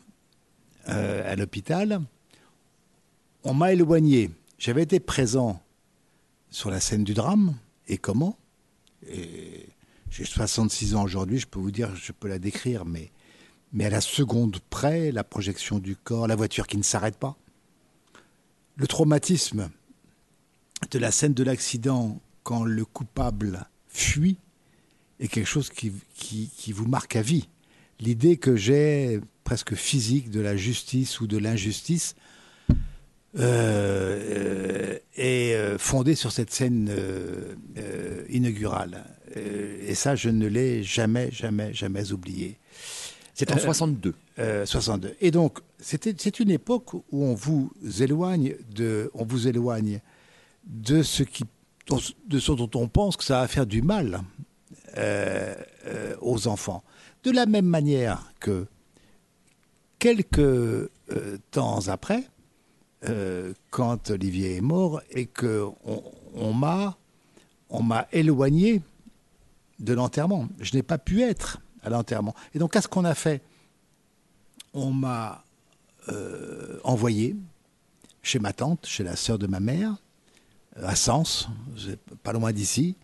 euh, 0.89 1.31
à 1.31 1.35
l'hôpital, 1.35 2.01
on 3.43 3.53
m'a 3.53 3.73
éloigné. 3.73 4.31
J'avais 4.57 4.81
été 4.81 4.99
présent 4.99 5.61
sur 6.49 6.71
la 6.71 6.79
scène 6.79 7.03
du 7.03 7.13
drame. 7.13 7.55
Et 7.87 7.97
comment? 7.97 8.37
J'ai 9.03 10.25
66 10.25 10.95
ans 10.95 11.03
aujourd'hui, 11.03 11.39
je 11.39 11.47
peux 11.47 11.59
vous 11.59 11.71
dire, 11.71 11.95
je 11.95 12.11
peux 12.11 12.27
la 12.27 12.39
décrire, 12.39 12.85
mais 12.85 13.11
à 13.79 13.89
la 13.89 14.01
seconde 14.01 14.57
près, 14.69 15.11
la 15.11 15.23
projection 15.23 15.79
du 15.79 15.95
corps, 15.95 16.27
la 16.27 16.35
voiture 16.35 16.67
qui 16.67 16.77
ne 16.77 16.83
s'arrête 16.83 17.17
pas. 17.17 17.35
Le 18.77 18.87
traumatisme 18.87 19.69
de 20.89 20.99
la 20.99 21.11
scène 21.11 21.33
de 21.33 21.43
l'accident 21.43 22.19
quand 22.43 22.63
le 22.63 22.85
coupable 22.85 23.67
fuit 23.87 24.37
est 25.19 25.27
quelque 25.27 25.47
chose 25.47 25.69
qui, 25.69 25.91
qui, 26.15 26.49
qui 26.55 26.71
vous 26.71 26.87
marque 26.87 27.15
à 27.15 27.21
vie. 27.21 27.47
L'idée 27.99 28.37
que 28.37 28.55
j'ai 28.55 29.21
presque 29.43 29.75
physique 29.75 30.29
de 30.29 30.39
la 30.39 30.55
justice 30.55 31.19
ou 31.21 31.27
de 31.27 31.37
l'injustice 31.37 32.15
euh, 32.71 32.79
euh, 33.39 34.97
est 35.15 35.53
euh, 35.53 35.77
fondée 35.77 36.15
sur 36.15 36.31
cette 36.31 36.51
scène 36.51 36.89
euh, 36.89 38.25
inaugurale. 38.29 39.05
Et 39.35 39.95
ça, 39.95 40.15
je 40.15 40.29
ne 40.29 40.45
l'ai 40.47 40.83
jamais, 40.83 41.31
jamais, 41.31 41.73
jamais 41.73 42.11
oublié. 42.11 42.57
C'est 43.33 43.51
en 43.51 43.57
62. 43.57 44.13
Euh, 44.39 44.65
62. 44.65 45.15
Et 45.21 45.31
donc, 45.31 45.59
c'est 45.79 46.39
une 46.39 46.51
époque 46.51 46.93
où 46.93 47.23
on 47.23 47.33
vous 47.33 47.71
éloigne 48.01 48.55
de, 48.73 49.09
on 49.13 49.23
vous 49.23 49.47
éloigne 49.47 49.99
de 50.65 51.01
ce 51.01 51.23
qui, 51.23 51.45
de 52.27 52.39
ce 52.39 52.51
dont 52.51 52.69
on 52.75 52.87
pense 52.87 53.17
que 53.17 53.23
ça 53.23 53.41
va 53.41 53.47
faire 53.47 53.65
du 53.65 53.81
mal 53.81 54.21
euh, 54.97 55.55
euh, 55.85 56.15
aux 56.19 56.47
enfants. 56.47 56.83
De 57.23 57.31
la 57.31 57.45
même 57.45 57.65
manière 57.65 58.33
que 58.39 58.65
quelques 59.99 60.39
euh, 60.39 60.89
temps 61.51 61.87
après, 61.87 62.23
quand 63.71 64.11
Olivier 64.11 64.57
est 64.57 64.61
mort 64.61 65.01
et 65.09 65.25
que 65.25 65.67
on, 66.35 66.53
m'a, 66.53 66.97
éloigné 68.11 68.81
de 69.79 69.93
l'enterrement. 69.93 70.47
Je 70.59 70.75
n'ai 70.75 70.83
pas 70.83 70.99
pu 70.99 71.23
être 71.23 71.59
à 71.81 71.89
l'enterrement. 71.89 72.35
Et 72.53 72.59
donc, 72.59 72.73
qu'est-ce 72.73 72.87
qu'on 72.87 73.05
a 73.05 73.15
fait? 73.15 73.41
On 74.73 74.91
m'a 74.91 75.43
envoyé 76.83 77.35
chez 78.21 78.37
ma 78.37 78.53
tante, 78.53 78.85
chez 78.85 79.03
la 79.03 79.15
sœur 79.15 79.39
de 79.39 79.47
ma 79.47 79.59
mère, 79.59 79.95
à 80.75 80.95
Sens, 80.95 81.47
pas 82.23 82.33
loin 82.33 82.51
d'ici, 82.51 82.95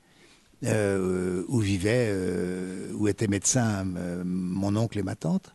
euh, 0.65 1.43
où 1.47 1.59
vivait, 1.59 2.07
euh, 2.09 2.91
où 2.95 3.07
était 3.07 3.27
médecin 3.27 3.85
euh, 3.97 4.23
mon 4.25 4.75
oncle 4.75 4.97
et 4.99 5.03
ma 5.03 5.15
tante. 5.15 5.51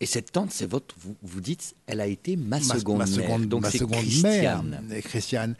Et 0.00 0.06
cette 0.06 0.32
tante, 0.32 0.50
c'est 0.50 0.66
votre, 0.66 0.94
vous, 0.98 1.16
vous 1.22 1.40
dites, 1.40 1.74
elle 1.86 2.00
a 2.00 2.06
été 2.06 2.36
ma, 2.36 2.60
seconde 2.60 2.98
ma 2.98 3.06
mère. 3.06 3.14
seconde- 3.14 3.46
Donc 3.48 3.62
ma 3.62 3.70
seconde 3.70 3.92
Christiane. 4.02 4.82
mère, 4.88 5.02
Christiane. 5.02 5.54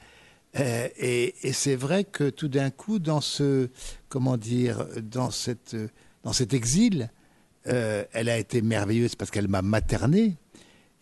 Et 0.57 1.35
et 1.43 1.53
c'est 1.53 1.77
vrai 1.77 2.05
que 2.05 2.31
tout 2.31 2.49
d'un 2.49 2.71
coup, 2.71 2.99
dans 2.99 3.21
ce, 3.21 3.69
comment 4.09 4.37
dire, 4.37 4.87
dans 5.03 5.31
cette, 5.31 5.77
dans 6.25 6.33
cet 6.33 6.53
exil, 6.53 7.11
elle 7.65 8.29
a 8.29 8.37
été 8.39 8.61
merveilleuse 8.61 9.15
parce 9.17 9.31
qu'elle 9.31 9.49
m'a 9.49 9.63
materné, 9.63 10.37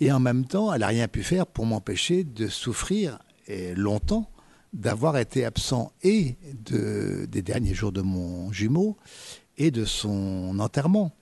et 0.00 0.12
en 0.12 0.20
même 0.20 0.44
temps, 0.46 0.72
elle 0.72 0.80
n'a 0.80 0.86
rien 0.88 1.08
pu 1.08 1.22
faire 1.22 1.46
pour 1.46 1.66
m'empêcher 1.66 2.24
de 2.24 2.48
souffrir 2.48 3.18
et 3.47 3.74
longtemps 3.74 4.30
d'avoir 4.72 5.18
été 5.18 5.45
absent 5.45 5.93
et 6.03 6.36
de, 6.64 7.26
des 7.30 7.43
derniers 7.43 7.74
jours 7.74 7.93
de 7.93 8.01
mon 8.01 8.51
jumeau 8.53 8.97
et 9.59 9.70
de 9.70 9.84
son 9.84 10.59
enterrement. 10.59 11.12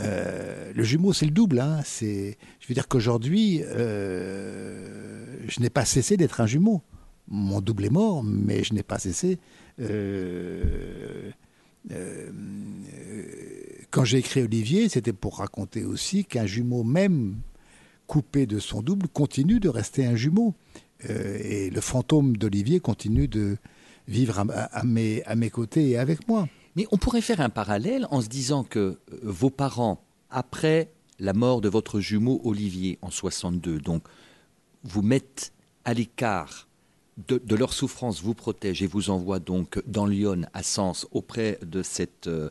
Euh, 0.00 0.72
le 0.74 0.82
jumeau, 0.82 1.12
c'est 1.12 1.26
le 1.26 1.30
double. 1.30 1.60
Hein. 1.60 1.80
C'est, 1.84 2.38
je 2.60 2.68
veux 2.68 2.74
dire 2.74 2.88
qu'aujourd'hui, 2.88 3.62
euh, 3.62 5.36
je 5.46 5.60
n'ai 5.60 5.70
pas 5.70 5.84
cessé 5.84 6.16
d'être 6.16 6.40
un 6.40 6.46
jumeau. 6.46 6.82
Mon 7.28 7.60
double 7.60 7.84
est 7.86 7.90
mort, 7.90 8.24
mais 8.24 8.64
je 8.64 8.74
n'ai 8.74 8.82
pas 8.82 8.98
cessé. 8.98 9.38
euh, 9.80 11.30
quand 13.90 14.04
j'ai 14.04 14.18
écrit 14.18 14.42
Olivier, 14.42 14.88
c'était 14.88 15.12
pour 15.12 15.38
raconter 15.38 15.84
aussi 15.84 16.24
qu'un 16.24 16.46
jumeau, 16.46 16.82
même 16.82 17.36
coupé 18.06 18.46
de 18.46 18.58
son 18.58 18.82
double, 18.82 19.08
continue 19.08 19.60
de 19.60 19.68
rester 19.68 20.06
un 20.06 20.16
jumeau. 20.16 20.54
Euh, 21.10 21.38
et 21.42 21.70
le 21.70 21.80
fantôme 21.80 22.36
d'Olivier 22.36 22.80
continue 22.80 23.28
de 23.28 23.56
vivre 24.08 24.38
à, 24.38 24.84
mes, 24.84 25.50
côtés 25.50 25.90
et 25.90 25.98
avec 25.98 26.28
moi. 26.28 26.48
Mais 26.76 26.86
on 26.92 26.98
pourrait 26.98 27.20
faire 27.20 27.40
un 27.40 27.48
parallèle 27.48 28.06
en 28.10 28.20
se 28.20 28.28
disant 28.28 28.64
que 28.64 28.78
euh, 28.78 28.98
vos 29.22 29.50
parents, 29.50 30.02
après 30.30 30.90
la 31.18 31.32
mort 31.32 31.60
de 31.60 31.68
votre 31.68 32.00
jumeau 32.00 32.40
Olivier 32.44 32.98
en 33.02 33.10
62, 33.10 33.78
donc 33.78 34.02
vous 34.82 35.02
mettent 35.02 35.52
à 35.84 35.94
l'écart 35.94 36.68
de, 37.28 37.40
de 37.42 37.54
leur 37.54 37.72
souffrance, 37.72 38.20
vous 38.20 38.34
protègent 38.34 38.82
et 38.82 38.86
vous 38.86 39.10
envoient 39.10 39.38
donc 39.38 39.80
dans 39.86 40.06
Lyon, 40.06 40.42
à 40.52 40.62
Sens, 40.62 41.06
auprès 41.12 41.58
de 41.64 41.82
cette 41.82 42.26
euh, 42.26 42.50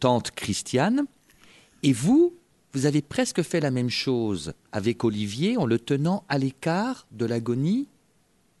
tante 0.00 0.30
Christiane. 0.30 1.04
Et 1.82 1.92
vous, 1.92 2.34
vous 2.72 2.86
avez 2.86 3.02
presque 3.02 3.42
fait 3.42 3.60
la 3.60 3.70
même 3.70 3.90
chose 3.90 4.54
avec 4.72 5.04
Olivier 5.04 5.56
en 5.56 5.66
le 5.66 5.78
tenant 5.78 6.24
à 6.28 6.38
l'écart 6.38 7.06
de 7.12 7.26
l'agonie 7.26 7.88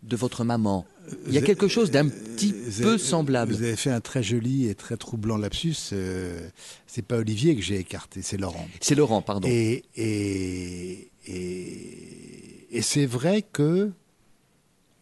de 0.02 0.16
votre 0.16 0.44
maman. 0.44 0.84
Il 1.26 1.32
y 1.32 1.38
a 1.38 1.42
quelque 1.42 1.68
chose 1.68 1.90
d'un 1.90 2.08
petit 2.08 2.52
Vous 2.52 2.82
peu 2.82 2.98
semblable. 2.98 3.52
Vous 3.52 3.62
avez 3.62 3.76
fait 3.76 3.90
un 3.90 4.00
très 4.00 4.22
joli 4.22 4.68
et 4.68 4.74
très 4.74 4.96
troublant 4.96 5.36
lapsus. 5.36 5.74
euh, 5.92 6.48
c'est 6.86 7.02
pas 7.02 7.16
Olivier 7.18 7.56
que 7.56 7.62
j'ai 7.62 7.78
écarté, 7.78 8.22
c'est 8.22 8.36
Laurent. 8.36 8.68
C'est 8.80 8.94
Laurent, 8.94 9.22
pardon. 9.22 9.48
Et, 9.50 9.84
et, 9.96 11.10
et, 11.26 12.76
et 12.76 12.82
c'est 12.82 13.06
vrai 13.06 13.42
que 13.42 13.90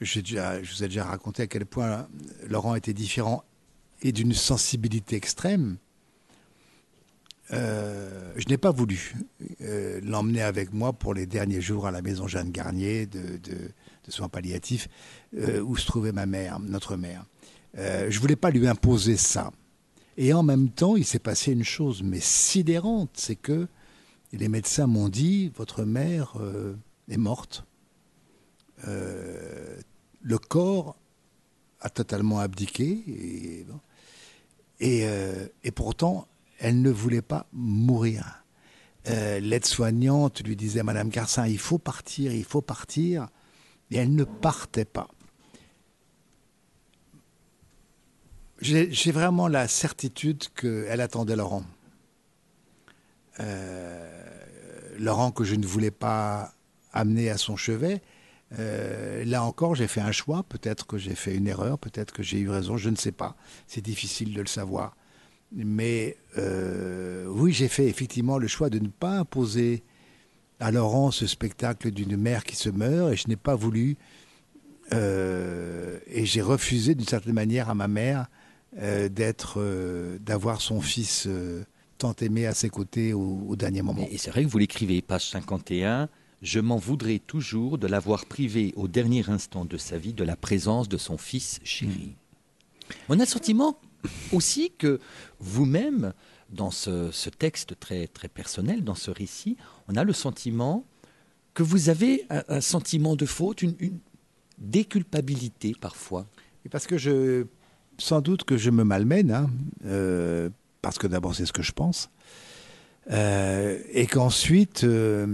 déjà, 0.00 0.62
je 0.62 0.72
vous 0.74 0.84
ai 0.84 0.88
déjà 0.88 1.04
raconté 1.04 1.42
à 1.42 1.46
quel 1.46 1.66
point 1.66 2.08
Laurent 2.48 2.74
était 2.74 2.94
différent 2.94 3.44
et 4.02 4.12
d'une 4.12 4.32
sensibilité 4.32 5.16
extrême. 5.16 5.76
Euh, 7.52 8.32
je 8.36 8.48
n'ai 8.48 8.58
pas 8.58 8.70
voulu 8.70 9.16
euh, 9.60 10.00
l'emmener 10.04 10.42
avec 10.42 10.72
moi 10.72 10.92
pour 10.92 11.14
les 11.14 11.26
derniers 11.26 11.60
jours 11.60 11.86
à 11.86 11.90
la 11.90 12.00
maison 12.02 12.28
Jeanne 12.28 12.50
Garnier 12.50 13.06
de, 13.06 13.40
soins 14.08 14.28
palliatifs 14.28 14.88
euh, 15.36 15.60
où 15.60 15.76
se 15.76 15.86
trouvait 15.86 16.12
ma 16.12 16.26
mère, 16.26 16.58
notre 16.60 16.96
mère. 16.96 17.24
Je 17.76 18.18
voulais 18.18 18.36
pas 18.36 18.50
lui 18.50 18.66
imposer 18.66 19.16
ça. 19.16 19.52
Et 20.16 20.32
en 20.32 20.42
même 20.42 20.70
temps, 20.70 20.96
il 20.96 21.04
s'est 21.04 21.20
passé 21.20 21.52
une 21.52 21.62
chose 21.62 22.02
mais 22.02 22.18
sidérante, 22.20 23.10
c'est 23.14 23.36
que 23.36 23.68
les 24.32 24.48
médecins 24.48 24.88
m'ont 24.88 25.08
dit 25.08 25.52
votre 25.56 25.84
mère 25.84 26.34
est 27.08 27.16
morte. 27.16 27.64
Le 28.84 30.38
corps 30.38 30.96
a 31.80 31.90
totalement 31.90 32.40
abdiqué 32.40 33.64
et 34.80 35.70
pourtant 35.70 36.26
elle 36.60 36.80
ne 36.82 36.90
voulait 36.90 37.22
pas 37.22 37.46
mourir. 37.52 38.44
Euh, 39.08 39.40
L'aide-soignante 39.40 40.42
lui 40.46 40.56
disait 40.56 40.82
Madame 40.82 41.08
Garcin, 41.08 41.46
il 41.46 41.58
faut 41.58 41.78
partir, 41.78 42.32
il 42.32 42.44
faut 42.44 42.60
partir, 42.62 43.28
et 43.90 43.96
elle 43.96 44.14
ne 44.14 44.24
partait 44.24 44.84
pas. 44.84 45.08
J'ai 48.60 48.92
j'ai 48.92 49.10
vraiment 49.10 49.48
la 49.48 49.66
certitude 49.68 50.44
qu'elle 50.54 51.00
attendait 51.00 51.34
Laurent. 51.36 51.64
Euh, 53.40 54.22
Laurent 54.98 55.30
que 55.32 55.44
je 55.44 55.54
ne 55.54 55.66
voulais 55.66 55.90
pas 55.90 56.52
amener 56.92 57.30
à 57.30 57.38
son 57.38 57.56
chevet, 57.56 58.02
Euh, 58.58 59.24
là 59.24 59.44
encore, 59.44 59.76
j'ai 59.76 59.86
fait 59.86 60.00
un 60.00 60.10
choix. 60.12 60.42
Peut-être 60.42 60.84
que 60.86 60.98
j'ai 60.98 61.14
fait 61.14 61.36
une 61.36 61.46
erreur, 61.46 61.78
peut-être 61.78 62.12
que 62.12 62.22
j'ai 62.24 62.40
eu 62.40 62.50
raison, 62.50 62.76
je 62.76 62.90
ne 62.90 62.96
sais 62.96 63.12
pas. 63.12 63.36
C'est 63.68 63.80
difficile 63.80 64.34
de 64.34 64.40
le 64.40 64.48
savoir. 64.48 64.96
Mais 65.52 66.16
euh, 66.38 67.26
oui, 67.26 67.52
j'ai 67.52 67.68
fait 67.68 67.86
effectivement 67.86 68.38
le 68.38 68.46
choix 68.46 68.70
de 68.70 68.78
ne 68.78 68.88
pas 68.88 69.18
imposer 69.18 69.82
à 70.60 70.70
Laurent 70.70 71.10
ce 71.10 71.26
spectacle 71.26 71.90
d'une 71.90 72.16
mère 72.16 72.44
qui 72.44 72.54
se 72.54 72.68
meurt 72.68 73.12
et 73.12 73.16
je 73.16 73.28
n'ai 73.28 73.36
pas 73.36 73.54
voulu 73.54 73.96
euh, 74.92 75.98
et 76.06 76.26
j'ai 76.26 76.42
refusé 76.42 76.94
d'une 76.94 77.06
certaine 77.06 77.32
manière 77.32 77.70
à 77.70 77.74
ma 77.74 77.88
mère 77.88 78.26
euh, 78.78 79.08
d'être, 79.08 79.60
d'avoir 80.20 80.60
son 80.60 80.80
fils 80.80 81.28
tant 81.98 82.14
aimé 82.20 82.46
à 82.46 82.54
ses 82.54 82.70
côtés 82.70 83.12
au, 83.12 83.44
au 83.48 83.56
dernier 83.56 83.82
moment. 83.82 84.06
Et 84.10 84.18
c'est 84.18 84.30
vrai 84.30 84.44
que 84.44 84.48
vous 84.48 84.58
l'écrivez, 84.58 85.02
page 85.02 85.28
51. 85.30 86.08
Je 86.42 86.60
m'en 86.60 86.76
voudrais 86.76 87.18
toujours 87.18 87.76
de 87.76 87.86
l'avoir 87.86 88.24
privé 88.24 88.72
au 88.76 88.88
dernier 88.88 89.28
instant 89.28 89.64
de 89.64 89.76
sa 89.76 89.98
vie 89.98 90.14
de 90.14 90.24
la 90.24 90.36
présence 90.36 90.88
de 90.88 90.96
son 90.96 91.18
fils 91.18 91.60
chéri. 91.64 92.14
On 93.08 93.14
a 93.14 93.24
le 93.24 93.26
sentiment 93.26 93.78
aussi 94.32 94.72
que 94.76 95.00
vous-même, 95.38 96.12
dans 96.50 96.70
ce, 96.70 97.28
texte 97.28 97.78
très, 97.78 98.06
très 98.06 98.28
personnel, 98.28 98.84
dans 98.84 98.94
ce 98.94 99.10
récit, 99.10 99.56
on 99.88 99.96
a 99.96 100.04
le 100.04 100.12
sentiment 100.12 100.84
que 101.54 101.62
vous 101.62 101.88
avez 101.88 102.26
un, 102.30 102.60
sentiment 102.60 103.16
de 103.16 103.26
faute, 103.26 103.62
une, 103.62 103.74
déculpabilité 104.58 105.74
parfois. 105.80 106.26
Parce 106.70 106.86
que 106.86 106.98
je, 106.98 107.46
sans 107.98 108.20
doute 108.20 108.44
que 108.44 108.56
je 108.56 108.70
me 108.70 108.84
malmène, 108.84 109.30
hein, 109.30 109.50
euh, 109.86 110.50
parce 110.82 110.98
que 110.98 111.06
d'abord 111.06 111.34
c'est 111.34 111.46
ce 111.46 111.52
que 111.52 111.62
je 111.62 111.72
pense, 111.72 112.10
euh, 113.10 113.78
et 113.92 114.06
qu'ensuite 114.06 114.84
euh, 114.84 115.26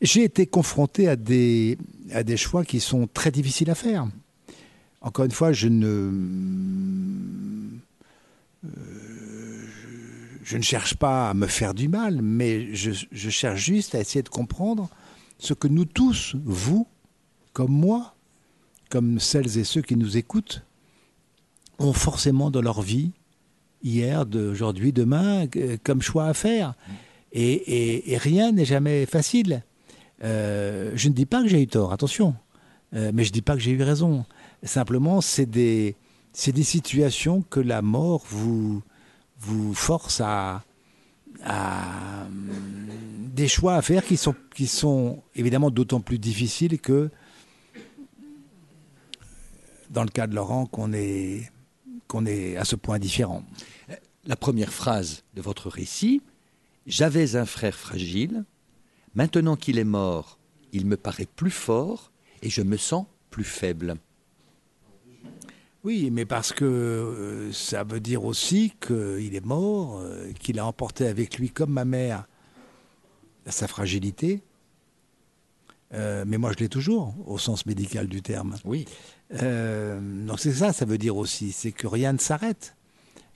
j'ai 0.00 0.24
été 0.24 0.46
confronté 0.46 1.08
à 1.08 1.16
des, 1.16 1.78
à 2.12 2.24
des 2.24 2.36
choix 2.36 2.64
qui 2.64 2.80
sont 2.80 3.06
très 3.06 3.30
difficiles 3.30 3.70
à 3.70 3.74
faire. 3.74 4.08
Encore 5.04 5.26
une 5.26 5.32
fois, 5.32 5.52
je 5.52 5.68
ne, 5.68 6.10
euh, 8.64 8.68
je, 10.42 10.56
ne 10.56 10.62
cherche 10.62 10.94
pas 10.94 11.28
à 11.28 11.34
me 11.34 11.46
faire 11.46 11.74
du 11.74 11.88
mal, 11.88 12.22
mais 12.22 12.74
je, 12.74 12.90
cherche 13.12 13.60
juste 13.60 13.94
à 13.94 14.00
essayer 14.00 14.22
de 14.22 14.30
comprendre 14.30 14.88
ce 15.38 15.52
que 15.52 15.68
nous 15.68 15.84
tous, 15.84 16.36
vous, 16.46 16.86
comme 17.52 17.70
moi, 17.70 18.14
comme 18.88 19.20
celles 19.20 19.58
et 19.58 19.64
ceux 19.64 19.82
qui 19.82 19.96
nous 19.96 20.16
écoutent, 20.16 20.62
ont 21.78 21.92
forcément 21.92 22.50
dans 22.50 22.62
leur 22.62 22.80
vie, 22.80 23.10
hier, 23.82 24.24
d'aujourd'hui, 24.24 24.94
demain, 24.94 25.46
euh, 25.56 25.76
comme 25.84 26.00
choix 26.00 26.28
à 26.28 26.32
faire. 26.32 26.72
Et, 27.34 28.16
rien 28.22 28.52
n'est 28.52 28.64
jamais 28.64 29.04
facile. 29.04 29.64
Euh, 30.22 30.92
je 30.94 31.10
ne 31.10 31.12
dis 31.12 31.26
pas 31.26 31.42
que 31.42 31.48
j'ai 31.48 31.60
eu 31.60 31.66
tort, 31.66 31.92
attention, 31.92 32.34
mais 32.92 33.24
je 33.24 33.28
ne 33.28 33.34
dis 33.34 33.42
pas 33.42 33.52
que 33.54 33.60
j'ai 33.60 33.72
eu 33.72 33.82
raison. 33.82 34.24
Simplement, 34.64 35.20
c'est 35.20 35.46
des, 35.46 35.94
situations 36.32 37.42
que 37.42 37.60
la 37.60 37.82
mort 37.82 38.24
vous, 38.28 38.82
force 39.74 40.22
à, 40.24 40.64
hum, 41.46 42.48
des 43.34 43.46
choix 43.46 43.74
à 43.74 43.82
faire 43.82 44.02
qui 44.04 44.66
sont, 44.66 45.22
évidemment 45.34 45.70
d'autant 45.70 46.00
plus 46.00 46.18
difficiles 46.18 46.80
que 46.80 47.10
dans 49.90 50.02
le 50.02 50.08
cas 50.08 50.26
de 50.26 50.34
Laurent 50.34 50.66
qu'on 50.66 50.92
est 50.94 51.50
à 52.56 52.64
ce 52.64 52.76
point 52.76 52.98
différent. 52.98 53.44
La 54.24 54.36
première 54.36 54.72
phrase 54.72 55.24
de 55.34 55.42
votre 55.42 55.68
récit, 55.68 56.22
J'avais 56.86 57.36
un 57.36 57.46
frère 57.46 57.74
fragile, 57.74 58.44
maintenant 59.14 59.56
qu'il 59.56 59.78
est 59.78 59.84
mort, 59.84 60.38
il 60.72 60.84
me 60.84 60.96
paraît 60.96 61.28
plus 61.36 61.50
fort 61.50 62.10
et 62.42 62.50
je 62.50 62.60
me 62.60 62.76
sens 62.76 63.06
plus 63.30 63.44
faible. 63.44 63.96
Oui, 65.84 66.10
mais 66.10 66.24
parce 66.24 66.54
que 66.54 66.64
euh, 66.64 67.52
ça 67.52 67.84
veut 67.84 68.00
dire 68.00 68.24
aussi 68.24 68.72
qu'il 68.80 69.34
est 69.34 69.44
mort, 69.44 70.00
euh, 70.00 70.32
qu'il 70.40 70.58
a 70.58 70.64
emporté 70.64 71.06
avec 71.06 71.36
lui, 71.38 71.50
comme 71.50 71.72
ma 71.72 71.84
mère, 71.84 72.26
sa 73.46 73.68
fragilité. 73.68 74.40
Euh, 75.92 76.24
mais 76.26 76.38
moi, 76.38 76.52
je 76.52 76.64
l'ai 76.64 76.70
toujours, 76.70 77.14
au 77.26 77.36
sens 77.36 77.66
médical 77.66 78.08
du 78.08 78.22
terme. 78.22 78.56
Oui. 78.64 78.86
Donc 79.30 80.38
c'est 80.38 80.52
ça, 80.52 80.72
ça 80.72 80.84
veut 80.84 80.96
dire 80.96 81.16
aussi, 81.16 81.52
c'est 81.52 81.72
que 81.72 81.86
rien 81.86 82.12
ne 82.12 82.18
s'arrête, 82.18 82.76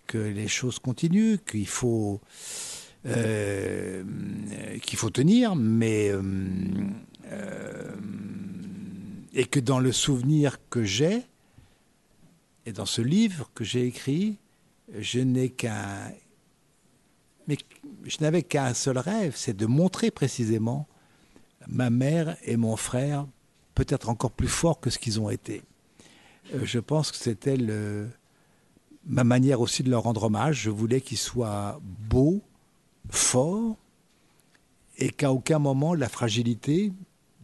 que 0.07 0.19
les 0.19 0.49
choses 0.49 0.79
continuent, 0.79 1.37
qu'il 1.39 1.67
faut 1.67 2.21
qu'il 3.05 4.99
faut 4.99 5.11
tenir, 5.11 5.57
mais 5.57 6.13
et 9.35 9.45
que 9.45 9.61
dans 9.61 9.81
le 9.81 9.93
souvenir 9.93 10.59
que 10.71 10.85
j'ai 10.85 11.23
et 12.69 12.73
dans 12.73 12.85
ce 12.85 13.01
livre 13.01 13.51
que 13.55 13.65
j'ai 13.65 13.87
écrit, 13.87 14.37
je 14.99 15.21
n'ai 15.21 15.49
qu'un 15.49 16.13
mais 17.47 17.57
je 18.05 18.19
n'avais 18.21 18.43
qu'un 18.43 18.75
seul 18.75 18.99
rêve, 18.99 19.33
c'est 19.37 19.57
de 19.57 19.65
montrer 19.65 20.11
précisément 20.11 20.87
ma 21.67 21.89
mère 21.89 22.37
et 22.43 22.59
mon 22.59 22.77
frère 22.77 23.27
peut-être 23.75 24.11
encore 24.11 24.33
plus 24.33 24.49
forts 24.49 24.81
que 24.81 24.91
ce 24.91 24.99
qu'ils 24.99 25.19
ont 25.19 25.31
été. 25.31 25.63
Euh, 26.53 26.61
je 26.65 26.79
pense 26.79 27.11
que 27.11 27.17
c'était 27.17 27.57
ma 29.07 29.25
manière 29.25 29.63
aussi 29.63 29.83
de 29.83 29.89
leur 29.89 30.03
rendre 30.03 30.25
hommage. 30.25 30.61
Je 30.61 30.71
voulais 30.71 31.01
qu'ils 31.01 31.17
soient 31.17 31.81
beaux, 31.83 32.43
forts, 33.09 33.79
et 34.99 35.09
qu'à 35.09 35.33
aucun 35.33 35.59
moment 35.59 35.95
la 35.95 36.11
fragilité 36.11 36.93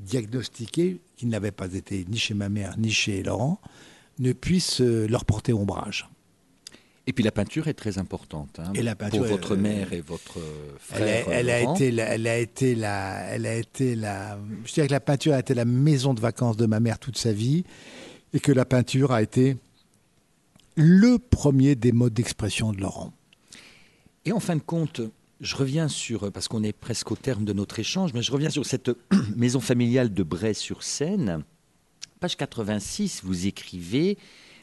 diagnostiquée, 0.00 1.00
qui 1.16 1.24
n'avait 1.24 1.50
pas 1.50 1.72
été 1.72 2.04
ni 2.10 2.18
chez 2.18 2.34
ma 2.34 2.50
mère 2.50 2.76
ni 2.76 2.90
chez 2.90 3.22
Laurent, 3.22 3.58
ne 4.18 4.32
puisse 4.32 4.80
euh, 4.80 5.06
leur 5.08 5.24
porter 5.24 5.52
ombrage. 5.52 6.08
Et 7.06 7.12
puis 7.12 7.22
la 7.22 7.32
peinture 7.32 7.68
est 7.68 7.74
très 7.74 7.98
importante 7.98 8.58
hein, 8.60 8.72
Et 8.74 8.82
la 8.82 8.94
peinture 8.96 9.18
pour 9.20 9.26
votre 9.28 9.56
mère 9.56 9.92
et 9.92 10.00
votre 10.00 10.38
euh, 10.38 10.70
Elle, 10.94 11.02
a, 11.02 11.06
frère. 11.22 11.28
elle 11.32 11.50
a 11.50 11.60
été, 11.60 11.90
la- 11.90 12.04
elle 12.14 12.26
a 12.26 12.38
été 12.38 12.74
la, 12.74 13.20
elle 13.26 13.46
a 13.46 13.54
été 13.56 13.94
la, 13.94 14.38
je 14.64 14.72
dirais 14.72 14.86
que 14.86 14.92
la 14.92 15.00
peinture 15.00 15.34
a 15.34 15.40
été 15.40 15.52
la 15.52 15.66
maison 15.66 16.14
de 16.14 16.20
vacances 16.20 16.56
de 16.56 16.64
ma 16.64 16.80
mère 16.80 16.98
toute 16.98 17.18
sa 17.18 17.32
vie, 17.32 17.64
et 18.32 18.40
que 18.40 18.52
la 18.52 18.64
peinture 18.64 19.12
a 19.12 19.20
été 19.22 19.58
le 20.76 21.18
premier 21.18 21.74
des 21.74 21.92
modes 21.92 22.14
d'expression 22.14 22.72
de 22.72 22.80
Laurent. 22.80 23.12
Et 24.24 24.32
en 24.32 24.40
fin 24.40 24.56
de 24.56 24.62
compte, 24.62 25.02
je 25.40 25.56
reviens 25.56 25.88
sur, 25.88 26.32
parce 26.32 26.48
qu'on 26.48 26.62
est 26.62 26.72
presque 26.72 27.12
au 27.12 27.16
terme 27.16 27.44
de 27.44 27.52
notre 27.52 27.78
échange, 27.78 28.14
mais 28.14 28.22
je 28.22 28.32
reviens 28.32 28.48
sur 28.50 28.64
cette 28.64 28.90
maison 29.36 29.60
familiale 29.60 30.14
de 30.14 30.22
Bray-sur-Seine. 30.22 31.44
Page 32.24 32.38
86, 32.38 33.20
vous 33.22 33.46
écrivez 33.46 34.16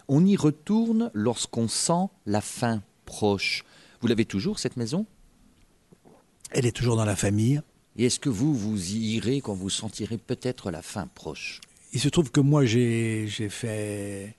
On 0.07 0.25
y 0.25 0.35
retourne 0.35 1.11
lorsqu'on 1.13 1.67
sent 1.67 2.07
la 2.25 2.41
fin 2.41 2.81
proche. 3.05 3.65
Vous 3.99 4.07
l'avez 4.07 4.25
toujours, 4.25 4.57
cette 4.57 4.77
maison? 4.77 5.05
Elle 6.49 6.65
est 6.65 6.71
toujours 6.71 6.95
dans 6.95 7.05
la 7.05 7.15
famille. 7.15 7.61
Et 7.97 8.05
est-ce 8.05 8.19
que 8.19 8.29
vous, 8.29 8.55
vous 8.55 8.93
y 8.93 9.17
irez 9.17 9.41
quand 9.41 9.53
vous 9.53 9.69
sentirez 9.69 10.17
peut-être 10.17 10.71
la 10.71 10.81
fin 10.81 11.05
proche? 11.05 11.61
Il 11.93 11.99
se 11.99 12.09
trouve 12.09 12.31
que 12.31 12.39
moi, 12.39 12.65
j'ai 12.65 13.27
fait 13.27 14.35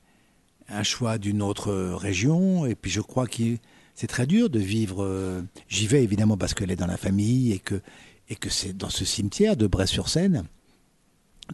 un 0.69 0.83
choix 0.83 1.17
d'une 1.17 1.43
autre 1.43 1.73
région, 1.95 2.67
et 2.67 2.75
puis 2.75 2.91
je 2.91 3.03
crois 3.03 3.29
que 3.29 3.57
c'est 3.95 4.09
très 4.09 4.27
dur 4.27 4.51
de 4.51 4.59
vivre. 4.59 5.05
euh, 5.05 5.43
J'y 5.69 5.87
vais 5.87 6.03
évidemment 6.03 6.37
parce 6.37 6.55
qu'elle 6.55 6.73
est 6.73 6.77
dans 6.77 6.89
la 6.89 6.97
famille, 6.97 7.53
et 7.53 7.61
que, 7.61 7.81
et 8.29 8.35
que 8.35 8.51
c'est 8.51 8.77
dans 8.77 8.91
ce 8.91 9.05
cimetière 9.05 9.57
de 9.57 9.69
Bray-sur-Seine, 9.69 10.43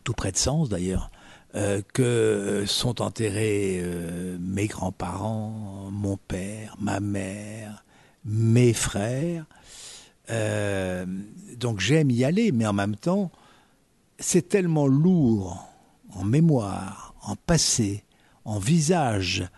tout 0.05 0.12
près 0.12 0.33
de 0.33 0.37
Sens 0.39 0.69
d'ailleurs, 0.69 1.11
euh, 1.55 1.80
que 1.94 2.64
sont 2.66 3.01
enterrés 3.01 3.78
euh, 3.80 4.36
mes 4.38 4.66
grands-parents, 4.66 5.88
mon 5.90 6.18
père, 6.18 6.76
ma 6.78 7.01
mère, 7.01 7.86
mes 8.26 8.74
frères. 8.74 9.46
Euh, 10.28 11.07
donc 11.57 11.80
j'aime 11.80 12.11
y 12.11 12.24
aller, 12.24 12.53
mais 12.53 12.66
en 12.66 12.74
même 12.74 12.96
temps, 12.96 13.30
c'est 14.18 14.51
tellement 14.51 14.86
lourd 14.86 15.66
en 16.12 16.24
mémoire, 16.24 17.14
en 17.22 17.34
passé, 17.34 18.05
en 18.44 18.59
visage, 18.59 19.49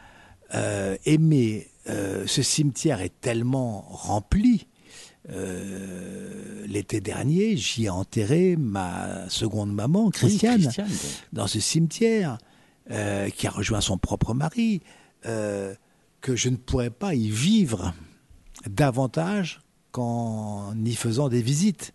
aimé. 1.04 1.68
ce 1.86 2.42
cimetière 2.42 3.00
est 3.00 3.20
tellement 3.20 3.80
rempli. 3.88 4.66
Euh, 5.28 6.66
L'été 6.66 7.00
dernier, 7.00 7.56
j'y 7.56 7.86
ai 7.86 7.88
enterré 7.90 8.56
ma 8.56 9.28
seconde 9.28 9.72
maman, 9.72 10.10
Christiane, 10.10 10.56
Oui, 10.56 10.62
Christiane, 10.62 10.86
donc. 10.88 10.96
dans 11.32 11.46
ce 11.48 11.58
cimetière, 11.58 12.38
euh, 12.92 13.28
qui 13.30 13.46
a 13.48 13.50
rejoint 13.50 13.80
son 13.80 13.98
propre 13.98 14.34
mari, 14.34 14.80
euh, 15.26 15.74
que 16.20 16.36
je 16.36 16.48
ne 16.48 16.56
pourrais 16.56 16.90
pas 16.90 17.14
y 17.14 17.28
vivre 17.28 17.92
davantage 18.68 19.60
qu'en 19.90 20.74
y 20.84 20.94
faisant 20.94 21.28
des 21.28 21.42
visites. 21.42 21.92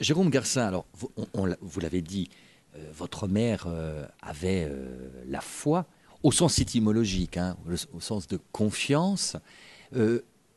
Jérôme 0.00 0.28
Garcin, 0.28 0.66
alors 0.66 0.84
vous, 1.62 1.80
l'avez 1.80 2.02
dit, 2.02 2.28
euh, 2.76 2.90
votre 2.94 3.26
mère 3.26 3.64
euh, 3.68 4.04
avait 4.20 4.66
euh, 4.68 5.08
la 5.26 5.40
foi 5.40 5.86
au 6.22 6.30
sens 6.30 6.58
étymologique, 6.58 7.38
hein, 7.38 7.56
au, 7.66 7.96
au 7.96 8.00
sens 8.00 8.28
de 8.28 8.38
confiance. 8.52 9.36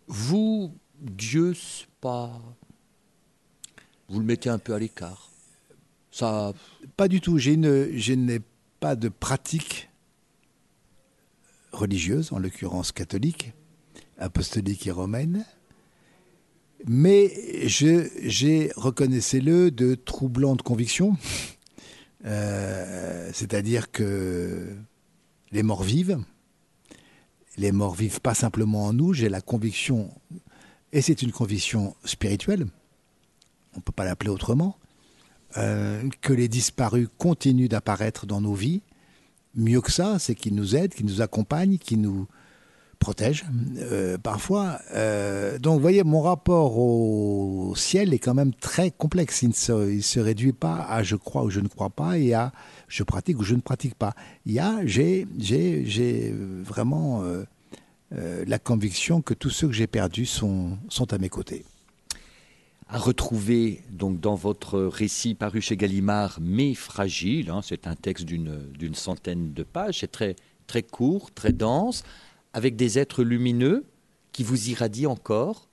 Vous, 0.08 0.76
Dieu, 1.04 1.54
c'est 1.54 1.88
pas. 2.02 2.42
Vous 4.10 4.20
le 4.20 4.26
mettez 4.26 4.50
un 4.50 4.60
peu 4.60 4.74
à 4.74 4.80
l'écart. 4.80 5.30
Ça, 6.12 6.54
Pas 6.96 7.08
du 7.08 7.22
tout. 7.22 7.38
Je 7.38 8.14
n'ai 8.14 8.40
pas 8.80 8.96
de 8.96 9.10
pratique 9.10 9.90
religieuse, 11.72 12.32
en 12.32 12.40
l'occurrence 12.40 12.92
catholique, 12.92 13.54
apostolique 14.18 14.88
et 14.88 14.92
romaine. 14.92 15.46
Mais 16.86 17.32
j'ai, 17.68 18.72
reconnaissez-le, 18.76 19.72
de 19.72 19.96
troublantes 19.96 20.62
convictions. 20.62 21.18
Euh, 22.26 23.30
C'est-à-dire 23.34 23.92
que 23.92 24.74
les 25.52 25.62
morts 25.62 25.84
vivent. 25.84 26.24
Les 27.58 27.74
morts 27.74 27.96
vivent 27.96 28.22
pas 28.22 28.34
simplement 28.34 28.86
en 28.86 28.94
nous. 28.94 29.12
J'ai 29.12 29.28
la 29.28 29.42
conviction, 29.42 30.10
et 30.94 31.02
c'est 31.02 31.24
une 31.24 31.32
conviction 31.32 31.96
spirituelle, 32.06 32.68
on 33.74 33.78
ne 33.78 33.82
peut 33.82 33.92
pas 33.92 34.06
l'appeler 34.06 34.30
autrement, 34.30 34.78
euh, 35.58 36.04
que 36.22 36.32
les 36.32 36.48
disparus 36.48 37.10
continuent 37.18 37.68
d'apparaître 37.68 38.26
dans 38.28 38.40
nos 38.40 38.54
vies. 38.54 38.82
Mieux 39.56 39.82
que 39.82 39.92
ça, 39.92 40.20
c'est 40.20 40.36
qu'ils 40.36 40.56
nous 40.56 40.76
aident, 40.76 40.94
qu'ils 40.94 41.08
nous 41.08 41.22
accompagnent, 41.22 41.78
qu'ils 41.78 42.00
nous 42.00 42.28
protègent 43.00 43.46
euh, 43.78 44.20
parfois. 44.20 44.80
Euh, 44.94 45.58
donc, 45.58 45.76
vous 45.76 45.82
voyez, 45.82 46.04
mon 46.04 46.22
rapport 46.22 46.78
au 46.78 47.74
ciel 47.76 48.14
est 48.14 48.20
quand 48.20 48.36
même 48.36 48.54
très 48.54 48.92
complexe. 48.92 49.42
Il 49.42 49.50
ne 49.50 49.54
se, 49.54 49.92
il 49.92 50.04
se 50.04 50.20
réduit 50.20 50.54
pas 50.54 50.86
à 50.88 51.02
je 51.02 51.16
crois 51.16 51.44
ou 51.44 51.50
je 51.50 51.60
ne 51.60 51.68
crois 51.68 51.90
pas 51.90 52.20
et 52.20 52.34
à 52.34 52.52
je 52.88 53.02
pratique 53.04 53.40
ou 53.40 53.44
je 53.44 53.56
ne 53.56 53.62
pratique 53.62 53.96
pas. 53.96 54.14
Il 54.46 54.54
y 54.54 54.60
a, 54.60 54.86
j'ai, 54.86 55.28
j'ai, 55.40 55.86
j'ai 55.86 56.34
vraiment 56.64 57.24
euh, 58.16 58.44
la 58.48 58.60
conviction 58.60 59.22
que 59.22 59.34
tous 59.34 59.50
ceux 59.50 59.68
que 59.68 59.74
j'ai 59.74 59.88
perdus 59.88 60.26
sont, 60.26 60.78
sont 60.90 61.14
à 61.14 61.18
mes 61.18 61.30
côtés. 61.30 61.66
à 62.88 63.00
retrouver 63.00 63.82
donc 63.92 64.20
dans 64.20 64.36
votre 64.36 64.80
récit 64.80 65.34
paru 65.36 65.62
chez 65.62 65.76
Gallimard, 65.78 66.38
mais 66.42 66.76
fragile. 66.76 67.50
hein, 67.50 67.62
c'est 67.64 67.88
un 67.88 67.96
texte 67.96 68.26
d'une 68.26 68.72
d'une 68.72 68.94
centaine 68.94 69.54
de 69.54 69.64
pages. 69.64 70.00
C'est 70.02 70.12
très 70.12 70.36
très 70.68 70.84
court, 70.84 71.32
très 71.32 71.54
dense, 71.54 72.04
avec 72.54 72.76
des 72.76 73.00
êtres 73.00 73.24
lumineux 73.24 73.86
qui 74.32 74.44
vous 74.44 74.70
irradient 74.70 75.08
encore, 75.08 75.68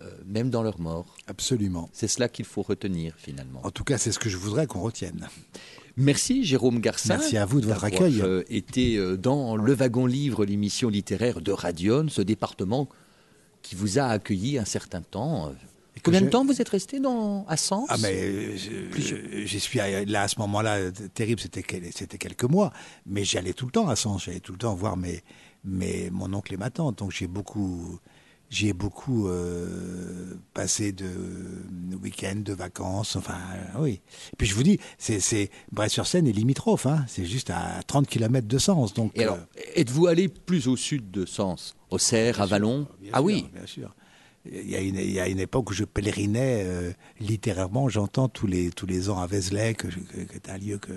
euh, 0.00 0.10
même 0.26 0.50
dans 0.50 0.62
leur 0.62 0.80
mort. 0.80 1.16
Absolument. 1.26 1.88
C'est 1.92 2.08
cela 2.08 2.28
qu'il 2.28 2.44
faut 2.44 2.62
retenir 2.62 3.14
finalement. 3.16 3.60
En 3.64 3.70
tout 3.70 3.84
cas, 3.84 3.98
c'est 3.98 4.12
ce 4.12 4.18
que 4.18 4.28
je 4.28 4.36
voudrais 4.36 4.66
qu'on 4.66 4.80
retienne. 4.80 5.28
Merci 5.98 6.44
Jérôme 6.44 6.78
Garcin. 6.80 7.16
Merci 7.18 7.36
à 7.36 7.44
vous 7.44 7.60
de 7.60 7.66
votre 7.66 7.84
accueil. 7.84 8.20
euh, 8.22 8.42
été 8.48 8.96
euh, 8.96 9.16
dans 9.16 9.56
le 9.56 9.72
wagon 9.74 10.06
livre, 10.06 10.44
l'émission 10.44 10.88
littéraire 10.88 11.40
de 11.40 11.52
Radion, 11.52 12.06
ce 12.08 12.22
département 12.22 12.88
qui 13.62 13.74
vous 13.74 13.98
a 13.98 14.04
accueilli 14.04 14.58
un 14.58 14.64
certain 14.64 15.02
temps. 15.02 15.52
Et 15.96 16.00
Combien 16.00 16.20
de 16.22 16.28
temps 16.28 16.44
vous 16.44 16.60
êtes 16.62 16.68
resté 16.68 17.00
dans, 17.00 17.44
à 17.48 17.56
Sens? 17.56 17.88
Ah 17.90 17.96
mais 18.00 18.14
euh, 18.22 18.56
je- 18.56 19.00
je- 19.02 19.44
j'y 19.46 19.58
suis 19.58 19.80
là 20.06 20.22
à 20.22 20.28
ce 20.28 20.38
moment-là 20.38 20.76
euh, 20.76 20.90
terrible 21.12 21.40
c'était 21.40 21.64
c'était 21.92 22.18
quelques 22.18 22.44
mois 22.44 22.72
mais 23.04 23.24
j'y 23.24 23.36
allais 23.36 23.52
tout 23.52 23.66
le 23.66 23.72
temps 23.72 23.88
à 23.88 23.96
Sens 23.96 24.24
j'allais 24.24 24.38
tout 24.38 24.52
le 24.52 24.58
temps 24.58 24.76
voir 24.76 24.96
mes, 24.96 25.24
mes 25.64 26.08
mon 26.10 26.32
oncle 26.34 26.54
et 26.54 26.56
ma 26.56 26.70
tante 26.70 26.98
donc 27.00 27.10
j'ai 27.10 27.26
beaucoup 27.26 27.98
j'ai 28.50 28.72
beaucoup 28.72 29.28
euh, 29.28 30.34
passé 30.54 30.92
de 30.92 31.06
week-ends 32.02 32.42
de 32.42 32.52
vacances 32.52 33.16
enfin 33.16 33.36
euh, 33.54 33.80
oui. 33.80 34.00
Et 34.32 34.36
puis 34.36 34.46
je 34.46 34.54
vous 34.54 34.62
dis 34.62 34.78
c'est 34.98 35.50
Bray-sur-Seine 35.72 36.26
est 36.26 36.32
limitrophe 36.32 36.86
hein, 36.86 37.04
c'est 37.08 37.26
juste 37.26 37.50
à 37.50 37.82
30 37.86 38.06
km 38.06 38.46
de 38.46 38.58
Sens 38.58 38.94
donc 38.94 39.12
Et 39.14 39.24
alors, 39.24 39.36
euh, 39.36 39.60
êtes-vous 39.76 40.06
allé 40.06 40.28
plus 40.28 40.68
au 40.68 40.76
sud 40.76 41.10
de 41.10 41.26
Sens 41.26 41.76
Au 41.90 41.98
Cerf, 41.98 42.40
à 42.40 42.46
Vallon 42.46 42.86
Ah 43.12 43.18
sûr, 43.18 43.24
oui 43.24 43.46
bien 43.52 43.66
sûr. 43.66 43.94
Il 44.50 44.70
y, 44.70 44.76
a 44.76 44.80
une, 44.80 44.96
il 44.96 45.10
y 45.10 45.20
a 45.20 45.28
une 45.28 45.40
époque 45.40 45.70
où 45.70 45.74
je 45.74 45.84
pèlerinais 45.84 46.62
euh, 46.64 46.92
littérairement, 47.20 47.90
j'entends 47.90 48.28
tous 48.28 48.46
les, 48.46 48.70
tous 48.70 48.86
les 48.86 49.10
ans 49.10 49.18
à 49.18 49.26
Vézelay, 49.26 49.74
que, 49.74 49.88
que, 49.88 50.20
que 50.24 50.34
est 50.34 50.48
un 50.48 50.56
lieu 50.56 50.78
que, 50.78 50.92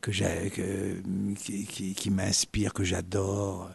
que 0.00 0.12
j'ai- 0.12 0.50
que- 0.54 0.96
qui, 1.40 1.64
qui- 1.66 1.94
qui 1.94 2.10
m'inspire, 2.10 2.72
que 2.72 2.84
j'adore. 2.84 3.70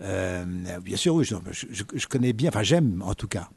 Euh, 0.00 0.44
bien 0.82 0.96
sûr, 0.96 1.14
oui, 1.14 1.24
je, 1.24 1.34
je- 1.70 1.84
je 1.94 2.06
connais 2.06 2.32
bien, 2.32 2.48
enfin 2.48 2.62
j'aime 2.62 3.02
en 3.04 3.14
tout 3.14 3.28
cas. 3.28 3.48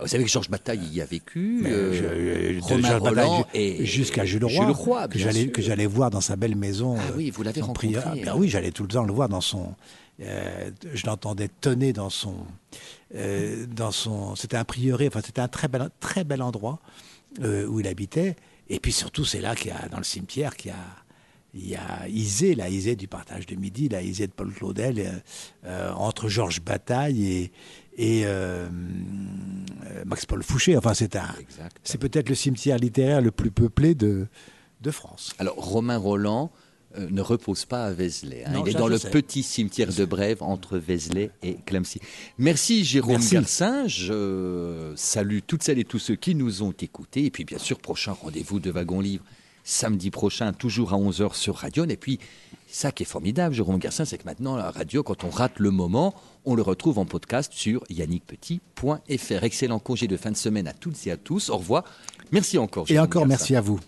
Vous 0.00 0.06
savez 0.06 0.22
que 0.22 0.30
Georges 0.30 0.48
Bataille 0.48 0.86
y 0.92 1.00
a 1.00 1.04
vécu, 1.04 1.64
euh, 1.66 1.92
je- 1.92 2.54
je- 2.54 2.60
Romain 2.60 2.88
Georges 2.88 3.02
Bataille, 3.02 3.24
Roland 3.26 3.38
ju- 3.52 3.58
et 3.60 3.84
jusqu'à 3.84 4.24
Jules 4.24 4.44
Roy, 4.44 4.52
Jules 4.52 4.70
Roy, 4.70 5.08
que 5.08 5.18
j'allais 5.18 5.48
que 5.48 5.60
j'allais 5.60 5.86
voir 5.86 6.10
dans 6.10 6.20
sa 6.20 6.36
belle 6.36 6.54
maison. 6.54 6.96
Ah 6.98 7.02
euh, 7.10 7.16
oui, 7.16 7.30
vous 7.30 7.42
l'avez 7.42 7.60
en 7.62 7.66
rencontré, 7.66 7.88
prière. 7.88 8.04
Ah, 8.06 8.14
ben 8.14 8.28
euh. 8.34 8.38
oui, 8.38 8.48
j'allais 8.48 8.70
tout 8.70 8.84
le 8.84 8.88
temps 8.88 9.02
le 9.04 9.12
voir 9.12 9.28
dans 9.28 9.40
son. 9.40 9.74
euh, 10.20 10.70
je 10.94 11.04
l'entendais 11.06 11.48
tonner 11.60 11.92
dans 11.92 12.10
son. 12.10 12.34
euh, 13.14 13.66
dans 13.66 13.90
son. 13.90 14.36
C'était 14.36 14.56
un 14.56 14.64
prieuré. 14.64 15.08
Enfin, 15.08 15.20
c'était 15.24 15.40
un 15.40 15.48
très 15.48 15.66
bel, 15.68 15.90
très 16.00 16.22
bel 16.24 16.42
endroit 16.42 16.78
euh, 17.42 17.66
où 17.66 17.80
il 17.80 17.88
habitait. 17.88 18.36
Et 18.68 18.78
puis 18.78 18.92
surtout, 18.92 19.24
c'est 19.24 19.40
là 19.40 19.56
qu'il 19.56 19.68
y 19.68 19.74
a 19.74 19.88
dans 19.88 19.98
le 19.98 20.04
cimetière 20.04 20.56
qu'il 20.56 20.70
y 20.70 20.74
a. 20.74 20.76
Il 21.54 21.66
y 21.68 21.76
a 21.76 22.06
Isée, 22.08 22.54
la 22.54 22.68
Isée 22.68 22.94
du 22.94 23.08
partage 23.08 23.46
de 23.46 23.54
midi, 23.56 23.88
la 23.88 24.02
Isée 24.02 24.26
de 24.26 24.32
Paul 24.32 24.52
Claudel, 24.52 24.98
euh, 24.98 25.10
euh, 25.64 25.92
entre 25.92 26.28
Georges 26.28 26.60
Bataille 26.60 27.26
et, 27.26 27.52
et 27.96 28.22
euh, 28.26 28.68
Max-Paul 30.06 30.42
Fouché. 30.42 30.76
Enfin, 30.76 30.94
c'est 30.94 31.16
un, 31.16 31.28
c'est 31.82 31.98
peut-être 31.98 32.28
le 32.28 32.34
cimetière 32.34 32.76
littéraire 32.78 33.20
le 33.22 33.30
plus 33.30 33.50
peuplé 33.50 33.94
de, 33.94 34.26
de 34.82 34.90
France. 34.90 35.34
Alors, 35.38 35.56
Romain 35.56 35.96
Roland 35.96 36.50
ne 36.98 37.20
repose 37.20 37.64
pas 37.66 37.84
à 37.84 37.92
Vézelay. 37.92 38.44
hein. 38.44 38.52
Non, 38.52 38.64
Il 38.66 38.70
est 38.70 38.78
dans 38.78 38.88
le 38.88 38.98
sais. 38.98 39.10
petit 39.10 39.42
cimetière 39.42 39.92
de 39.92 40.04
Brève 40.04 40.42
entre 40.42 40.78
Vézelay 40.78 41.30
et 41.42 41.54
Clamcy. 41.66 42.00
Merci 42.38 42.82
Jérôme 42.84 43.12
Merci. 43.18 43.34
Garcin. 43.34 43.86
Je 43.86 44.92
salue 44.96 45.38
toutes 45.46 45.62
celles 45.62 45.78
et 45.78 45.84
tous 45.84 45.98
ceux 45.98 46.16
qui 46.16 46.34
nous 46.34 46.62
ont 46.62 46.72
écoutés. 46.72 47.26
Et 47.26 47.30
puis, 47.30 47.44
bien 47.44 47.58
sûr, 47.58 47.78
prochain 47.78 48.12
rendez-vous 48.12 48.58
de 48.58 48.70
Wagon 48.70 49.00
Livre 49.00 49.22
samedi 49.68 50.10
prochain, 50.10 50.52
toujours 50.52 50.94
à 50.94 50.96
11h 50.96 51.34
sur 51.34 51.56
Radion. 51.56 51.86
Et 51.88 51.96
puis, 51.96 52.18
ça 52.66 52.90
qui 52.90 53.02
est 53.02 53.06
formidable, 53.06 53.54
Jérôme 53.54 53.78
Garcin, 53.78 54.04
c'est 54.04 54.18
que 54.18 54.24
maintenant, 54.24 54.56
la 54.56 54.70
radio, 54.70 55.02
quand 55.02 55.24
on 55.24 55.30
rate 55.30 55.58
le 55.58 55.70
moment, 55.70 56.14
on 56.44 56.54
le 56.54 56.62
retrouve 56.62 56.98
en 56.98 57.04
podcast 57.04 57.52
sur 57.52 57.84
yannickpetit.fr. 57.90 59.44
Excellent 59.44 59.78
congé 59.78 60.06
de 60.06 60.16
fin 60.16 60.30
de 60.30 60.36
semaine 60.36 60.66
à 60.66 60.72
toutes 60.72 61.06
et 61.06 61.10
à 61.10 61.16
tous. 61.16 61.50
Au 61.50 61.58
revoir. 61.58 61.84
Merci 62.32 62.58
encore. 62.58 62.84
Et 62.84 62.94
Jérôme 62.94 63.04
encore 63.04 63.22
Garcin. 63.22 63.28
merci 63.28 63.56
à 63.56 63.60
vous. 63.60 63.78